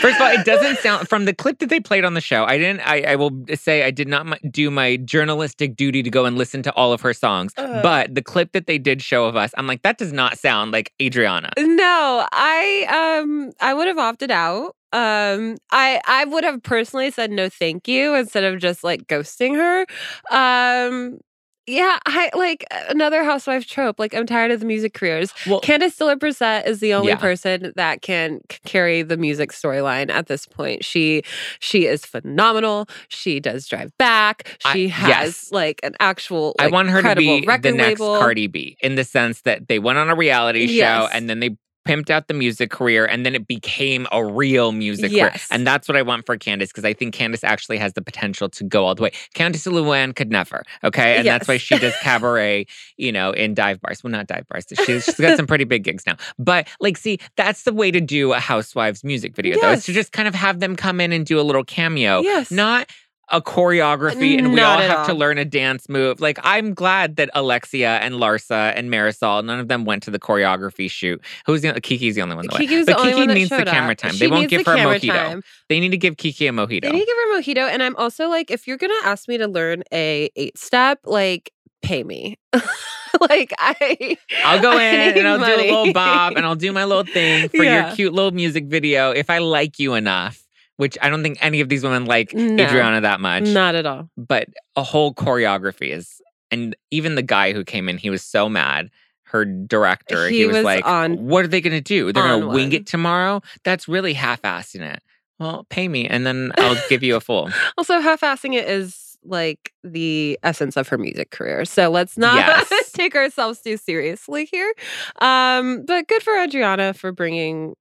First 0.00 0.16
of 0.16 0.22
all, 0.22 0.28
it 0.32 0.44
doesn't 0.44 0.78
sound 0.78 1.08
from 1.08 1.24
the 1.24 1.34
clip 1.34 1.58
that 1.58 1.68
they 1.68 1.80
played 1.80 2.04
on 2.04 2.14
the 2.14 2.20
show. 2.20 2.44
I 2.44 2.58
didn't. 2.58 2.80
I, 2.80 3.02
I 3.02 3.16
will 3.16 3.30
say 3.54 3.82
I 3.84 3.90
did 3.90 4.08
not 4.08 4.26
do 4.50 4.70
my 4.70 4.96
journalistic 4.98 5.76
duty 5.76 6.02
to 6.02 6.10
go 6.10 6.24
and 6.24 6.36
listen 6.36 6.62
to 6.62 6.72
all 6.74 6.92
of 6.92 7.00
her 7.00 7.12
songs. 7.12 7.52
Uh. 7.56 7.82
but 7.82 8.14
the 8.14 8.22
clip 8.22 8.52
that 8.52 8.66
they 8.66 8.78
did 8.78 9.02
show 9.02 9.24
of 9.26 9.36
us, 9.36 9.52
I'm 9.56 9.66
like, 9.66 9.82
that 9.82 9.98
does 9.98 10.12
not 10.12 10.38
sound 10.38 10.72
like 10.72 10.92
Adriana. 11.00 11.50
No, 11.58 12.26
I 12.32 13.20
um 13.22 13.52
I 13.60 13.74
would 13.74 13.86
have 13.88 13.98
opted 13.98 14.30
out. 14.30 14.74
Um 14.92 15.56
I 15.72 16.00
I 16.06 16.24
would 16.24 16.44
have 16.44 16.62
personally 16.62 17.10
said 17.10 17.30
no 17.30 17.48
thank 17.48 17.88
you 17.88 18.14
instead 18.14 18.44
of 18.44 18.60
just 18.60 18.84
like 18.84 19.06
ghosting 19.06 19.56
her. 19.56 19.86
Um 20.30 21.18
yeah, 21.66 21.98
I 22.06 22.30
like 22.34 22.64
another 22.88 23.24
housewife 23.24 23.66
trope. 23.66 23.98
Like 23.98 24.14
I'm 24.14 24.26
tired 24.26 24.50
of 24.50 24.60
the 24.60 24.66
music 24.66 24.94
careers. 24.94 25.32
Well, 25.46 25.60
Candiace 25.60 25.96
Dillard 25.96 26.20
Bassett 26.20 26.66
is 26.66 26.80
the 26.80 26.94
only 26.94 27.08
Yeah. 27.08 27.16
person 27.16 27.72
that 27.76 28.02
can 28.02 28.40
c- 28.50 28.58
carry 28.64 29.02
the 29.02 29.16
music 29.16 29.50
storyline 29.52 30.10
at 30.10 30.26
this 30.26 30.46
point. 30.46 30.84
She 30.84 31.22
she 31.58 31.86
is 31.86 32.04
phenomenal. 32.04 32.88
She 33.08 33.40
does 33.40 33.66
drive 33.66 33.90
back. 33.98 34.56
I- 34.64 34.72
She 34.72 34.88
has 34.88 35.08
yes. 35.08 35.52
like 35.52 35.80
an 35.82 35.94
actual. 36.00 36.54
I 36.58 36.68
want 36.68 36.90
her 36.90 37.02
to 37.02 37.14
be 37.16 37.40
the 37.40 37.72
next 37.72 38.00
label. 38.00 38.18
Cardi 38.18 38.46
B 38.46 38.76
in 38.80 38.94
the 38.94 39.04
sense 39.04 39.42
that 39.42 39.68
they 39.68 39.78
went 39.78 39.98
on 39.98 40.08
a 40.10 40.14
reality 40.14 40.66
show 40.78 41.08
and 41.12 41.28
then 41.28 41.40
they 41.40 41.56
pimped 41.86 42.10
out 42.10 42.28
the 42.28 42.34
music 42.34 42.70
career 42.70 43.06
and 43.06 43.24
then 43.24 43.34
it 43.34 43.46
became 43.46 44.06
a 44.12 44.24
real 44.24 44.72
music 44.72 45.10
Yes. 45.12 45.20
career. 45.20 45.40
And 45.50 45.66
that's 45.66 45.88
what 45.88 45.96
I 45.96 46.02
want 46.02 46.26
for 46.26 46.36
Candiace 46.36 46.70
because 46.70 46.84
I 46.84 46.92
think 46.92 47.14
Candiace 47.14 47.44
actually 47.44 47.78
has 47.78 47.92
the 47.94 48.02
potential 48.02 48.48
to 48.50 48.64
go 48.64 48.84
all 48.86 48.94
the 48.94 49.02
way. 49.02 49.12
Candiace 49.34 49.66
Luann 49.66 50.14
could 50.14 50.30
never, 50.30 50.62
okay? 50.84 51.16
And 51.16 51.26
that's 51.26 51.48
why 51.48 51.56
she 51.56 51.78
does 51.78 51.94
cabaret, 52.02 52.66
you 52.96 53.12
know, 53.12 53.30
in 53.30 53.54
dive 53.54 53.80
bars. 53.80 54.02
Well, 54.02 54.10
not 54.10 54.26
dive 54.26 54.46
bars. 54.48 54.66
She's, 54.84 55.04
she's 55.04 55.14
got 55.14 55.36
some 55.36 55.46
pretty 55.46 55.64
big 55.64 55.84
gigs 55.84 56.04
now. 56.06 56.16
But 56.38 56.68
like, 56.80 56.96
see, 56.96 57.18
that's 57.36 57.62
the 57.62 57.72
way 57.72 57.90
to 57.90 58.00
do 58.00 58.32
a 58.32 58.40
Housewives 58.40 59.04
music 59.04 59.34
video, 59.36 59.56
though, 59.60 59.72
is 59.72 59.84
to 59.86 59.92
just 59.92 60.12
kind 60.12 60.26
of 60.28 60.34
have 60.34 60.60
them 60.60 60.76
come 60.76 61.00
in 61.00 61.12
and 61.12 61.24
do 61.24 61.38
a 61.40 61.42
little 61.42 61.64
cameo. 61.64 62.20
Yes. 62.20 62.50
Not 62.50 62.90
a 63.30 63.40
choreography 63.42 64.38
and 64.38 64.52
we 64.52 64.60
all 64.60 64.78
have 64.78 65.06
to 65.06 65.12
learn 65.14 65.36
a 65.38 65.44
dance 65.44 65.88
move. 65.88 66.20
Like 66.20 66.38
I'm 66.44 66.74
glad 66.74 67.16
that 67.16 67.28
Alexia 67.34 67.96
and 67.96 68.14
Larsa 68.16 68.72
and 68.76 68.88
Marisol, 68.90 69.44
none 69.44 69.58
of 69.58 69.68
them 69.68 69.84
went 69.84 70.04
to 70.04 70.10
the 70.12 70.18
choreography 70.18 70.88
shoot. 70.90 71.20
Who's 71.44 71.62
the 71.62 71.80
Kiki's 71.80 72.14
the 72.14 72.22
only 72.22 72.36
one 72.36 72.46
that 72.46 72.52
went. 72.52 72.60
Kiki's 72.68 72.86
but 72.86 72.92
the 72.96 72.98
only 73.00 73.10
Kiki 73.12 73.18
one 73.20 73.28
that 73.28 73.34
needs 73.34 73.50
the 73.50 73.64
camera 73.64 73.92
up. 73.92 73.98
time. 73.98 74.12
She 74.12 74.18
they 74.20 74.28
won't 74.28 74.48
give 74.48 74.64
the 74.64 74.70
her 74.70 74.76
a 74.76 74.80
mojito. 74.98 75.12
time. 75.12 75.42
They 75.68 75.80
need 75.80 75.90
to 75.90 75.96
give 75.96 76.16
Kiki 76.16 76.46
a 76.46 76.52
mojito. 76.52 76.82
They 76.82 76.92
need 76.92 77.00
to 77.00 77.06
give 77.06 77.16
her 77.16 77.38
a 77.38 77.42
mojito. 77.42 77.68
And 77.72 77.82
I'm 77.82 77.96
also 77.96 78.28
like, 78.28 78.50
if 78.50 78.66
you're 78.68 78.76
gonna 78.78 78.94
ask 79.04 79.26
me 79.28 79.38
to 79.38 79.48
learn 79.48 79.82
a 79.92 80.30
eight 80.36 80.56
step, 80.56 81.00
like 81.04 81.50
pay 81.82 82.04
me. 82.04 82.38
like 83.30 83.52
I 83.58 84.16
I'll 84.44 84.60
go 84.60 84.70
I 84.78 84.82
in 84.84 85.18
and 85.18 85.26
I'll 85.28 85.38
do 85.38 85.44
a 85.44 85.56
little 85.72 85.92
bob 85.92 86.34
and 86.36 86.44
I'll 86.44 86.54
do 86.54 86.70
my 86.72 86.84
little 86.84 87.04
thing 87.04 87.48
for 87.48 87.64
Yeah. 87.64 87.88
your 87.88 87.96
cute 87.96 88.12
little 88.12 88.30
music 88.32 88.66
video 88.66 89.10
if 89.10 89.30
I 89.30 89.38
like 89.38 89.78
you 89.78 89.94
enough. 89.94 90.45
Which 90.76 90.98
I 91.00 91.08
don't 91.08 91.22
think 91.22 91.38
any 91.40 91.60
of 91.60 91.68
these 91.68 91.82
women 91.82 92.04
like 92.04 92.34
No. 92.34 92.64
Adriana 92.64 93.00
that 93.00 93.20
much. 93.20 93.44
not 93.44 93.74
at 93.74 93.86
all. 93.86 94.10
but 94.16 94.48
a 94.76 94.82
whole 94.82 95.14
choreography 95.14 95.90
is 95.90 96.20
and 96.50 96.76
even 96.90 97.14
the 97.16 97.22
guy 97.22 97.52
who 97.52 97.64
came 97.64 97.88
in 97.88 97.96
he 97.98 98.10
was 98.10 98.22
so 98.22 98.48
mad 98.48 98.90
her 99.24 99.44
director 99.44 100.28
he, 100.28 100.38
He 100.38 100.46
was, 100.46 100.56
was 100.56 100.64
like 100.64 100.86
on- 100.86 101.16
what 101.26 101.44
are 101.44 101.48
they 101.48 101.60
going 101.60 101.76
to 101.76 101.80
do 101.80 102.12
they're 102.12 102.22
going 102.22 102.40
to 102.42 102.46
wing 102.46 102.66
one. 102.68 102.72
it 102.72 102.86
tomorrow 102.86 103.40
that's 103.64 103.88
really 103.88 104.12
half-assing 104.14 104.82
it 104.82 105.02
well 105.40 105.66
pay 105.70 105.88
me 105.88 106.06
and 106.06 106.24
then 106.26 106.52
i'll 106.58 106.76
give 106.88 107.02
you 107.02 107.16
a 107.16 107.20
full 107.20 107.50
Also, 107.78 107.98
half-assing 108.00 108.54
it 108.54 108.68
is 108.68 109.16
like 109.24 109.72
the 109.82 110.38
essence 110.44 110.76
of 110.76 110.86
her 110.86 110.96
music 110.98 111.32
career. 111.32 111.64
So 111.64 111.88
let's 111.90 112.16
not 112.16 112.36
Yes. 112.36 112.92
take 112.92 113.16
ourselves 113.16 113.60
too 113.60 113.76
seriously 113.76 114.44
here. 114.44 114.72
Um, 115.20 115.84
but 115.84 116.06
good 116.06 116.22
for 116.22 116.32
Adriana 116.40 116.94
for 116.94 117.10
bringing 117.10 117.74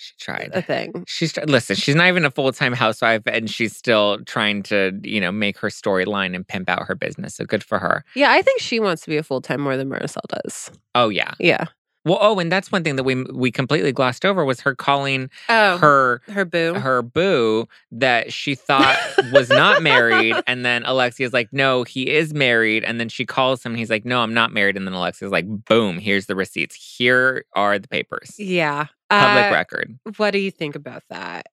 she 0.00 0.14
tried 0.18 0.50
a 0.54 0.62
thing. 0.62 1.04
She's 1.06 1.36
listen. 1.36 1.76
She's 1.76 1.94
not 1.94 2.08
even 2.08 2.24
a 2.24 2.30
full 2.30 2.50
time 2.52 2.72
housewife, 2.72 3.22
and 3.26 3.50
she's 3.50 3.76
still 3.76 4.18
trying 4.24 4.62
to, 4.64 4.98
you 5.02 5.20
know, 5.20 5.30
make 5.30 5.58
her 5.58 5.68
storyline 5.68 6.34
and 6.34 6.46
pimp 6.46 6.70
out 6.70 6.86
her 6.86 6.94
business. 6.94 7.34
So 7.34 7.44
good 7.44 7.62
for 7.62 7.78
her. 7.78 8.04
Yeah, 8.14 8.32
I 8.32 8.40
think 8.40 8.60
she 8.60 8.80
wants 8.80 9.02
to 9.02 9.10
be 9.10 9.18
a 9.18 9.22
full-time 9.22 9.60
more 9.60 9.76
than 9.76 9.90
Marisol 9.90 10.22
does. 10.28 10.70
Oh 10.94 11.10
yeah. 11.10 11.34
Yeah. 11.38 11.66
Well, 12.04 12.18
oh, 12.20 12.38
and 12.38 12.50
that's 12.50 12.72
one 12.72 12.82
thing 12.82 12.96
that 12.96 13.04
we 13.04 13.22
we 13.24 13.50
completely 13.50 13.92
glossed 13.92 14.24
over 14.24 14.44
was 14.44 14.60
her 14.60 14.74
calling 14.74 15.28
Oh, 15.48 15.76
her 15.78 16.22
her 16.28 16.44
boo. 16.44 16.74
her 16.74 17.02
boo 17.02 17.68
that 17.92 18.32
she 18.32 18.54
thought 18.54 18.96
was 19.32 19.50
not 19.50 19.82
married. 19.82 20.34
And 20.46 20.64
then 20.64 20.82
Alexia's 20.84 21.32
like, 21.32 21.48
no, 21.52 21.84
he 21.84 22.08
is 22.10 22.32
married. 22.34 22.82
And 22.84 22.98
then 22.98 23.08
she 23.08 23.24
calls 23.26 23.62
him. 23.64 23.72
And 23.72 23.78
he's 23.78 23.90
like, 23.90 24.04
no, 24.04 24.20
I'm 24.20 24.34
not 24.34 24.52
married. 24.52 24.76
And 24.76 24.86
then 24.86 24.94
Alexia's 24.94 25.30
like, 25.30 25.44
boom, 25.66 25.98
here's 25.98 26.26
the 26.26 26.34
receipts. 26.34 26.74
Here 26.74 27.44
are 27.54 27.78
the 27.78 27.86
papers. 27.88 28.34
yeah. 28.38 28.86
Public 29.10 29.46
Uh, 29.46 29.52
record. 29.52 29.98
What 30.16 30.30
do 30.32 30.38
you 30.38 30.50
think 30.50 30.74
about 30.76 31.02
that? 31.10 31.46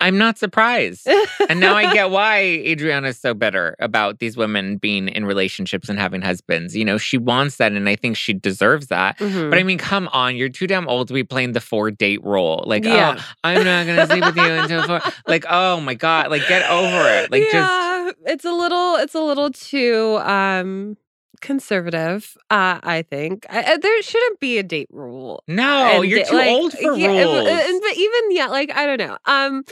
I'm 0.00 0.16
not 0.16 0.38
surprised. 0.38 1.06
and 1.48 1.60
now 1.60 1.74
I 1.74 1.92
get 1.92 2.10
why 2.10 2.38
Adriana 2.40 3.08
is 3.08 3.18
so 3.20 3.34
bitter 3.34 3.76
about 3.78 4.18
these 4.18 4.36
women 4.36 4.78
being 4.78 5.08
in 5.08 5.24
relationships 5.26 5.88
and 5.88 5.98
having 5.98 6.22
husbands. 6.22 6.74
You 6.74 6.84
know, 6.84 6.96
she 6.98 7.18
wants 7.18 7.56
that. 7.56 7.72
And 7.72 7.88
I 7.88 7.96
think 7.96 8.16
she 8.16 8.32
deserves 8.32 8.86
that. 8.88 9.18
Mhm. 9.18 9.50
But 9.50 9.58
I 9.58 9.62
mean, 9.62 9.78
come 9.78 10.08
on, 10.12 10.36
you're 10.36 10.48
too 10.48 10.66
damn 10.66 10.88
old 10.88 11.08
to 11.08 11.14
be 11.14 11.24
playing 11.24 11.52
the 11.52 11.60
four 11.60 11.90
date 11.90 12.24
role. 12.24 12.64
Like, 12.66 12.84
Yeah. 12.84 13.16
oh, 13.18 13.24
I'm 13.44 13.64
not 13.64 13.86
gonna 13.86 14.06
sleep 14.06 14.24
with 14.24 14.36
you 14.36 14.42
until 14.52 14.82
four. 14.86 15.00
Like, 15.26 15.44
oh 15.48 15.80
my 15.80 15.94
god, 15.94 16.30
like 16.30 16.46
get 16.48 16.68
over 16.70 17.08
it. 17.18 17.30
Like, 17.30 17.42
just 17.44 17.54
yeah, 17.54 18.10
it's 18.26 18.44
a 18.44 18.52
little, 18.52 18.96
it's 18.96 19.14
a 19.14 19.20
little 19.20 19.50
too 19.50 20.18
um 20.22 20.96
conservative. 21.44 22.36
Uh, 22.50 22.80
I 22.82 23.02
think 23.08 23.46
I, 23.48 23.74
I- 23.74 23.76
there 23.78 24.02
shouldn't 24.02 24.40
be 24.40 24.58
a 24.58 24.62
date 24.62 24.88
rule. 24.90 25.42
no, 25.46 26.00
And 26.02 26.04
you're 26.10 26.24
too 26.24 26.36
like, 26.36 26.48
old 26.50 26.72
for 26.72 26.94
yeah, 26.94 27.08
rules. 27.22 27.48
and- 27.48 27.80
but 27.80 27.96
even 27.96 28.22
yeah, 28.30 28.46
like 28.48 28.74
I 28.74 28.86
don't 28.86 28.98
know. 28.98 29.16
Um, 29.26 29.64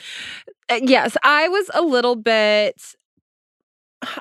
uh, 0.71 0.81
yes, 0.83 1.17
I 1.25 1.49
was 1.49 1.71
a 1.75 1.83
little 1.83 2.17
bit. 2.17 2.81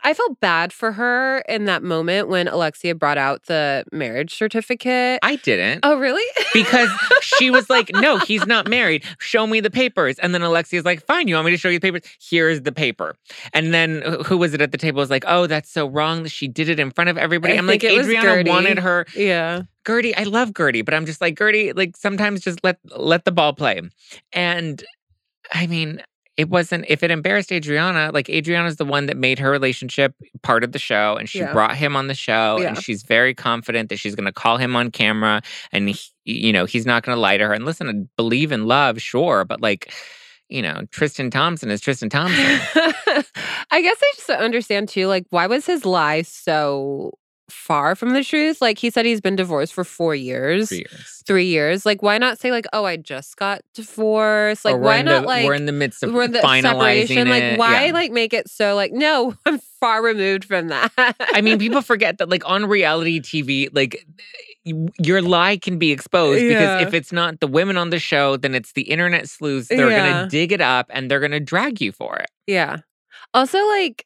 I 0.03 0.13
felt 0.13 0.39
bad 0.39 0.71
for 0.73 0.91
her 0.93 1.39
in 1.49 1.65
that 1.65 1.83
moment 1.83 2.27
when 2.27 2.47
Alexia 2.47 2.95
brought 2.95 3.17
out 3.17 3.43
the 3.45 3.83
marriage 3.91 4.35
certificate. 4.35 5.19
I 5.23 5.37
didn't. 5.37 5.81
oh, 5.83 5.97
really? 5.97 6.23
because 6.53 6.89
she 7.21 7.49
was 7.49 7.69
like, 7.69 7.89
"No, 7.93 8.17
he's 8.27 8.45
not 8.45 8.67
married. 8.67 9.03
Show 9.19 9.47
me 9.47 9.59
the 9.59 9.69
papers." 9.71 10.19
And 10.19 10.33
then 10.33 10.41
Alexia's 10.41 10.85
like, 10.85 11.05
"Fine, 11.05 11.27
you 11.27 11.35
want 11.35 11.45
me 11.45 11.51
to 11.51 11.57
show 11.57 11.69
you 11.69 11.79
the 11.79 11.91
papers? 11.91 12.09
Here's 12.19 12.61
the 12.61 12.71
paper." 12.71 13.15
And 13.53 13.73
then 13.73 14.03
who 14.25 14.37
was 14.37 14.53
it 14.53 14.61
at 14.61 14.71
the 14.71 14.77
table? 14.77 14.99
Was 14.99 15.09
like, 15.09 15.25
"Oh, 15.27 15.47
that's 15.47 15.69
so 15.71 15.87
wrong. 15.87 16.23
that 16.23 16.29
She 16.29 16.47
did 16.47 16.69
it 16.69 16.79
in 16.79 16.91
front 16.91 17.09
of 17.09 17.17
everybody." 17.17 17.53
I 17.55 17.57
I'm 17.57 17.67
like, 17.67 17.83
Adriana 17.83 18.49
wanted 18.49 18.79
her. 18.79 19.05
yeah. 19.15 19.63
Guerdy, 19.83 20.13
I 20.15 20.23
love 20.23 20.51
Guerdy, 20.51 20.85
but 20.85 20.93
I'm 20.93 21.07
just 21.07 21.21
like 21.21 21.35
Guerdy. 21.35 21.75
Like 21.75 21.97
sometimes 21.97 22.41
just 22.41 22.63
let 22.63 22.77
let 22.95 23.25
the 23.25 23.31
ball 23.31 23.53
play. 23.53 23.81
And 24.31 24.83
I 25.51 25.65
mean, 25.65 26.01
it 26.41 26.49
wasn't. 26.49 26.85
If 26.89 27.03
it 27.03 27.11
embarrassed 27.11 27.51
Adriana, 27.51 28.11
like 28.13 28.29
Adriana's 28.29 28.75
the 28.77 28.85
one 28.85 29.05
that 29.05 29.15
made 29.17 29.39
her 29.39 29.49
relationship 29.51 30.13
part 30.41 30.63
of 30.63 30.71
the 30.71 30.79
show, 30.79 31.15
and 31.17 31.29
she 31.29 31.39
Yeah. 31.39 31.53
brought 31.53 31.75
him 31.77 31.95
on 31.95 32.07
the 32.07 32.13
show, 32.15 32.57
and 32.69 32.77
she's 32.77 33.03
very 33.03 33.33
confident 33.33 33.89
that 33.89 33.97
she's 33.97 34.15
going 34.15 34.25
to 34.25 34.31
call 34.33 34.57
him 34.57 34.75
on 34.75 34.91
camera, 34.91 35.41
and 35.71 35.89
he, 35.89 35.99
you 36.25 36.51
know 36.51 36.65
he's 36.65 36.85
not 36.85 37.03
going 37.03 37.15
to 37.15 37.19
lie 37.19 37.37
to 37.37 37.45
her. 37.47 37.53
And 37.53 37.63
listen, 37.65 37.87
I 37.89 37.93
believe 38.17 38.51
in 38.51 38.65
love, 38.65 39.01
sure, 39.01 39.45
but 39.45 39.61
like. 39.61 39.93
You 40.53 40.61
know, 40.61 40.81
Tristan 40.91 41.31
Thompson 41.31 41.71
is 41.71 41.79
Tristan 41.79 42.09
Thompson. 42.09 42.43
I 43.71 43.81
guess 43.81 43.97
I 44.01 44.11
just 44.17 44.29
understand 44.31 44.89
too. 44.89 45.07
Like, 45.07 45.25
why 45.29 45.47
was 45.47 45.65
his 45.65 45.85
lie 45.85 46.23
so 46.23 47.13
far 47.51 47.95
from 47.95 48.13
the 48.13 48.23
truth? 48.23 48.61
Like, 48.61 48.77
he 48.79 48.89
said 48.89 49.05
he's 49.05 49.21
been 49.21 49.35
divorced 49.35 49.73
for 49.73 49.83
four 49.83 50.15
years, 50.15 50.69
for 50.69 50.75
years. 50.75 51.23
three 51.27 51.45
years. 51.45 51.85
Like, 51.85 52.01
why 52.01 52.17
not 52.17 52.39
say 52.39 52.51
like, 52.51 52.65
oh, 52.73 52.85
I 52.85 52.97
just 52.97 53.35
got 53.37 53.61
divorced? 53.73 54.65
Like, 54.65 54.77
why 54.77 55.01
not 55.01 55.21
the, 55.21 55.27
like 55.27 55.45
we're 55.45 55.53
in 55.53 55.65
the 55.65 55.71
midst 55.71 56.01
of 56.03 56.13
we're 56.13 56.23
in 56.23 56.31
the 56.31 56.39
finalizing 56.39 56.61
separation? 57.07 57.27
it. 57.27 57.51
Like, 57.51 57.59
why 57.59 57.85
Yeah. 57.85 57.91
like 57.93 58.11
make 58.11 58.33
it 58.33 58.49
so 58.49 58.75
like, 58.75 58.91
no, 58.91 59.35
I'm 59.45 59.59
far 59.79 60.01
removed 60.03 60.45
from 60.45 60.69
that. 60.69 60.91
I 61.19 61.41
mean, 61.41 61.59
people 61.59 61.81
forget 61.83 62.17
that, 62.19 62.29
like 62.29 62.47
on 62.49 62.65
reality 62.65 63.19
TV, 63.19 63.67
like 63.73 64.05
your 64.63 65.21
lie 65.21 65.57
can 65.57 65.79
be 65.79 65.91
exposed 65.91 66.41
Yeah. 66.43 66.49
because 66.77 66.87
if 66.87 66.93
it's 66.93 67.11
not 67.11 67.39
the 67.39 67.47
women 67.47 67.77
on 67.77 67.89
the 67.89 67.99
show, 67.99 68.37
then 68.37 68.53
it's 68.53 68.73
the 68.73 68.83
internet 68.83 69.27
sleuths. 69.27 69.67
They're 69.69 69.89
Yeah. 69.89 70.11
gonna 70.19 70.29
dig 70.29 70.51
it 70.51 70.61
up 70.61 70.85
and 70.91 71.09
they're 71.09 71.19
gonna 71.19 71.39
drag 71.39 71.81
you 71.81 71.91
for 71.91 72.17
it. 72.17 72.29
Yeah. 72.47 72.77
Also, 73.33 73.57
like, 73.69 74.05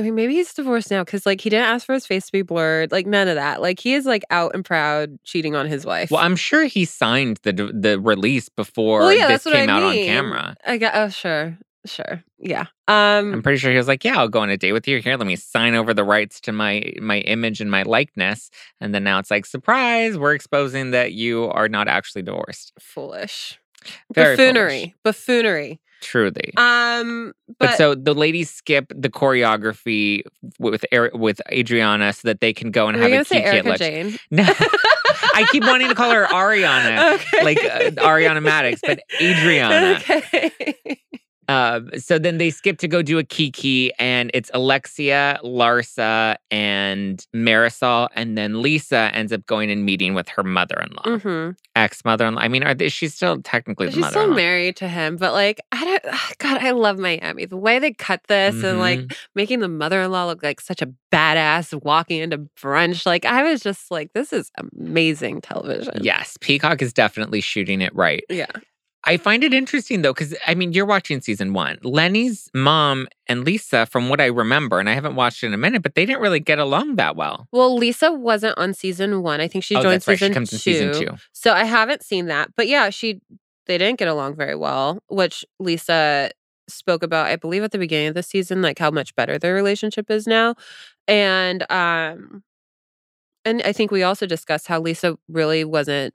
mean, 0.00 0.14
maybe 0.14 0.34
he's 0.34 0.52
divorced 0.52 0.90
now 0.90 1.04
because, 1.04 1.26
like, 1.26 1.40
he 1.40 1.50
didn't 1.50 1.66
ask 1.66 1.86
for 1.86 1.92
his 1.92 2.06
face 2.06 2.26
to 2.26 2.32
be 2.32 2.42
blurred. 2.42 2.92
Like, 2.92 3.06
none 3.06 3.28
of 3.28 3.36
that. 3.36 3.60
Like, 3.60 3.80
he 3.80 3.94
is 3.94 4.06
like 4.06 4.22
out 4.30 4.52
and 4.54 4.64
proud 4.64 5.18
cheating 5.24 5.54
on 5.56 5.66
his 5.66 5.84
wife. 5.84 6.10
Well, 6.10 6.22
I'm 6.22 6.36
sure 6.36 6.64
he 6.64 6.84
signed 6.84 7.38
the 7.42 7.52
the 7.52 8.00
release 8.00 8.48
before 8.48 9.00
Well, 9.00 9.12
yeah, 9.12 9.28
this 9.28 9.44
what 9.44 9.54
I 9.54 9.60
came 9.60 9.70
out 9.70 9.82
on 9.82 9.94
camera. 9.94 10.56
I 10.66 10.78
got. 10.78 10.94
Oh, 10.94 11.08
sure, 11.08 11.58
sure. 11.84 12.22
Yeah. 12.38 12.66
Um. 12.88 13.34
I'm 13.34 13.42
pretty 13.42 13.58
sure 13.58 13.70
he 13.70 13.76
was 13.76 13.88
like, 13.88 14.04
"Yeah, 14.04 14.18
I'll 14.18 14.28
go 14.28 14.40
on 14.40 14.50
a 14.50 14.56
date 14.56 14.72
with 14.72 14.88
you. 14.88 15.00
Here, 15.00 15.16
let 15.16 15.26
me 15.26 15.36
sign 15.36 15.74
over 15.74 15.92
the 15.92 16.04
rights 16.04 16.40
to 16.42 16.52
my 16.52 16.92
my 17.00 17.18
image 17.20 17.60
and 17.60 17.70
my 17.70 17.82
likeness." 17.82 18.50
And 18.80 18.94
then 18.94 19.04
now 19.04 19.18
it's 19.18 19.30
like, 19.30 19.46
"Surprise! 19.46 20.16
We're 20.16 20.34
exposing 20.34 20.92
that 20.92 21.12
you 21.12 21.44
are 21.50 21.68
not 21.68 21.88
actually 21.88 22.22
divorced." 22.22 22.72
foolish. 22.80 23.58
Very 24.14 24.36
Buffoonery. 24.36 24.94
Buffoonery. 25.02 25.80
Truly. 26.00 26.52
Um. 26.56 27.32
But, 27.58 27.70
But, 27.70 27.76
so 27.78 27.94
the 27.94 28.14
ladies 28.14 28.50
skip 28.50 28.92
the 28.94 29.10
choreography 29.10 30.22
with 30.58 30.84
with 31.14 31.40
Adriana 31.52 32.12
so 32.12 32.28
that 32.28 32.40
they 32.40 32.52
can 32.52 32.70
go 32.70 32.88
and 32.88 32.96
have 32.98 33.10
a 33.12 33.24
say 33.24 33.42
Erika. 33.42 33.76
Jayne? 33.78 34.18
No, 34.30 34.44
I 35.34 35.46
keep 35.50 35.64
wanting 35.64 35.88
to 35.88 35.94
call 35.94 36.10
her 36.10 36.26
Ariana, 36.30 37.14
Okay. 37.14 37.44
like 37.44 37.58
uh, 37.58 37.90
Ariana 38.02 38.42
Madix, 38.46 38.80
but 38.82 39.00
Adriana. 39.20 39.96
Okay. 40.00 41.00
Uh, 41.50 41.80
so 41.98 42.16
then 42.16 42.38
they 42.38 42.48
skip 42.50 42.78
to 42.78 42.86
go 42.86 43.02
do 43.02 43.18
a 43.18 43.24
kiki, 43.24 43.92
and 43.98 44.30
it's 44.32 44.52
Alexia, 44.54 45.40
Larsa, 45.42 46.36
and 46.52 47.26
Marisol, 47.34 48.08
and 48.14 48.38
then 48.38 48.62
Lisa 48.62 49.10
ends 49.14 49.32
up 49.32 49.44
going 49.46 49.68
and 49.68 49.84
meeting 49.84 50.14
with 50.14 50.28
her 50.28 50.44
mother-in-law, 50.44 51.18
hmm 51.18 51.50
ex 51.76 52.04
mother-in-law. 52.04 52.40
I 52.40 52.48
mean, 52.48 52.62
are 52.62 52.74
they, 52.74 52.88
she's 52.88 53.14
still 53.14 53.40
technically 53.42 53.86
the 53.86 53.92
She's 53.92 54.06
still 54.06 54.34
married 54.34 54.76
to 54.76 54.88
him, 54.88 55.16
but 55.16 55.32
like, 55.32 55.60
I 55.72 55.84
don't. 55.84 56.04
God, 56.38 56.58
I 56.58 56.70
love 56.70 56.98
Miami. 56.98 57.46
The 57.46 57.56
way 57.56 57.78
they 57.78 57.92
cut 57.92 58.20
this 58.28 58.54
and 58.54 58.64
Mm-hmm. 58.64 58.78
like 58.78 59.12
making 59.34 59.58
the 59.60 59.68
mother-in-law 59.68 60.26
look 60.26 60.42
like 60.42 60.60
such 60.60 60.82
a 60.82 60.92
badass 61.12 61.74
walking 61.82 62.20
into 62.20 62.38
brunch. 62.60 63.06
Like, 63.06 63.24
I 63.24 63.42
was 63.42 63.60
just 63.60 63.90
like, 63.90 64.12
this 64.12 64.32
is 64.32 64.50
amazing 64.56 65.40
television. 65.40 66.02
Yes, 66.02 66.36
Peacock 66.40 66.80
is 66.82 66.92
definitely 66.92 67.40
shooting 67.40 67.80
it 67.80 67.94
right. 67.94 68.22
Yeah. 68.28 68.46
I 69.04 69.16
find 69.16 69.42
it 69.42 69.54
interesting 69.54 70.02
though, 70.02 70.12
because 70.12 70.34
I 70.46 70.54
mean, 70.54 70.72
you're 70.72 70.86
watching 70.86 71.20
season 71.20 71.52
one. 71.54 71.78
Lenny's 71.82 72.50
mom 72.52 73.08
and 73.26 73.44
Lisa, 73.44 73.86
from 73.86 74.08
what 74.08 74.20
I 74.20 74.26
remember, 74.26 74.78
and 74.78 74.90
I 74.90 74.94
haven't 74.94 75.14
watched 75.14 75.42
it 75.42 75.46
in 75.46 75.54
a 75.54 75.58
minute, 75.58 75.82
but 75.82 75.94
they 75.94 76.04
didn't 76.04 76.20
really 76.20 76.40
get 76.40 76.58
along 76.58 76.96
that 76.96 77.16
well. 77.16 77.48
Well, 77.50 77.74
Lisa 77.74 78.12
wasn't 78.12 78.58
on 78.58 78.74
season 78.74 79.22
one. 79.22 79.40
I 79.40 79.48
think 79.48 79.64
she 79.64 79.74
oh, 79.74 79.82
joined 79.82 79.94
that's 79.94 80.08
right. 80.08 80.18
She 80.18 80.30
comes 80.30 80.50
two. 80.50 80.56
in 80.56 80.60
season 80.60 80.92
two. 80.92 81.14
So 81.32 81.52
I 81.52 81.64
haven't 81.64 82.02
seen 82.02 82.26
that. 82.26 82.50
But 82.56 82.68
yeah, 82.68 82.90
she 82.90 83.20
they 83.66 83.78
didn't 83.78 83.98
get 83.98 84.08
along 84.08 84.36
very 84.36 84.54
well, 84.54 85.02
which 85.08 85.44
Lisa 85.58 86.30
spoke 86.68 87.02
about, 87.02 87.26
I 87.26 87.36
believe, 87.36 87.62
at 87.62 87.72
the 87.72 87.78
beginning 87.78 88.08
of 88.08 88.14
the 88.14 88.22
season, 88.22 88.62
like 88.62 88.78
how 88.78 88.90
much 88.90 89.14
better 89.16 89.38
their 89.38 89.54
relationship 89.54 90.10
is 90.10 90.26
now. 90.26 90.54
And 91.08 91.64
um 91.70 92.42
and 93.44 93.62
I 93.62 93.72
think 93.72 93.90
we 93.90 94.02
also 94.02 94.26
discussed 94.26 94.66
how 94.66 94.80
Lisa 94.80 95.16
really 95.28 95.64
wasn't 95.64 96.14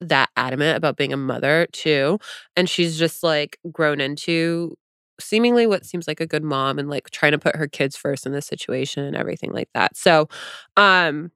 that 0.00 0.30
adamant 0.36 0.76
about 0.76 0.96
being 0.96 1.12
a 1.12 1.16
mother 1.16 1.66
too. 1.72 2.18
And 2.56 2.68
she's 2.68 2.98
just 2.98 3.22
like 3.22 3.58
grown 3.72 4.00
into 4.00 4.76
seemingly 5.20 5.66
what 5.66 5.84
seems 5.84 6.08
like 6.08 6.20
a 6.20 6.26
good 6.26 6.42
mom 6.44 6.78
and 6.78 6.88
like 6.88 7.10
trying 7.10 7.32
to 7.32 7.38
put 7.38 7.56
her 7.56 7.68
kids 7.68 7.96
first 7.96 8.24
in 8.26 8.32
this 8.32 8.46
situation 8.46 9.04
and 9.04 9.16
everything 9.16 9.52
like 9.52 9.68
that. 9.74 9.96
So 9.96 10.28
um 10.76 11.30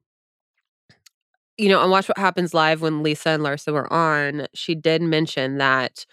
you 1.57 1.69
know, 1.69 1.79
on 1.79 1.89
Watch 1.89 2.07
What 2.09 2.17
Happens 2.17 2.53
Live 2.53 2.81
when 2.81 3.01
Lisa 3.01 3.29
and 3.29 3.43
Larsa 3.43 3.71
were 3.71 3.91
on, 3.91 4.47
she 4.53 4.75
did 4.75 5.01
mention 5.01 5.57
that 5.57 6.05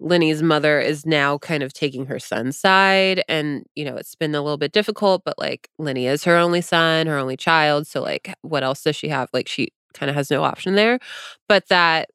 Lenny's 0.00 0.42
mother 0.42 0.80
is 0.80 1.06
now 1.06 1.38
kind 1.38 1.62
of 1.62 1.72
taking 1.74 2.06
her 2.06 2.18
son's 2.18 2.58
side. 2.58 3.22
And, 3.28 3.64
you 3.76 3.84
know, 3.84 3.96
it's 3.96 4.14
been 4.16 4.34
a 4.34 4.42
little 4.42 4.58
bit 4.58 4.72
difficult, 4.72 5.22
but 5.24 5.38
like 5.38 5.68
Lenny 5.78 6.06
is 6.06 6.24
her 6.24 6.36
only 6.36 6.62
son, 6.62 7.06
her 7.06 7.18
only 7.18 7.36
child. 7.36 7.86
So, 7.86 8.02
like, 8.02 8.34
what 8.42 8.64
else 8.64 8.82
does 8.84 8.96
she 8.96 9.08
have? 9.08 9.30
Like, 9.32 9.48
she 9.48 9.70
kind 9.94 10.08
of 10.10 10.16
has 10.16 10.30
no 10.30 10.42
option 10.44 10.74
there. 10.74 10.98
But 11.48 11.68
that 11.68 12.10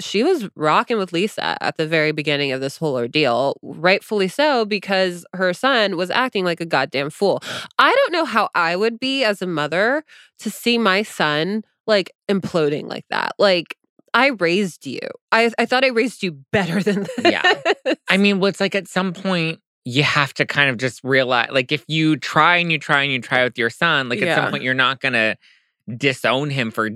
she 0.00 0.24
was 0.24 0.48
rocking 0.56 0.98
with 0.98 1.12
Lisa 1.12 1.56
at 1.62 1.76
the 1.76 1.86
very 1.86 2.10
beginning 2.12 2.50
of 2.50 2.60
this 2.60 2.76
whole 2.76 2.96
ordeal, 2.96 3.56
rightfully 3.62 4.26
so, 4.26 4.64
because 4.64 5.24
her 5.34 5.52
son 5.52 5.96
was 5.96 6.10
acting 6.10 6.44
like 6.44 6.60
a 6.60 6.66
goddamn 6.66 7.10
fool. 7.10 7.40
I 7.78 7.92
don't 7.94 8.12
know 8.12 8.24
how 8.24 8.48
I 8.54 8.74
would 8.74 8.98
be 8.98 9.22
as 9.22 9.42
a 9.42 9.46
mother 9.46 10.02
to 10.40 10.50
see 10.50 10.76
my 10.76 11.02
son 11.02 11.62
like 11.86 12.10
imploding 12.28 12.88
like 12.88 13.04
that. 13.10 13.32
Like, 13.38 13.76
I 14.14 14.28
raised 14.28 14.86
you. 14.86 15.00
I 15.30 15.50
I 15.58 15.66
thought 15.66 15.84
I 15.84 15.88
raised 15.88 16.22
you 16.22 16.32
better 16.52 16.82
than 16.82 17.04
this. 17.16 17.32
Yeah. 17.32 17.94
I 18.08 18.16
mean, 18.16 18.40
well, 18.40 18.48
it's 18.48 18.60
like 18.60 18.74
at 18.74 18.88
some 18.88 19.12
point 19.12 19.60
you 19.84 20.02
have 20.02 20.32
to 20.34 20.46
kind 20.46 20.70
of 20.70 20.76
just 20.78 21.02
realize, 21.04 21.48
like, 21.50 21.70
if 21.72 21.84
you 21.88 22.16
try 22.16 22.56
and 22.56 22.70
you 22.72 22.78
try 22.78 23.02
and 23.02 23.12
you 23.12 23.20
try 23.20 23.44
with 23.44 23.58
your 23.58 23.70
son, 23.70 24.08
like 24.08 24.20
at 24.22 24.26
Yeah. 24.28 24.34
some 24.36 24.50
point 24.50 24.62
you're 24.64 24.74
not 24.74 25.00
gonna 25.00 25.36
disown 25.96 26.50
him 26.50 26.70
for 26.70 26.90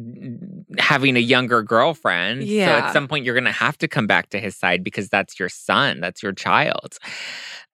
having 0.78 1.16
a 1.16 1.20
younger 1.20 1.62
girlfriend. 1.62 2.42
So 2.42 2.48
Yeah. 2.48 2.76
at 2.86 2.92
some 2.92 3.08
point 3.08 3.24
you're 3.24 3.34
gonna 3.34 3.52
have 3.52 3.76
to 3.78 3.88
come 3.88 4.06
back 4.06 4.30
to 4.30 4.40
his 4.40 4.56
side 4.56 4.84
because 4.84 5.08
that's 5.08 5.38
your 5.38 5.48
son, 5.48 6.00
that's 6.00 6.22
your 6.22 6.32
child. 6.32 6.98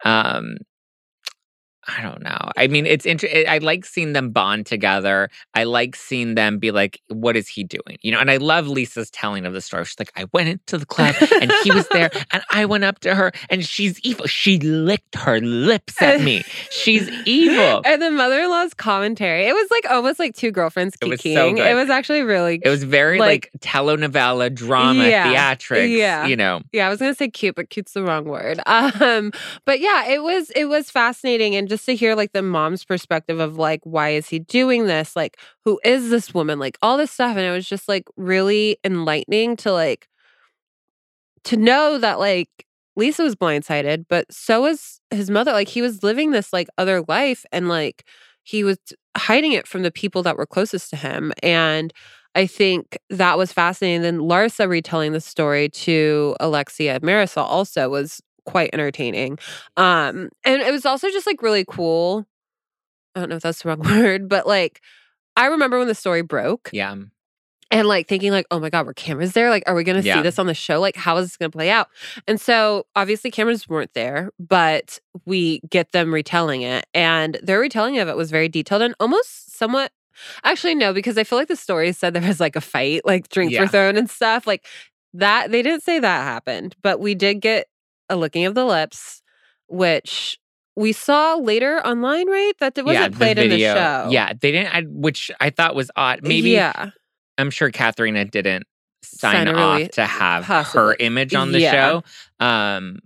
Um, 0.04 0.56
I 1.88 2.00
don't 2.02 2.22
know. 2.22 2.38
I 2.56 2.68
mean, 2.68 2.86
it's 2.86 3.04
interesting. 3.04 3.44
I 3.48 3.58
like 3.58 3.84
seeing 3.84 4.12
them 4.12 4.30
bond 4.30 4.66
together. 4.66 5.28
I 5.54 5.64
like 5.64 5.96
seeing 5.96 6.36
them 6.36 6.58
be 6.58 6.70
like, 6.70 7.00
"What 7.08 7.36
is 7.36 7.48
he 7.48 7.64
doing?" 7.64 7.98
You 8.02 8.12
know. 8.12 8.20
And 8.20 8.30
I 8.30 8.36
love 8.36 8.68
Lisa's 8.68 9.10
telling 9.10 9.44
of 9.46 9.52
the 9.52 9.60
story. 9.60 9.84
She's 9.84 9.98
like, 9.98 10.12
"I 10.16 10.26
went 10.32 10.48
into 10.48 10.78
the 10.78 10.86
club 10.86 11.14
and 11.40 11.52
he 11.64 11.72
was 11.72 11.88
there, 11.88 12.10
and 12.32 12.42
I 12.52 12.66
went 12.66 12.84
up 12.84 13.00
to 13.00 13.14
her, 13.16 13.32
and 13.50 13.64
she's 13.64 13.98
evil. 14.00 14.26
She 14.26 14.58
licked 14.60 15.16
her 15.16 15.40
lips 15.40 16.00
at 16.00 16.20
me. 16.20 16.44
She's 16.70 17.08
evil." 17.26 17.82
And 17.84 18.00
the 18.00 18.10
mother-in-law's 18.12 18.74
commentary. 18.74 19.46
It 19.48 19.52
was 19.54 19.68
like 19.72 19.90
almost 19.90 20.18
like 20.20 20.36
two 20.36 20.52
girlfriends 20.52 20.94
It 21.02 21.08
was 21.08 21.20
so 21.20 21.52
good. 21.52 21.66
It 21.66 21.74
was 21.74 21.90
actually 21.90 22.22
really 22.22 22.60
It 22.62 22.68
was 22.68 22.84
very 22.84 23.18
like, 23.18 23.50
Like- 23.52 23.60
telenovela 23.60 24.54
drama, 24.54 25.06
Yeah. 25.08 25.54
theatrics. 25.56 25.96
Yeah. 25.96 26.26
You 26.26 26.36
know. 26.36 26.60
Yeah, 26.72 26.86
I 26.86 26.90
was 26.90 27.00
gonna 27.00 27.14
say 27.14 27.28
cute, 27.28 27.56
but 27.56 27.70
cute's 27.70 27.92
the 27.92 28.02
wrong 28.04 28.24
word. 28.24 28.60
Um, 29.02 29.32
but 29.64 29.80
yeah, 29.80 30.06
it 30.06 30.22
was 30.22 30.50
it 30.50 30.66
was 30.66 30.90
fascinating, 30.90 31.56
and 31.56 31.68
just 31.72 31.86
to 31.86 31.96
hear 31.96 32.14
like 32.14 32.32
the 32.32 32.42
mom's 32.42 32.84
perspective 32.84 33.40
of 33.40 33.56
like 33.56 33.80
why 33.84 34.10
is 34.10 34.28
he 34.28 34.38
doing 34.38 34.86
this? 34.86 35.16
Like, 35.16 35.38
who 35.64 35.80
is 35.84 36.10
this 36.10 36.34
woman? 36.34 36.58
Like 36.58 36.76
all 36.82 36.98
this 36.98 37.10
stuff, 37.10 37.36
and 37.36 37.46
it 37.46 37.50
was 37.50 37.66
just 37.66 37.88
like 37.88 38.04
really 38.16 38.76
enlightening 38.84 39.56
to 39.58 39.72
like 39.72 40.06
to 41.44 41.56
know 41.56 41.98
that 41.98 42.18
like 42.18 42.50
Lisa 42.94 43.22
was 43.22 43.34
blindsided, 43.34 44.04
but 44.08 44.30
so 44.30 44.62
was 44.62 45.00
his 45.10 45.30
mother. 45.30 45.52
Like 45.52 45.68
he 45.68 45.80
was 45.82 46.02
living 46.02 46.30
this 46.32 46.52
like 46.52 46.68
other 46.76 47.02
life, 47.08 47.44
and 47.52 47.68
like 47.68 48.04
he 48.42 48.64
was 48.64 48.78
hiding 49.16 49.52
it 49.52 49.66
from 49.66 49.82
the 49.82 49.90
people 49.90 50.22
that 50.24 50.36
were 50.36 50.46
closest 50.46 50.90
to 50.90 50.96
him, 50.96 51.32
and. 51.42 51.92
I 52.34 52.46
think 52.46 52.96
that 53.10 53.36
was 53.36 53.52
fascinating. 53.52 54.00
Then 54.00 54.20
Larsa 54.20 54.66
retelling 54.66 55.12
the 55.12 55.20
story 55.20 55.68
to 55.68 56.34
Alexia 56.40 56.98
Marisol 57.00 57.42
also 57.44 57.90
was 57.90 58.22
quite 58.44 58.70
entertaining. 58.72 59.38
Um, 59.76 60.28
and 60.44 60.62
it 60.62 60.72
was 60.72 60.84
also 60.86 61.08
just 61.10 61.26
like 61.26 61.42
really 61.42 61.64
cool. 61.66 62.26
I 63.14 63.20
don't 63.20 63.28
know 63.28 63.36
if 63.36 63.42
that's 63.42 63.62
the 63.62 63.68
wrong 63.68 63.80
word, 63.84 64.28
but 64.28 64.46
like 64.46 64.80
I 65.36 65.46
remember 65.46 65.78
when 65.78 65.88
the 65.88 65.94
story 65.94 66.22
broke 66.22 66.70
Yeah. 66.72 66.94
and 67.70 67.88
like 67.88 68.06
thinking 68.08 68.32
like, 68.32 68.46
oh 68.50 68.58
my 68.60 68.68
God, 68.70 68.86
were 68.86 68.94
cameras 68.94 69.32
there? 69.32 69.48
Like, 69.50 69.62
are 69.66 69.74
we 69.74 69.84
gonna 69.84 70.00
Yeah. 70.00 70.16
see 70.16 70.22
this 70.22 70.38
on 70.38 70.46
the 70.46 70.54
show? 70.54 70.80
Like, 70.80 70.96
how 70.96 71.16
is 71.18 71.26
this 71.28 71.36
gonna 71.36 71.50
play 71.50 71.70
out? 71.70 71.88
And 72.28 72.40
so 72.40 72.86
obviously 72.96 73.30
cameras 73.30 73.68
weren't 73.68 73.94
there, 73.94 74.30
but 74.38 74.98
we 75.24 75.60
get 75.70 75.92
them 75.92 76.12
retelling 76.12 76.62
it. 76.62 76.86
And 76.94 77.38
their 77.42 77.58
retelling 77.60 77.98
of 77.98 78.08
it 78.08 78.16
was 78.16 78.30
very 78.30 78.48
detailed 78.48 78.82
and 78.82 78.94
almost 79.00 79.56
somewhat 79.56 79.92
actually 80.44 80.74
no, 80.74 80.92
because 80.92 81.16
I 81.16 81.24
feel 81.24 81.38
like 81.38 81.48
the 81.48 81.56
story 81.56 81.90
said 81.92 82.12
there 82.14 82.22
was 82.26 82.38
like 82.40 82.56
a 82.56 82.60
fight, 82.60 83.02
like 83.06 83.28
drinks 83.30 83.54
Yeah. 83.54 83.62
were 83.62 83.68
thrown 83.68 83.96
and 83.96 84.10
stuff. 84.10 84.46
Like 84.46 84.66
that 85.14 85.50
they 85.50 85.62
didn't 85.62 85.82
say 85.82 85.98
that 85.98 86.22
happened, 86.24 86.76
but 86.82 87.00
we 87.00 87.14
did 87.14 87.40
get 87.40 87.66
a 88.08 88.16
licking 88.16 88.44
of 88.46 88.54
the 88.54 88.64
lips, 88.64 89.22
which 89.68 90.38
we 90.76 90.92
saw 90.92 91.34
later 91.36 91.84
online, 91.86 92.28
right? 92.28 92.52
That 92.60 92.76
it 92.78 92.84
wasn't 92.84 93.12
yeah, 93.12 93.18
played 93.18 93.38
in 93.38 93.50
the 93.50 93.58
show. 93.58 94.08
Yeah, 94.10 94.32
they 94.40 94.52
didn't, 94.52 94.74
I, 94.74 94.82
which 94.82 95.30
I 95.40 95.50
thought 95.50 95.74
was 95.74 95.90
odd. 95.96 96.20
Maybe 96.22 96.50
Yeah. 96.50 96.90
I'm 97.38 97.50
sure 97.50 97.70
Katharina 97.70 98.24
didn't 98.24 98.66
sign, 99.02 99.46
Sign 99.46 99.54
off 99.54 99.76
really- 99.78 99.88
to 99.88 100.06
have 100.06 100.44
her 100.46 100.94
image 100.98 101.34
on 101.34 101.52
the 101.52 101.60
Yeah. 101.60 101.72
show, 101.72 102.04
um, 102.40 102.98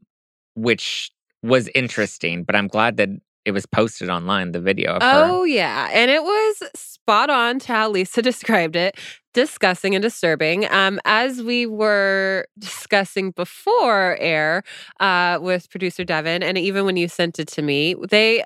which 0.55 1.11
was 1.43 1.69
interesting. 1.75 2.45
But 2.45 2.57
I'm 2.57 2.69
glad 2.69 2.97
that 2.99 3.09
it 3.45 3.53
was 3.53 3.67
posted 3.67 4.11
online. 4.11 4.53
The 4.53 4.61
video 4.61 4.95
of 4.95 5.03
Oh, 5.05 5.45
yeah. 5.45 5.89
And 5.93 6.11
it 6.11 6.23
was 6.23 6.63
spot 6.75 7.31
on 7.31 7.61
to 7.61 7.73
how 7.73 7.89
Lisa 7.91 8.21
described 8.31 8.75
it 8.77 8.97
disgusting 9.37 9.95
and 9.95 10.01
disturbing. 10.01 10.65
Um, 10.73 10.99
as 11.05 11.43
we 11.43 11.67
were 11.67 12.47
discussing 12.59 13.33
before 13.33 14.17
air 14.19 14.63
uh, 14.99 15.39
with 15.43 15.69
producer 15.69 16.05
Devon, 16.05 16.43
and 16.43 16.57
even 16.57 16.87
when 16.87 16.97
you 16.97 17.07
sent 17.07 17.39
it 17.39 17.47
to 17.49 17.61
me, 17.61 17.95
they 18.09 18.43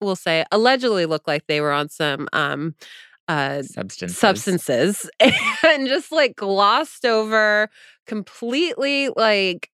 will 0.00 0.14
say 0.14 0.44
allegedly 0.52 1.06
look 1.06 1.26
like 1.26 1.48
they 1.48 1.60
were 1.60 1.72
on 1.72 1.88
some 1.88 2.28
um, 2.32 2.76
uh, 3.26 3.62
substances. 3.62 4.16
substances 4.16 5.10
and 5.20 5.88
just 5.88 6.12
like 6.12 6.36
glossed 6.36 7.04
over 7.04 7.68
completely 8.06 9.08
like 9.16 9.70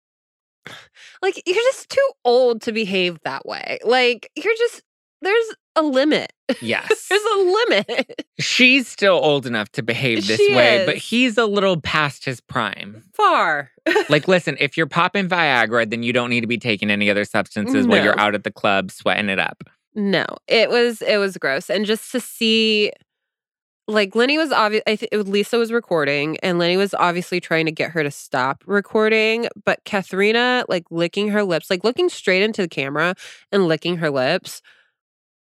like 1.21 1.43
you're 1.45 1.55
just 1.55 1.89
too 1.89 2.09
old 2.23 2.61
to 2.61 2.71
behave 2.71 3.19
that 3.25 3.45
way 3.45 3.79
like 3.83 4.31
you're 4.37 4.55
just 4.55 4.81
there's 5.21 5.55
a 5.75 5.81
limit. 5.81 6.31
Yes, 6.61 7.07
there's 7.09 7.21
a 7.21 7.37
limit. 7.39 8.25
She's 8.39 8.87
still 8.87 9.15
old 9.15 9.45
enough 9.45 9.69
to 9.73 9.83
behave 9.83 10.27
this 10.27 10.37
She 10.39 10.55
way, 10.55 10.85
but 10.85 10.97
he's 10.97 11.37
a 11.37 11.45
little 11.45 11.79
past 11.81 12.25
his 12.25 12.41
prime. 12.41 13.03
far. 13.13 13.69
Like, 14.09 14.27
listen, 14.29 14.55
if 14.61 14.77
you're 14.77 14.87
popping 14.87 15.27
Viagra, 15.27 15.89
then 15.89 16.03
you 16.03 16.13
don't 16.13 16.29
need 16.29 16.41
to 16.41 16.47
be 16.47 16.57
taking 16.57 16.89
any 16.89 17.09
other 17.09 17.25
substances 17.25 17.85
while 17.85 18.03
you're 18.03 18.19
out 18.19 18.33
at 18.33 18.43
the 18.45 18.51
club 18.51 18.91
sweating 18.91 19.27
it 19.29 19.39
up. 19.39 19.63
no. 19.93 20.25
It 20.47 20.69
was 20.69 21.01
it 21.01 21.17
was 21.17 21.37
gross. 21.37 21.69
And 21.69 21.85
just 21.85 22.11
to 22.13 22.19
see 22.21 22.91
like 23.87 24.15
Lenny 24.15 24.37
was 24.37 24.51
obvious 24.53 24.83
I 24.87 24.95
think 24.95 25.11
Lisa 25.27 25.57
was 25.57 25.71
recording 25.71 26.37
and 26.37 26.57
Lenny 26.59 26.77
was 26.77 26.93
obviously 26.93 27.41
trying 27.41 27.65
to 27.65 27.71
get 27.71 27.91
her 27.91 28.01
to 28.03 28.11
stop 28.11 28.63
recording 28.65 29.47
but 29.65 29.83
Katharina 29.83 30.63
like 30.69 30.85
licking 30.89 31.27
her 31.29 31.43
lips 31.43 31.69
like 31.69 31.83
looking 31.83 32.07
straight 32.07 32.41
into 32.43 32.61
the 32.61 32.69
camera 32.69 33.15
and 33.51 33.67
licking 33.67 33.97
her 33.97 34.09
lips 34.09 34.61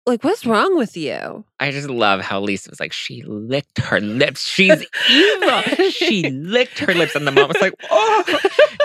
like 0.06 0.22
what's 0.24 0.46
wrong 0.46 0.76
with 0.76 0.96
you 0.96 1.44
I 1.58 1.70
just 1.70 1.88
love 1.88 2.20
how 2.20 2.40
Lisa 2.40 2.68
was 2.68 2.80
like, 2.80 2.92
she 2.92 3.22
licked 3.22 3.78
her 3.78 4.00
lips. 4.00 4.46
She's 4.46 4.84
evil. 5.10 5.62
she 5.90 6.28
licked 6.30 6.78
her 6.80 6.92
lips. 6.92 7.14
And 7.14 7.26
the 7.26 7.32
mom 7.32 7.48
was 7.48 7.60
like, 7.60 7.72
oh, 7.90 8.24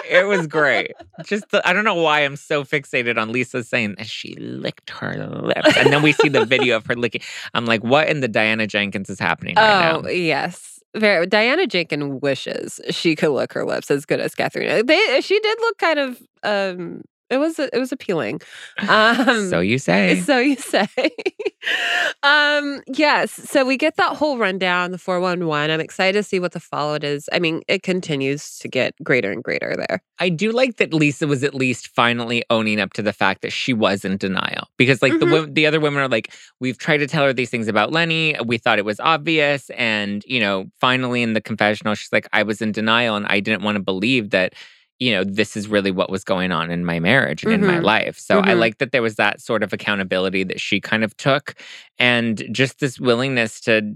it 0.10 0.26
was 0.26 0.48
great. 0.48 0.92
Just, 1.26 1.50
the, 1.50 1.68
I 1.68 1.74
don't 1.74 1.84
know 1.84 1.96
why 1.96 2.22
I'm 2.22 2.38
so 2.38 2.64
fixated 2.64 3.22
on 3.22 3.32
Lisa 3.32 3.64
saying 3.64 3.96
that 3.98 4.08
she 4.08 4.36
licked 4.36 4.90
her 4.92 5.28
lips. 5.28 5.76
And 5.76 5.92
then 5.92 6.02
we 6.02 6.14
see 6.14 6.30
the 6.30 6.46
video 6.46 6.78
of 6.78 6.86
her 6.86 6.96
licking. 6.96 7.22
I'm 7.54 7.66
like, 7.66 7.84
what 7.84 8.08
in 8.08 8.22
the 8.22 8.30
Diana 8.30 8.68
Jenkins 8.68 9.10
is 9.10 9.20
happening 9.20 9.56
right 9.56 9.92
oh 9.94 10.02
now? 10.02 10.10
yes 10.10 10.80
very 10.96 11.26
Diana 11.26 11.68
Jenkins 11.68 12.22
wishes 12.22 12.80
she 12.90 13.16
could 13.16 13.32
lick 13.32 13.54
her 13.54 13.66
lips 13.66 13.90
as 13.92 14.06
good 14.06 14.20
as 14.20 14.36
Katharina 14.36 14.84
they 14.84 15.22
she 15.22 15.40
did 15.40 15.58
look 15.62 15.78
kind 15.78 16.00
of 16.00 16.22
um 16.44 17.02
it 17.32 17.38
was 17.38 17.58
it 17.60 17.74
was 17.74 17.92
appealing 17.92 18.40
um 18.88 19.50
so 19.50 19.60
you 19.60 19.80
say. 19.80 20.20
So 20.22 20.38
you 20.40 20.56
say. 20.58 20.88
um, 22.24 22.82
yes. 22.88 23.32
So 23.32 23.66
we 23.66 23.78
get 23.78 23.96
that 23.98 24.16
whole 24.18 24.38
rundown, 24.38 24.92
the 24.92 24.98
411. 24.98 25.70
I'm 25.72 25.80
excited 25.80 26.18
to 26.18 26.24
see 26.24 26.40
what 26.40 26.54
the 26.54 26.60
follow-up 26.60 27.04
is. 27.04 27.30
I 27.32 27.40
mean, 27.40 27.62
it 27.68 27.84
continues 27.84 28.58
to 28.60 28.68
get 28.68 28.94
greater 29.04 29.32
and 29.32 29.44
greater 29.44 29.76
there. 29.76 30.02
I 30.20 30.30
do 30.30 30.52
like 30.52 30.78
that 30.78 30.94
Lisa 30.94 31.28
was 31.28 31.44
at 31.44 31.54
least 31.54 31.88
finally 31.90 32.44
owning 32.50 32.80
up 32.80 32.94
to 32.94 33.02
the 33.02 33.14
fact 33.14 33.42
that 33.42 33.52
she 33.52 33.74
was 33.74 34.04
in 34.06 34.18
denial 34.18 34.68
because 34.78 35.02
like 35.02 35.14
the 35.20 35.26
Mhm. 35.26 35.32
wo- 35.32 35.46
the 35.52 35.66
other 35.66 35.80
women 35.80 36.02
are 36.02 36.08
like 36.08 36.32
we've 36.60 36.78
tried 36.78 36.98
to 36.98 37.08
tell 37.08 37.24
her 37.26 37.34
these 37.34 37.50
things 37.50 37.68
about 37.68 37.92
Lenny 37.92 38.36
we 38.46 38.58
thought 38.58 38.80
it 38.80 38.86
was 38.86 39.00
obvious 39.00 39.70
and 39.72 40.24
you 40.28 40.40
know 40.40 40.66
finally 40.80 41.22
in 41.24 41.34
the 41.34 41.42
confessional 41.42 41.96
she's 41.96 42.12
like 42.12 42.28
I 42.34 42.44
was 42.44 42.62
in 42.62 42.72
denial 42.72 43.16
and 43.16 43.26
I 43.28 43.40
didn't 43.40 43.64
want 43.64 43.76
to 43.78 43.82
believe 43.84 44.30
that 44.32 44.54
you 45.02 45.12
know 45.12 45.24
this 45.26 45.58
is 45.58 45.68
really 45.68 45.92
what 45.92 46.10
was 46.12 46.24
going 46.24 46.52
on 46.52 46.72
in 46.72 46.86
my 46.86 47.00
marriage 47.00 47.44
and 47.44 47.54
in 47.54 47.66
my 47.66 47.80
Mhm. 47.80 47.84
life 47.84 48.20
so 48.20 48.40
I 48.42 48.54
Mhm. 48.54 48.60
like 48.60 48.78
that 48.80 48.92
there 48.94 49.02
was 49.02 49.16
that 49.18 49.42
sort 49.42 49.64
of 49.64 49.74
accountability 49.74 50.44
that 50.46 50.62
she 50.62 50.80
kind 50.80 51.04
of 51.04 51.18
took 51.18 51.56
and 52.00 52.44
just 52.54 52.80
this 52.80 53.00
willingness 53.00 53.60
to 53.62 53.96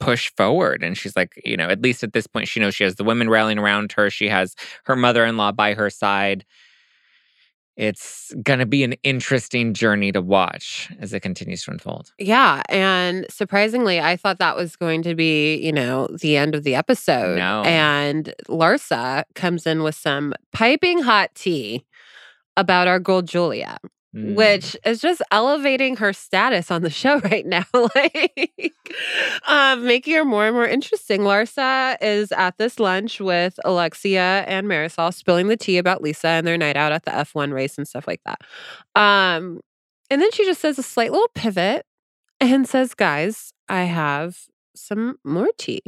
push 0.00 0.30
forward. 0.36 0.82
And 0.84 0.96
she's 0.96 1.16
like, 1.16 1.40
you 1.44 1.56
know, 1.56 1.68
at 1.68 1.82
least 1.82 2.04
at 2.04 2.12
this 2.12 2.26
point, 2.26 2.48
she 2.48 2.60
knows 2.60 2.74
she 2.74 2.84
has 2.84 2.94
the 2.96 3.04
women 3.04 3.28
rallying 3.28 3.58
around 3.58 3.92
her. 3.92 4.10
She 4.10 4.28
has 4.28 4.54
her 4.84 4.94
mother 4.96 5.24
in 5.24 5.36
law 5.36 5.52
by 5.52 5.74
her 5.74 5.90
side. 5.90 6.44
It's 7.78 8.34
going 8.42 8.58
to 8.58 8.66
be 8.66 8.82
an 8.82 8.94
interesting 9.04 9.72
journey 9.72 10.10
to 10.10 10.20
watch 10.20 10.90
as 10.98 11.12
it 11.12 11.20
continues 11.20 11.62
to 11.62 11.70
unfold. 11.70 12.12
Yeah. 12.18 12.62
And 12.68 13.24
surprisingly, 13.30 14.00
I 14.00 14.16
thought 14.16 14.40
that 14.40 14.56
was 14.56 14.74
going 14.74 15.02
to 15.02 15.14
be, 15.14 15.56
you 15.64 15.70
know, 15.70 16.08
the 16.08 16.36
end 16.36 16.56
of 16.56 16.64
the 16.64 16.74
episode. 16.74 17.38
No. 17.38 17.62
And 17.62 18.34
Larsa 18.48 19.22
comes 19.36 19.64
in 19.64 19.84
with 19.84 19.94
some 19.94 20.34
piping 20.52 21.02
hot 21.02 21.30
tea 21.36 21.86
about 22.56 22.88
our 22.88 22.98
girl 22.98 23.22
Julia. 23.22 23.78
Mm. 24.16 24.36
which 24.36 24.74
is 24.86 25.02
just 25.02 25.20
elevating 25.30 25.96
her 25.96 26.14
status 26.14 26.70
on 26.70 26.80
the 26.80 26.88
show 27.02 27.18
right 27.20 27.44
now 27.44 27.66
like 27.74 28.72
um 29.46 29.84
making 29.84 30.14
her 30.14 30.24
more 30.24 30.46
and 30.46 30.54
more 30.54 30.66
interesting. 30.66 31.20
Larsa 31.20 31.96
is 32.00 32.32
at 32.32 32.56
this 32.56 32.80
lunch 32.80 33.20
with 33.20 33.60
alexia 33.66 34.44
and 34.48 34.66
marisol 34.66 35.12
spilling 35.12 35.48
the 35.48 35.58
tea 35.58 35.76
about 35.76 36.02
lisa 36.02 36.28
and 36.28 36.46
their 36.46 36.56
night 36.56 36.76
out 36.76 36.90
at 36.90 37.04
the 37.04 37.10
f1 37.10 37.52
race 37.52 37.76
and 37.76 37.86
stuff 37.86 38.06
like 38.06 38.22
that. 38.24 38.40
Um 39.00 39.60
and 40.10 40.22
then 40.22 40.30
she 40.32 40.46
just 40.46 40.62
says 40.62 40.78
a 40.78 40.82
slight 40.82 41.12
little 41.12 41.28
pivot 41.34 41.84
and 42.40 42.66
says 42.66 42.94
guys 42.94 43.52
i 43.68 43.82
have 43.82 44.38
some 44.74 45.16
more 45.24 45.50
tea 45.58 45.82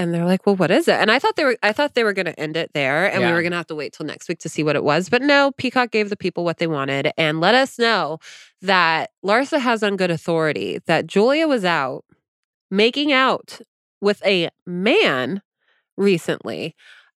and 0.00 0.14
they're 0.14 0.24
like, 0.24 0.46
"Well, 0.46 0.56
what 0.56 0.70
is 0.70 0.88
it?" 0.88 0.94
And 0.94 1.10
I 1.10 1.18
thought 1.18 1.36
they 1.36 1.44
were, 1.44 1.56
I 1.62 1.72
thought 1.72 1.94
they 1.94 2.04
were 2.04 2.14
going 2.14 2.26
to 2.26 2.40
end 2.40 2.56
it 2.56 2.70
there, 2.72 3.12
and 3.12 3.22
we 3.22 3.32
were 3.32 3.42
going 3.42 3.52
to 3.52 3.56
have 3.58 3.66
to 3.68 3.74
wait 3.74 3.92
till 3.92 4.06
next 4.06 4.28
week 4.28 4.38
to 4.40 4.48
see 4.48 4.62
what 4.62 4.74
it 4.74 4.82
was. 4.82 5.08
But 5.10 5.20
no, 5.22 5.52
Peacock 5.58 5.90
gave 5.90 6.08
the 6.08 6.16
people 6.16 6.42
what 6.42 6.56
they 6.58 6.66
wanted, 6.66 7.12
and 7.18 7.38
let 7.40 7.54
us 7.54 7.78
know 7.78 8.18
that 8.62 9.10
Larsa 9.24 9.60
has 9.60 9.82
on 9.82 9.96
good 9.96 10.10
authority 10.10 10.80
that 10.86 11.06
Julia 11.06 11.46
was 11.46 11.64
out 11.64 12.04
making 12.70 13.12
out 13.12 13.60
with 14.00 14.24
a 14.24 14.48
man 14.66 15.42
recently, 15.96 16.74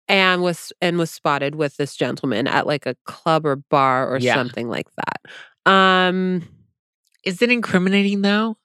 and 0.08 0.42
was 0.42 0.72
and 0.82 0.98
was 0.98 1.10
spotted 1.10 1.54
with 1.54 1.76
this 1.78 1.96
gentleman 1.96 2.46
at 2.46 2.66
like 2.66 2.84
a 2.86 2.96
club 3.04 3.46
or 3.46 3.56
bar 3.56 4.12
or 4.12 4.18
Yeah. 4.18 4.34
something 4.34 4.68
like 4.68 4.88
that. 4.96 5.70
Um, 5.72 6.46
Is 7.24 7.40
it 7.40 7.50
incriminating 7.50 8.20
though? 8.20 8.58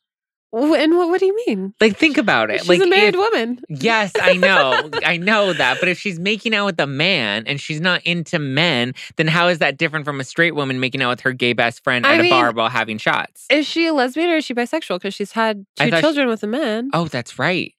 And 0.52 0.97
what, 0.97 1.10
what 1.10 1.20
do 1.20 1.26
you 1.28 1.36
mean? 1.47 1.74
Like, 1.80 1.95
think 1.97 2.18
about 2.18 2.50
it. 2.50 2.62
She's 2.62 2.70
like, 2.70 2.82
a 2.82 2.88
married 2.88 3.14
if- 3.16 3.20
woman. 3.20 3.60
Yes, 3.70 4.12
I 4.20 4.34
know. 4.38 4.89
I 5.06 5.18
know 5.18 5.54
that. 5.54 5.80
But 5.80 5.89
if 5.89 6.00
she's 6.00 6.20
making 6.20 6.56
out 6.56 6.66
with 6.66 6.80
a 6.80 6.88
man 6.88 7.43
and 7.45 7.60
she's 7.62 7.80
not 7.80 8.02
into 8.04 8.39
men, 8.39 8.93
then 9.18 9.28
how 9.28 9.47
is 9.47 9.60
that 9.60 9.78
different 9.78 10.06
from 10.06 10.20
a 10.20 10.24
straight 10.24 10.56
woman 10.56 10.80
making 10.80 11.02
out 11.02 11.10
with 11.10 11.22
her 11.22 11.34
gay 11.34 11.54
best 11.54 11.84
friend 11.84 12.06
I 12.06 12.16
at 12.16 12.20
a 12.20 12.24
mean, 12.24 12.32
bar 12.32 12.52
while 12.52 12.70
having 12.70 12.97
shots? 12.97 13.45
Is 13.50 13.68
she 13.68 13.86
a 13.88 13.93
lesbian 13.93 14.30
or 14.30 14.38
is 14.38 14.45
she 14.45 14.54
bisexual? 14.56 14.95
Because 14.97 15.14
she's 15.14 15.32
had 15.34 15.66
two 15.78 15.89
thought 15.89 15.97
she- 15.97 16.02
children 16.02 16.28
with 16.28 16.41
a 16.43 16.47
man. 16.47 16.89
Oh, 16.93 17.06
that's 17.08 17.38
right. 17.38 17.74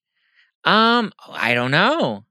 Um, 0.64 1.12
I 1.28 1.54
don't 1.54 1.70
know. 1.70 2.24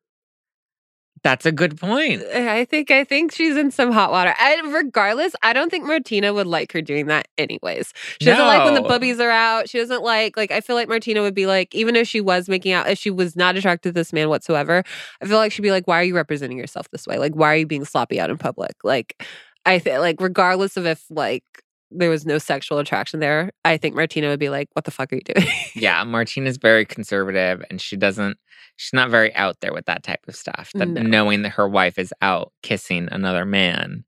That's 1.23 1.45
a 1.45 1.51
good 1.51 1.77
point. 1.77 2.21
Eh, 2.29 2.59
I 2.59 2.65
think 2.65 2.91
I 2.91 3.03
think 3.03 3.31
she's 3.33 3.57
in 3.57 3.71
some 3.71 3.91
hot 3.91 4.11
water. 4.11 4.33
And 4.39 4.73
regardless, 4.73 5.33
I 5.43 5.53
don't 5.53 5.69
think 5.69 5.85
Martina 5.85 6.33
would 6.33 6.47
like 6.47 6.71
her 6.71 6.81
doing 6.81 7.07
that 7.07 7.27
anyways. 7.37 7.93
She 8.21 8.29
doesn't 8.29 8.45
like 8.45 8.63
when 8.63 8.73
the 8.73 8.81
No. 8.81 8.87
boobies 8.87 9.19
are 9.19 9.29
out. 9.29 9.69
She 9.69 9.79
doesn't 9.79 10.01
like 10.03 10.37
like 10.37 10.51
I 10.51 10.61
feel 10.61 10.75
like 10.75 10.87
Martina 10.87 11.21
would 11.21 11.35
be 11.35 11.45
like, 11.45 11.73
even 11.75 11.95
if 11.95 12.07
she 12.07 12.21
was 12.21 12.47
making 12.47 12.71
out, 12.71 12.87
if 12.89 12.97
she 12.97 13.11
was 13.11 13.35
not 13.35 13.57
attracted 13.57 13.89
to 13.89 13.93
this 13.93 14.13
man 14.13 14.29
whatsoever, 14.29 14.83
I 15.21 15.25
feel 15.25 15.37
like 15.37 15.51
she'd 15.51 15.61
be 15.61 15.71
like, 15.71 15.87
Why 15.87 15.99
are 15.99 16.03
you 16.03 16.15
representing 16.15 16.57
yourself 16.57 16.89
this 16.91 17.05
way? 17.05 17.17
Like, 17.17 17.33
why 17.33 17.53
are 17.53 17.57
you 17.57 17.67
being 17.67 17.85
sloppy 17.85 18.19
out 18.19 18.29
in 18.29 18.37
public? 18.37 18.75
Like 18.83 19.21
I 19.65 19.79
think 19.79 19.99
like 19.99 20.21
regardless 20.21 20.77
of 20.77 20.85
if 20.85 21.03
like 21.09 21.43
there 21.91 22.09
was 22.09 22.25
no 22.25 22.37
sexual 22.37 22.77
attraction 22.79 23.19
there, 23.19 23.51
I 23.65 23.77
think 23.77 23.95
Martina 23.95 24.27
would 24.29 24.39
be 24.39 24.49
like, 24.49 24.69
What 24.73 24.85
the 24.85 24.91
fuck 24.91 25.11
are 25.11 25.15
you 25.15 25.21
doing? 25.21 25.47
Yeah, 25.75 26.03
Martina's 26.03 26.57
very 26.57 26.85
conservative 26.85 27.63
and 27.69 27.79
she 27.81 27.95
doesn't 27.97 28.37
she's 28.75 28.93
not 28.93 29.09
very 29.09 29.33
out 29.35 29.59
there 29.61 29.73
with 29.73 29.85
that 29.85 30.03
type 30.03 30.21
of 30.27 30.35
stuff. 30.35 30.71
That 30.75 30.87
No. 30.87 31.01
knowing 31.01 31.41
that 31.43 31.49
her 31.51 31.67
wife 31.67 31.97
is 31.99 32.13
out 32.21 32.51
kissing 32.63 33.09
another 33.11 33.45
man 33.45 34.03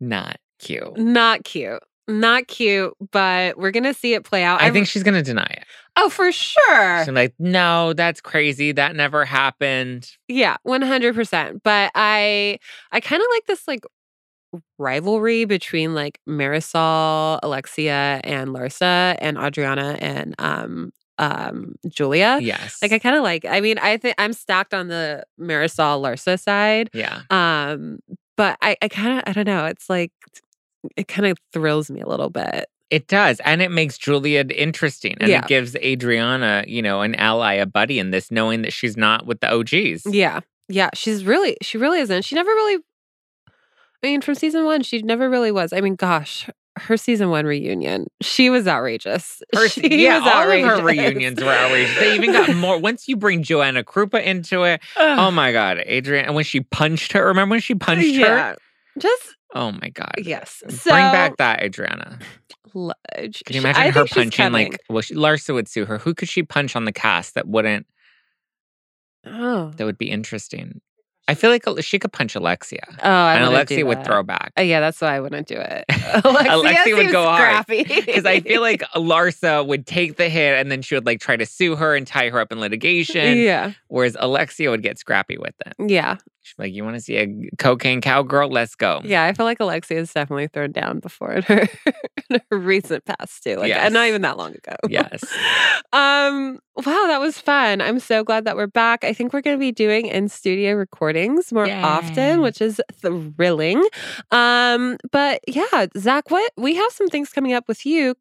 Not 0.00 0.36
cute. 0.58 0.96
Not 0.98 1.44
cute. 1.44 1.82
Not 2.08 2.46
cute, 2.46 2.94
but 3.10 3.58
we're 3.58 3.72
gonna 3.72 3.92
see 3.94 4.14
it 4.14 4.22
play 4.24 4.44
out. 4.44 4.60
I 4.62 4.66
I've- 4.66 4.74
think 4.74 4.86
she's 4.86 5.02
gonna 5.02 5.22
deny 5.22 5.46
it. 5.50 5.64
Oh, 5.98 6.08
for 6.10 6.30
sure. 6.30 7.04
She's 7.04 7.12
like, 7.14 7.34
no, 7.38 7.94
that's 7.94 8.20
crazy. 8.20 8.70
That 8.70 8.94
never 8.94 9.24
happened. 9.24 10.08
Yeah, 10.28 10.58
one 10.62 10.82
hundred 10.82 11.14
percent. 11.14 11.62
But 11.64 11.90
I, 11.94 12.58
I 12.92 13.00
kind 13.00 13.20
of 13.22 13.26
like 13.32 13.46
this 13.46 13.66
like 13.66 13.80
rivalry 14.78 15.44
between 15.44 15.94
like 15.94 16.18
Marisol, 16.28 17.38
Alexia, 17.42 18.20
and 18.24 18.50
Larsa, 18.50 19.16
and 19.20 19.36
Adriana 19.38 19.96
and 20.00 20.34
um 20.38 20.92
um 21.18 21.74
Julia. 21.88 22.38
Yes. 22.42 22.78
Like 22.82 22.92
I 22.92 22.98
kind 22.98 23.16
of 23.16 23.22
like. 23.22 23.44
I 23.44 23.60
mean, 23.60 23.78
I 23.78 23.96
think 23.96 24.14
I'm 24.18 24.32
stacked 24.32 24.74
on 24.74 24.88
the 24.88 25.24
Marisol 25.40 26.02
Larsa 26.02 26.38
side. 26.38 26.90
yeah. 26.92 27.22
Um, 27.30 28.00
but 28.36 28.58
I, 28.60 28.76
I 28.82 28.88
kind 28.88 29.16
of, 29.18 29.24
I 29.26 29.32
don't 29.32 29.46
know. 29.46 29.64
It's 29.64 29.88
like 29.88 30.12
it 30.96 31.08
kind 31.08 31.26
of 31.26 31.38
thrills 31.54 31.90
me 31.90 32.02
a 32.02 32.06
little 32.08 32.28
bit. 32.28 32.66
It 32.90 33.08
does. 33.08 33.40
And 33.40 33.62
it 33.62 33.70
makes 33.70 33.96
Julia 33.98 34.44
interesting. 34.54 35.16
And 35.20 35.28
Yeah. 35.30 35.40
it 35.40 35.48
gives 35.48 35.74
Adriana, 35.76 36.62
you 36.68 36.82
know, 36.82 37.00
an 37.00 37.14
ally, 37.16 37.54
a 37.54 37.66
buddy 37.66 37.98
in 37.98 38.10
this, 38.10 38.30
knowing 38.30 38.60
that 38.62 38.72
she's 38.74 38.96
not 38.96 39.26
with 39.26 39.40
the 39.40 39.50
OGs. 39.52 40.04
Yeah. 40.06 40.40
Yeah. 40.68 40.90
She's 40.94 41.24
really, 41.24 41.56
she 41.62 41.78
really 41.78 41.98
isn't. 42.00 42.24
She 42.26 42.34
never 42.34 42.50
really, 42.50 42.78
I 44.02 44.06
mean, 44.06 44.20
from 44.20 44.34
season 44.34 44.64
one, 44.64 44.82
she 44.82 45.02
never 45.02 45.28
really 45.28 45.50
was. 45.52 45.72
I 45.72 45.80
mean, 45.80 45.94
gosh, 45.96 46.48
her 46.76 46.96
season 46.96 47.30
one 47.30 47.46
reunion, 47.46 48.06
she 48.20 48.50
was 48.50 48.68
outrageous. 48.68 49.42
Her, 49.54 49.68
she 49.68 50.04
yeah, 50.04 50.18
was 50.18 50.28
all 50.28 50.42
of 50.42 50.78
her 50.78 50.84
reunions 50.84 51.42
were 51.42 51.50
outrageous. 51.50 51.98
They 51.98 52.14
even 52.14 52.32
got 52.32 52.54
more. 52.56 52.78
Once 52.78 53.08
you 53.08 53.16
bring 53.16 53.42
Joanna 53.42 53.82
Krupa 53.82 54.22
into 54.22 54.64
it, 54.64 54.82
oh 54.96 55.02
Ugh. 55.12 55.18
oh 55.20 55.30
my 55.30 55.52
God, 55.52 55.82
Adrian. 55.86 56.26
And 56.26 56.34
when 56.34 56.44
she 56.44 56.60
punched 56.60 57.12
her, 57.12 57.24
remember 57.26 57.54
when 57.54 57.60
she 57.60 57.74
punched 57.74 58.06
yeah. 58.06 58.50
her? 58.50 58.56
Just, 58.98 59.36
Oh 59.54 59.72
my 59.72 59.88
God. 59.88 60.12
yes. 60.18 60.62
So, 60.68 60.90
Bring 60.90 61.12
back 61.12 61.38
that 61.38 61.62
Adriana. 61.62 62.18
l- 62.74 62.90
uh, 62.90 63.22
Can 63.22 63.32
you 63.48 63.60
imagine 63.60 63.92
her 63.92 64.04
punching 64.04 64.52
like 64.52 64.78
well 64.90 65.00
she, 65.00 65.14
Larsa 65.14 65.54
would 65.54 65.68
sue 65.68 65.86
her. 65.86 65.96
Who 65.98 66.12
could 66.14 66.28
she 66.28 66.42
punch 66.42 66.76
on 66.76 66.84
the 66.84 66.92
cast 66.92 67.34
that 67.36 67.48
wouldn't 67.48 67.86
oh, 69.24 69.70
that 69.76 69.84
would 69.84 69.96
be 69.98 70.10
interesting? 70.10 70.80
I 71.28 71.34
feel 71.34 71.50
like 71.50 71.64
she 71.80 71.98
could 71.98 72.12
punch 72.12 72.36
Alexia. 72.36 72.84
oh, 73.02 73.10
I 73.10 73.34
and 73.34 73.44
Alexia 73.44 73.84
would 73.84 74.04
throw 74.04 74.22
back. 74.22 74.52
Uh, 74.56 74.62
yeah, 74.62 74.78
that's 74.80 75.00
why 75.00 75.16
I 75.16 75.20
wouldn't 75.20 75.48
do 75.48 75.56
it. 75.56 75.84
Alexia, 76.24 76.54
Alexia 76.54 76.96
would 76.96 77.10
go 77.10 77.24
hard. 77.24 77.40
scrappy. 77.40 77.82
Because 77.82 78.24
I 78.24 78.40
feel 78.40 78.60
like 78.60 78.82
Larsa 78.94 79.66
would 79.66 79.86
take 79.86 80.16
the 80.16 80.28
hit 80.28 80.58
and 80.58 80.70
then 80.70 80.82
she 80.82 80.94
would 80.94 81.04
like 81.06 81.20
try 81.20 81.36
to 81.36 81.44
sue 81.46 81.74
her 81.76 81.96
and 81.96 82.06
tie 82.06 82.30
her 82.30 82.38
up 82.38 82.52
in 82.52 82.60
litigation. 82.60 83.38
yeah, 83.38 83.72
Whereas 83.88 84.16
Alexia 84.20 84.70
would 84.70 84.82
get 84.82 84.98
scrappy 84.98 85.36
with 85.36 85.54
it. 85.66 85.74
yeah, 85.90 86.16
like, 86.58 86.72
You 86.72 86.84
want 86.84 86.96
to 86.96 87.00
see 87.00 87.16
a 87.16 87.50
cocaine 87.58 88.00
cowgirl? 88.00 88.50
Let's 88.50 88.74
go. 88.74 89.00
yeah. 89.04 89.24
I 89.24 89.32
feel 89.32 89.46
like 89.46 89.60
Alexia 89.60 89.98
has 89.98 90.12
definitely 90.12 90.48
thrown 90.48 90.72
down 90.72 91.00
before 91.00 91.32
in 91.32 91.42
her, 91.42 91.68
in 92.30 92.40
her 92.50 92.58
recent 92.58 93.04
past 93.04 93.42
too. 93.42 93.56
Like, 93.56 93.72
and 93.72 93.94
not 93.94 94.06
even 94.06 94.22
that 94.22 94.36
long 94.38 94.52
ago. 94.52 94.76
Yes. 94.88 95.24
um. 95.92 96.58
Wow, 96.78 97.06
that 97.06 97.20
was 97.20 97.38
fun. 97.38 97.80
I'm 97.80 97.98
so 97.98 98.22
glad 98.22 98.44
that 98.44 98.54
we're 98.54 98.66
back. 98.66 99.02
I 99.02 99.14
think 99.14 99.32
we're 99.32 99.40
going 99.40 99.56
to 99.56 99.60
be 99.60 99.72
doing 99.72 100.08
in 100.08 100.28
studio 100.28 100.74
recordings 100.74 101.50
more 101.50 101.66
often, 101.70 102.42
which 102.42 102.60
is 102.60 102.80
thrilling. 102.92 103.82
Um. 104.30 104.98
But 105.10 105.40
yeah, 105.48 105.86
Zack, 105.96 106.30
what 106.30 106.52
we 106.56 106.74
have 106.74 106.92
some 106.92 107.08
things 107.08 107.30
coming 107.30 107.54
up 107.54 107.66
with 107.66 107.86
you 107.86 108.14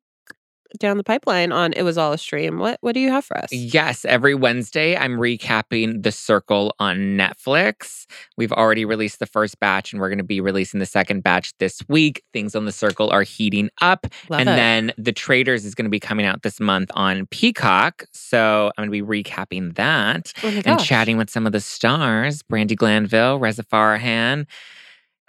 down 0.79 0.97
the 0.97 1.03
pipeline 1.03 1.51
on 1.51 1.73
it 1.73 1.83
was 1.83 1.97
all 1.97 2.13
a 2.13 2.17
stream. 2.17 2.59
What 2.59 2.77
What 2.81 2.93
do 2.93 2.99
you 2.99 3.09
have 3.09 3.25
for 3.25 3.37
us? 3.37 3.51
Yes, 3.51 4.05
every 4.05 4.35
Wednesday 4.35 4.95
I'm 4.95 5.17
recapping 5.17 6.03
The 6.03 6.11
Circle 6.11 6.75
on 6.79 6.97
Netflix. 7.17 8.05
We've 8.37 8.51
already 8.51 8.85
released 8.85 9.19
the 9.19 9.25
first 9.25 9.59
batch 9.59 9.91
and 9.93 10.01
we're 10.01 10.09
going 10.09 10.17
to 10.17 10.23
be 10.23 10.41
releasing 10.41 10.79
the 10.79 10.85
second 10.85 11.23
batch 11.23 11.53
this 11.59 11.81
week. 11.87 12.23
Things 12.33 12.55
on 12.55 12.65
The 12.65 12.71
Circle 12.71 13.09
are 13.11 13.23
heating 13.23 13.69
up. 13.81 14.07
Love 14.29 14.41
and 14.41 14.49
it. 14.49 14.55
then 14.55 14.93
The 14.97 15.11
Traitors 15.11 15.65
is 15.65 15.75
going 15.75 15.85
to 15.85 15.89
be 15.89 15.99
coming 15.99 16.25
out 16.25 16.43
this 16.43 16.59
month 16.59 16.91
on 16.93 17.27
Peacock. 17.27 18.05
So 18.13 18.71
I'm 18.77 18.87
going 18.87 19.01
to 19.01 19.05
be 19.05 19.23
recapping 19.23 19.75
that 19.75 20.33
oh 20.43 20.61
and 20.65 20.79
chatting 20.79 21.17
with 21.17 21.29
some 21.29 21.45
of 21.45 21.51
the 21.51 21.59
stars 21.59 22.43
Brandi 22.43 22.75
Glanville, 22.75 23.39
Reza 23.39 23.63
Farahan, 23.63 24.45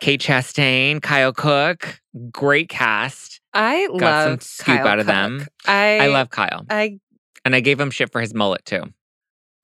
Kate 0.00 0.20
Chastain, 0.20 1.00
Kyle 1.00 1.32
Cooke. 1.32 2.00
Great 2.30 2.68
cast. 2.68 3.40
I 3.52 3.86
Got 3.88 4.00
love 4.00 4.24
some 4.24 4.40
scoop 4.40 4.66
Kyle 4.78 4.86
out 4.88 4.98
of 4.98 5.06
Cooke. 5.06 5.14
them. 5.14 5.46
I 5.66 5.98
I 6.02 6.06
love 6.08 6.30
Kyle. 6.30 6.64
I, 6.70 6.98
And 7.44 7.54
I 7.54 7.60
gave 7.60 7.78
him 7.80 7.90
shit 7.90 8.10
for 8.12 8.20
his 8.20 8.34
mullet 8.34 8.64
too. 8.64 8.82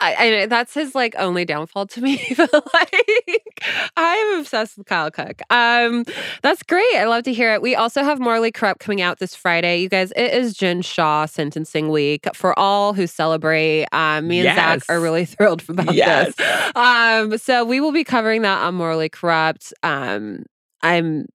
I, 0.00 0.14
I 0.42 0.46
that's 0.46 0.74
his 0.74 0.96
like 0.96 1.14
only 1.16 1.44
downfall 1.44 1.86
to 1.88 2.00
me. 2.00 2.20
But 2.36 2.52
like, 2.52 3.62
I 3.96 4.14
am 4.34 4.40
obsessed 4.40 4.76
with 4.76 4.88
Kyle 4.88 5.12
Cooke. 5.12 5.40
Um, 5.48 6.04
that's 6.42 6.64
great. 6.64 6.96
I 6.96 7.04
love 7.04 7.22
to 7.24 7.32
hear 7.32 7.54
it. 7.54 7.62
We 7.62 7.76
also 7.76 8.02
have 8.02 8.18
Morally 8.18 8.50
Corrupt 8.50 8.80
coming 8.80 9.00
out 9.00 9.20
this 9.20 9.36
Friday. 9.36 9.78
You 9.78 9.88
guys, 9.88 10.10
it 10.16 10.34
is 10.34 10.54
Jen 10.54 10.82
Shah 10.82 11.26
sentencing 11.26 11.88
week 11.90 12.26
for 12.34 12.58
all 12.58 12.94
who 12.94 13.06
celebrate. 13.06 13.86
Um, 13.92 14.26
me 14.26 14.40
and 14.40 14.56
Zack 14.56 14.80
are 14.88 15.00
really 15.00 15.24
thrilled 15.26 15.62
about 15.68 15.94
Yes. 15.94 16.34
this. 16.34 16.46
Um, 16.74 17.38
so 17.38 17.64
we 17.64 17.78
will 17.80 17.92
be 17.92 18.02
covering 18.02 18.42
that 18.42 18.60
on 18.64 18.74
Morally 18.74 19.08
Corrupt. 19.08 19.72
Um, 19.84 20.44
I'm 20.82 21.26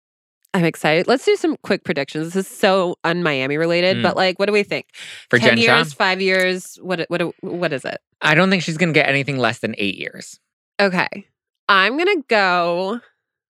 I'm 0.58 0.66
excited. 0.66 1.08
Let's 1.08 1.24
do 1.24 1.36
some 1.36 1.56
quick 1.62 1.84
predictions. 1.84 2.34
This 2.34 2.48
is 2.48 2.52
so 2.52 2.98
un-Miami 3.04 3.58
related, 3.58 3.98
Mm. 3.98 4.02
but 4.04 4.16
like, 4.16 4.40
what 4.40 4.48
do 4.48 4.52
we 4.52 4.64
think? 4.64 4.88
For 5.30 5.38
Ten 5.38 5.50
Jen 5.58 5.66
Shah? 5.66 5.78
years, 5.78 5.94
five 5.94 6.20
years? 6.20 6.78
What? 6.82 7.06
What? 7.10 7.22
What 7.42 7.74
is 7.74 7.86
it? 7.86 8.00
I 8.22 8.34
don't 8.34 8.50
think 8.50 8.64
she's 8.64 8.78
going 8.78 8.90
to 8.90 8.94
get 9.00 9.08
anything 9.08 9.38
less 9.38 9.60
than 9.60 9.76
eight 9.78 9.98
years. 10.00 10.40
Okay, 10.82 11.28
I'm 11.70 11.96
gonna 11.98 12.24
go. 12.28 13.00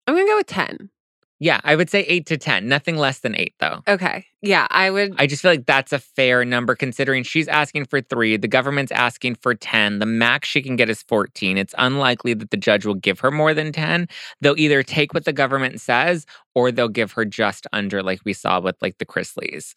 I'm 0.05 0.13
gonna 0.15 0.27
go 0.27 0.37
with 0.37 0.47
ten. 0.47 0.89
Yeah, 1.41 1.59
I 1.63 1.75
would 1.75 1.89
say 1.89 2.01
eight 2.01 2.27
to 2.27 2.37
10. 2.37 2.67
Nothing 2.67 2.97
less 2.97 3.21
than 3.21 3.35
eight, 3.35 3.55
though. 3.59 3.81
Okay, 3.87 4.27
yeah, 4.43 4.67
I 4.69 4.91
would. 4.91 5.15
I 5.17 5.25
just 5.25 5.41
feel 5.41 5.49
like 5.49 5.65
that's 5.65 5.91
a 5.91 5.97
fair 5.97 6.45
number 6.45 6.75
considering 6.75 7.23
she's 7.23 7.47
asking 7.47 7.85
for 7.85 7.99
three, 7.99 8.37
the 8.37 8.47
government's 8.47 8.91
asking 8.91 9.35
for 9.35 9.55
10. 9.55 9.97
The 9.97 10.05
max 10.05 10.47
she 10.47 10.61
can 10.61 10.75
get 10.75 10.87
is 10.87 11.01
14. 11.01 11.57
It's 11.57 11.73
unlikely 11.79 12.35
that 12.35 12.51
the 12.51 12.57
judge 12.57 12.85
will 12.85 12.93
give 12.93 13.19
her 13.21 13.31
more 13.31 13.55
than 13.55 13.71
10. 13.71 14.07
They'll 14.41 14.59
either 14.59 14.83
take 14.83 15.15
what 15.15 15.25
the 15.25 15.33
government 15.33 15.81
says 15.81 16.27
or 16.53 16.71
they'll 16.71 16.87
give 16.87 17.13
her 17.13 17.25
just 17.25 17.65
under, 17.73 18.03
like 18.03 18.21
we 18.23 18.33
saw 18.33 18.59
with 18.59 18.75
like 18.79 18.99
the 18.99 19.05
Chrisleys. 19.07 19.73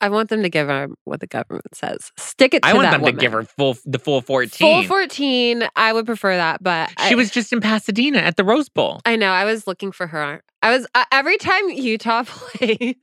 I 0.00 0.08
want 0.10 0.28
them 0.28 0.42
to 0.42 0.48
give 0.48 0.68
her 0.68 0.88
what 1.04 1.20
the 1.20 1.26
government 1.26 1.74
says. 1.74 2.12
Stick 2.18 2.52
it 2.54 2.62
to 2.62 2.68
I 2.68 2.74
want 2.74 2.90
them 2.90 3.00
woman. 3.00 3.14
to 3.14 3.20
give 3.20 3.32
her 3.32 3.44
full 3.44 3.76
the 3.84 3.98
full 3.98 4.20
14. 4.20 4.50
full 4.58 4.82
14. 4.84 5.66
I 5.74 5.92
would 5.92 6.06
prefer 6.06 6.36
that, 6.36 6.62
but 6.62 6.90
she 7.06 7.12
I, 7.12 7.14
was 7.14 7.30
just 7.30 7.52
in 7.52 7.60
Pasadena 7.60 8.18
at 8.18 8.36
the 8.36 8.44
Rose 8.44 8.68
Bowl. 8.68 9.00
I 9.06 9.16
know. 9.16 9.30
I 9.30 9.44
was 9.44 9.66
looking 9.66 9.92
for 9.92 10.06
her. 10.06 10.42
I 10.62 10.70
was 10.76 10.86
uh, 10.94 11.04
every 11.12 11.38
time 11.38 11.68
Utah 11.70 12.24
plays. 12.26 12.96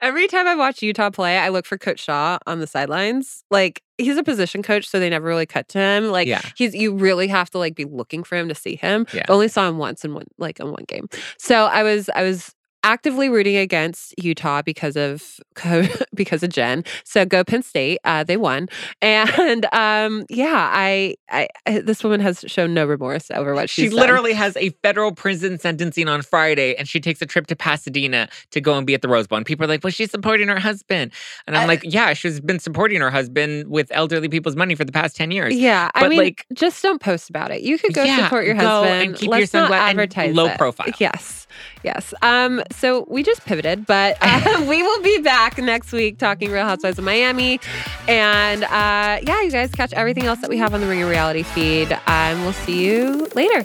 Every 0.00 0.26
time 0.26 0.46
I 0.46 0.54
watch 0.54 0.82
Utah 0.82 1.10
play, 1.10 1.36
I 1.36 1.50
look 1.50 1.66
for 1.66 1.76
Coach 1.76 2.00
Shah 2.00 2.38
on 2.46 2.60
the 2.60 2.66
sidelines. 2.66 3.44
Like 3.50 3.82
he's 3.98 4.16
a 4.16 4.22
position 4.22 4.62
coach, 4.62 4.88
so 4.88 4.98
they 4.98 5.10
never 5.10 5.26
really 5.26 5.44
cut 5.44 5.68
to 5.68 5.78
him. 5.78 6.06
Like 6.06 6.26
Yeah. 6.28 6.40
he's 6.56 6.74
you 6.74 6.94
really 6.94 7.28
have 7.28 7.50
to 7.50 7.58
like 7.58 7.74
be 7.74 7.84
looking 7.84 8.24
for 8.24 8.36
him 8.36 8.48
to 8.48 8.54
see 8.54 8.76
him. 8.76 9.06
Yeah. 9.12 9.24
I 9.28 9.32
only 9.32 9.48
saw 9.48 9.68
him 9.68 9.76
once 9.76 10.02
in 10.02 10.14
one 10.14 10.24
like 10.38 10.60
in 10.60 10.70
one 10.70 10.84
game. 10.88 11.08
So 11.38 11.66
I 11.66 11.82
was 11.82 12.08
I 12.14 12.22
was 12.22 12.54
actively 12.82 13.28
rooting 13.28 13.56
against 13.56 14.14
Utah 14.22 14.62
because 14.62 14.96
of 14.96 15.38
because 16.14 16.42
of 16.42 16.50
Jen. 16.50 16.84
So 17.04 17.24
go 17.24 17.44
Penn 17.44 17.62
State. 17.62 17.98
Uh, 18.04 18.24
they 18.24 18.36
won, 18.36 18.68
and 19.02 19.66
um, 19.74 20.26
yeah, 20.28 20.70
I, 20.72 21.16
I 21.30 21.48
this 21.80 22.02
woman 22.02 22.20
has 22.20 22.44
shown 22.46 22.74
no 22.74 22.86
remorse 22.86 23.30
over 23.30 23.54
what 23.54 23.68
She 23.70 23.82
she's 23.82 23.90
done. 23.92 24.00
literally 24.00 24.32
has 24.32 24.56
a 24.56 24.70
federal 24.82 25.12
prison 25.12 25.58
sentencing 25.58 26.08
on 26.08 26.22
Friday 26.22 26.74
and 26.76 26.88
she 26.88 27.00
takes 27.00 27.20
a 27.22 27.26
trip 27.26 27.46
to 27.48 27.56
Pasadena 27.56 28.28
to 28.50 28.60
go 28.60 28.76
and 28.76 28.86
be 28.86 28.94
at 28.94 29.02
the 29.02 29.08
Rose 29.08 29.26
Bowl. 29.26 29.36
And 29.36 29.46
people 29.46 29.64
are 29.64 29.68
like, 29.68 29.84
well, 29.84 29.90
she's 29.90 30.10
supporting 30.10 30.48
her 30.48 30.58
husband. 30.58 31.12
And 31.46 31.56
I'm 31.56 31.64
I- 31.64 31.66
like, 31.66 31.82
yeah, 31.84 32.12
she's 32.14 32.40
been 32.40 32.58
supporting 32.58 33.00
her 33.00 33.10
husband 33.10 33.68
with 33.68 33.88
elderly 33.92 34.28
people's 34.28 34.56
money 34.56 34.74
for 34.74 34.84
the 34.84 34.92
past 34.92 35.16
10 35.16 35.30
years. 35.30 35.54
Yeah, 35.54 35.90
I 35.94 36.08
mean, 36.08 36.18
like- 36.18 36.46
just 36.54 36.82
don't 36.82 37.00
post 37.00 37.30
about 37.30 37.50
it. 37.50 37.62
You 37.62 37.78
could 37.78 37.94
go 37.94 38.02
Yeah, 38.04 38.24
support 38.24 38.44
your 38.46 38.54
husband. 38.56 39.02
and 39.10 39.16
keep 39.16 39.30
Let's 39.30 39.52
your 39.52 39.62
not 39.62 39.70
sungla- 39.70 39.74
and 39.90 40.00
advertise 40.00 40.34
low 40.34 40.48
profile. 40.56 40.88
Yes, 40.98 41.46
yes. 41.84 42.12
Um, 42.22 42.62
so 42.72 43.04
we 43.08 43.22
just 43.22 43.44
pivoted, 43.44 43.86
but 43.86 44.16
uh, 44.20 44.64
we 44.68 44.82
will 44.82 45.02
be 45.02 45.18
back 45.18 45.58
next 45.58 45.92
week 45.92 46.18
talking 46.18 46.50
Real 46.50 46.64
Housewives 46.64 46.98
of 46.98 47.04
Miami, 47.04 47.60
and 48.08 48.64
uh, 48.64 49.20
yeah, 49.22 49.42
you 49.42 49.50
guys 49.50 49.70
catch 49.72 49.92
everything 49.92 50.24
else 50.24 50.40
that 50.40 50.50
we 50.50 50.58
have 50.58 50.74
on 50.74 50.80
the 50.80 50.86
Ringer 50.86 51.08
Reality 51.08 51.42
feed. 51.42 51.92
Um, 52.06 52.42
we'll 52.42 52.52
see 52.52 52.84
you 52.84 53.28
later. 53.34 53.64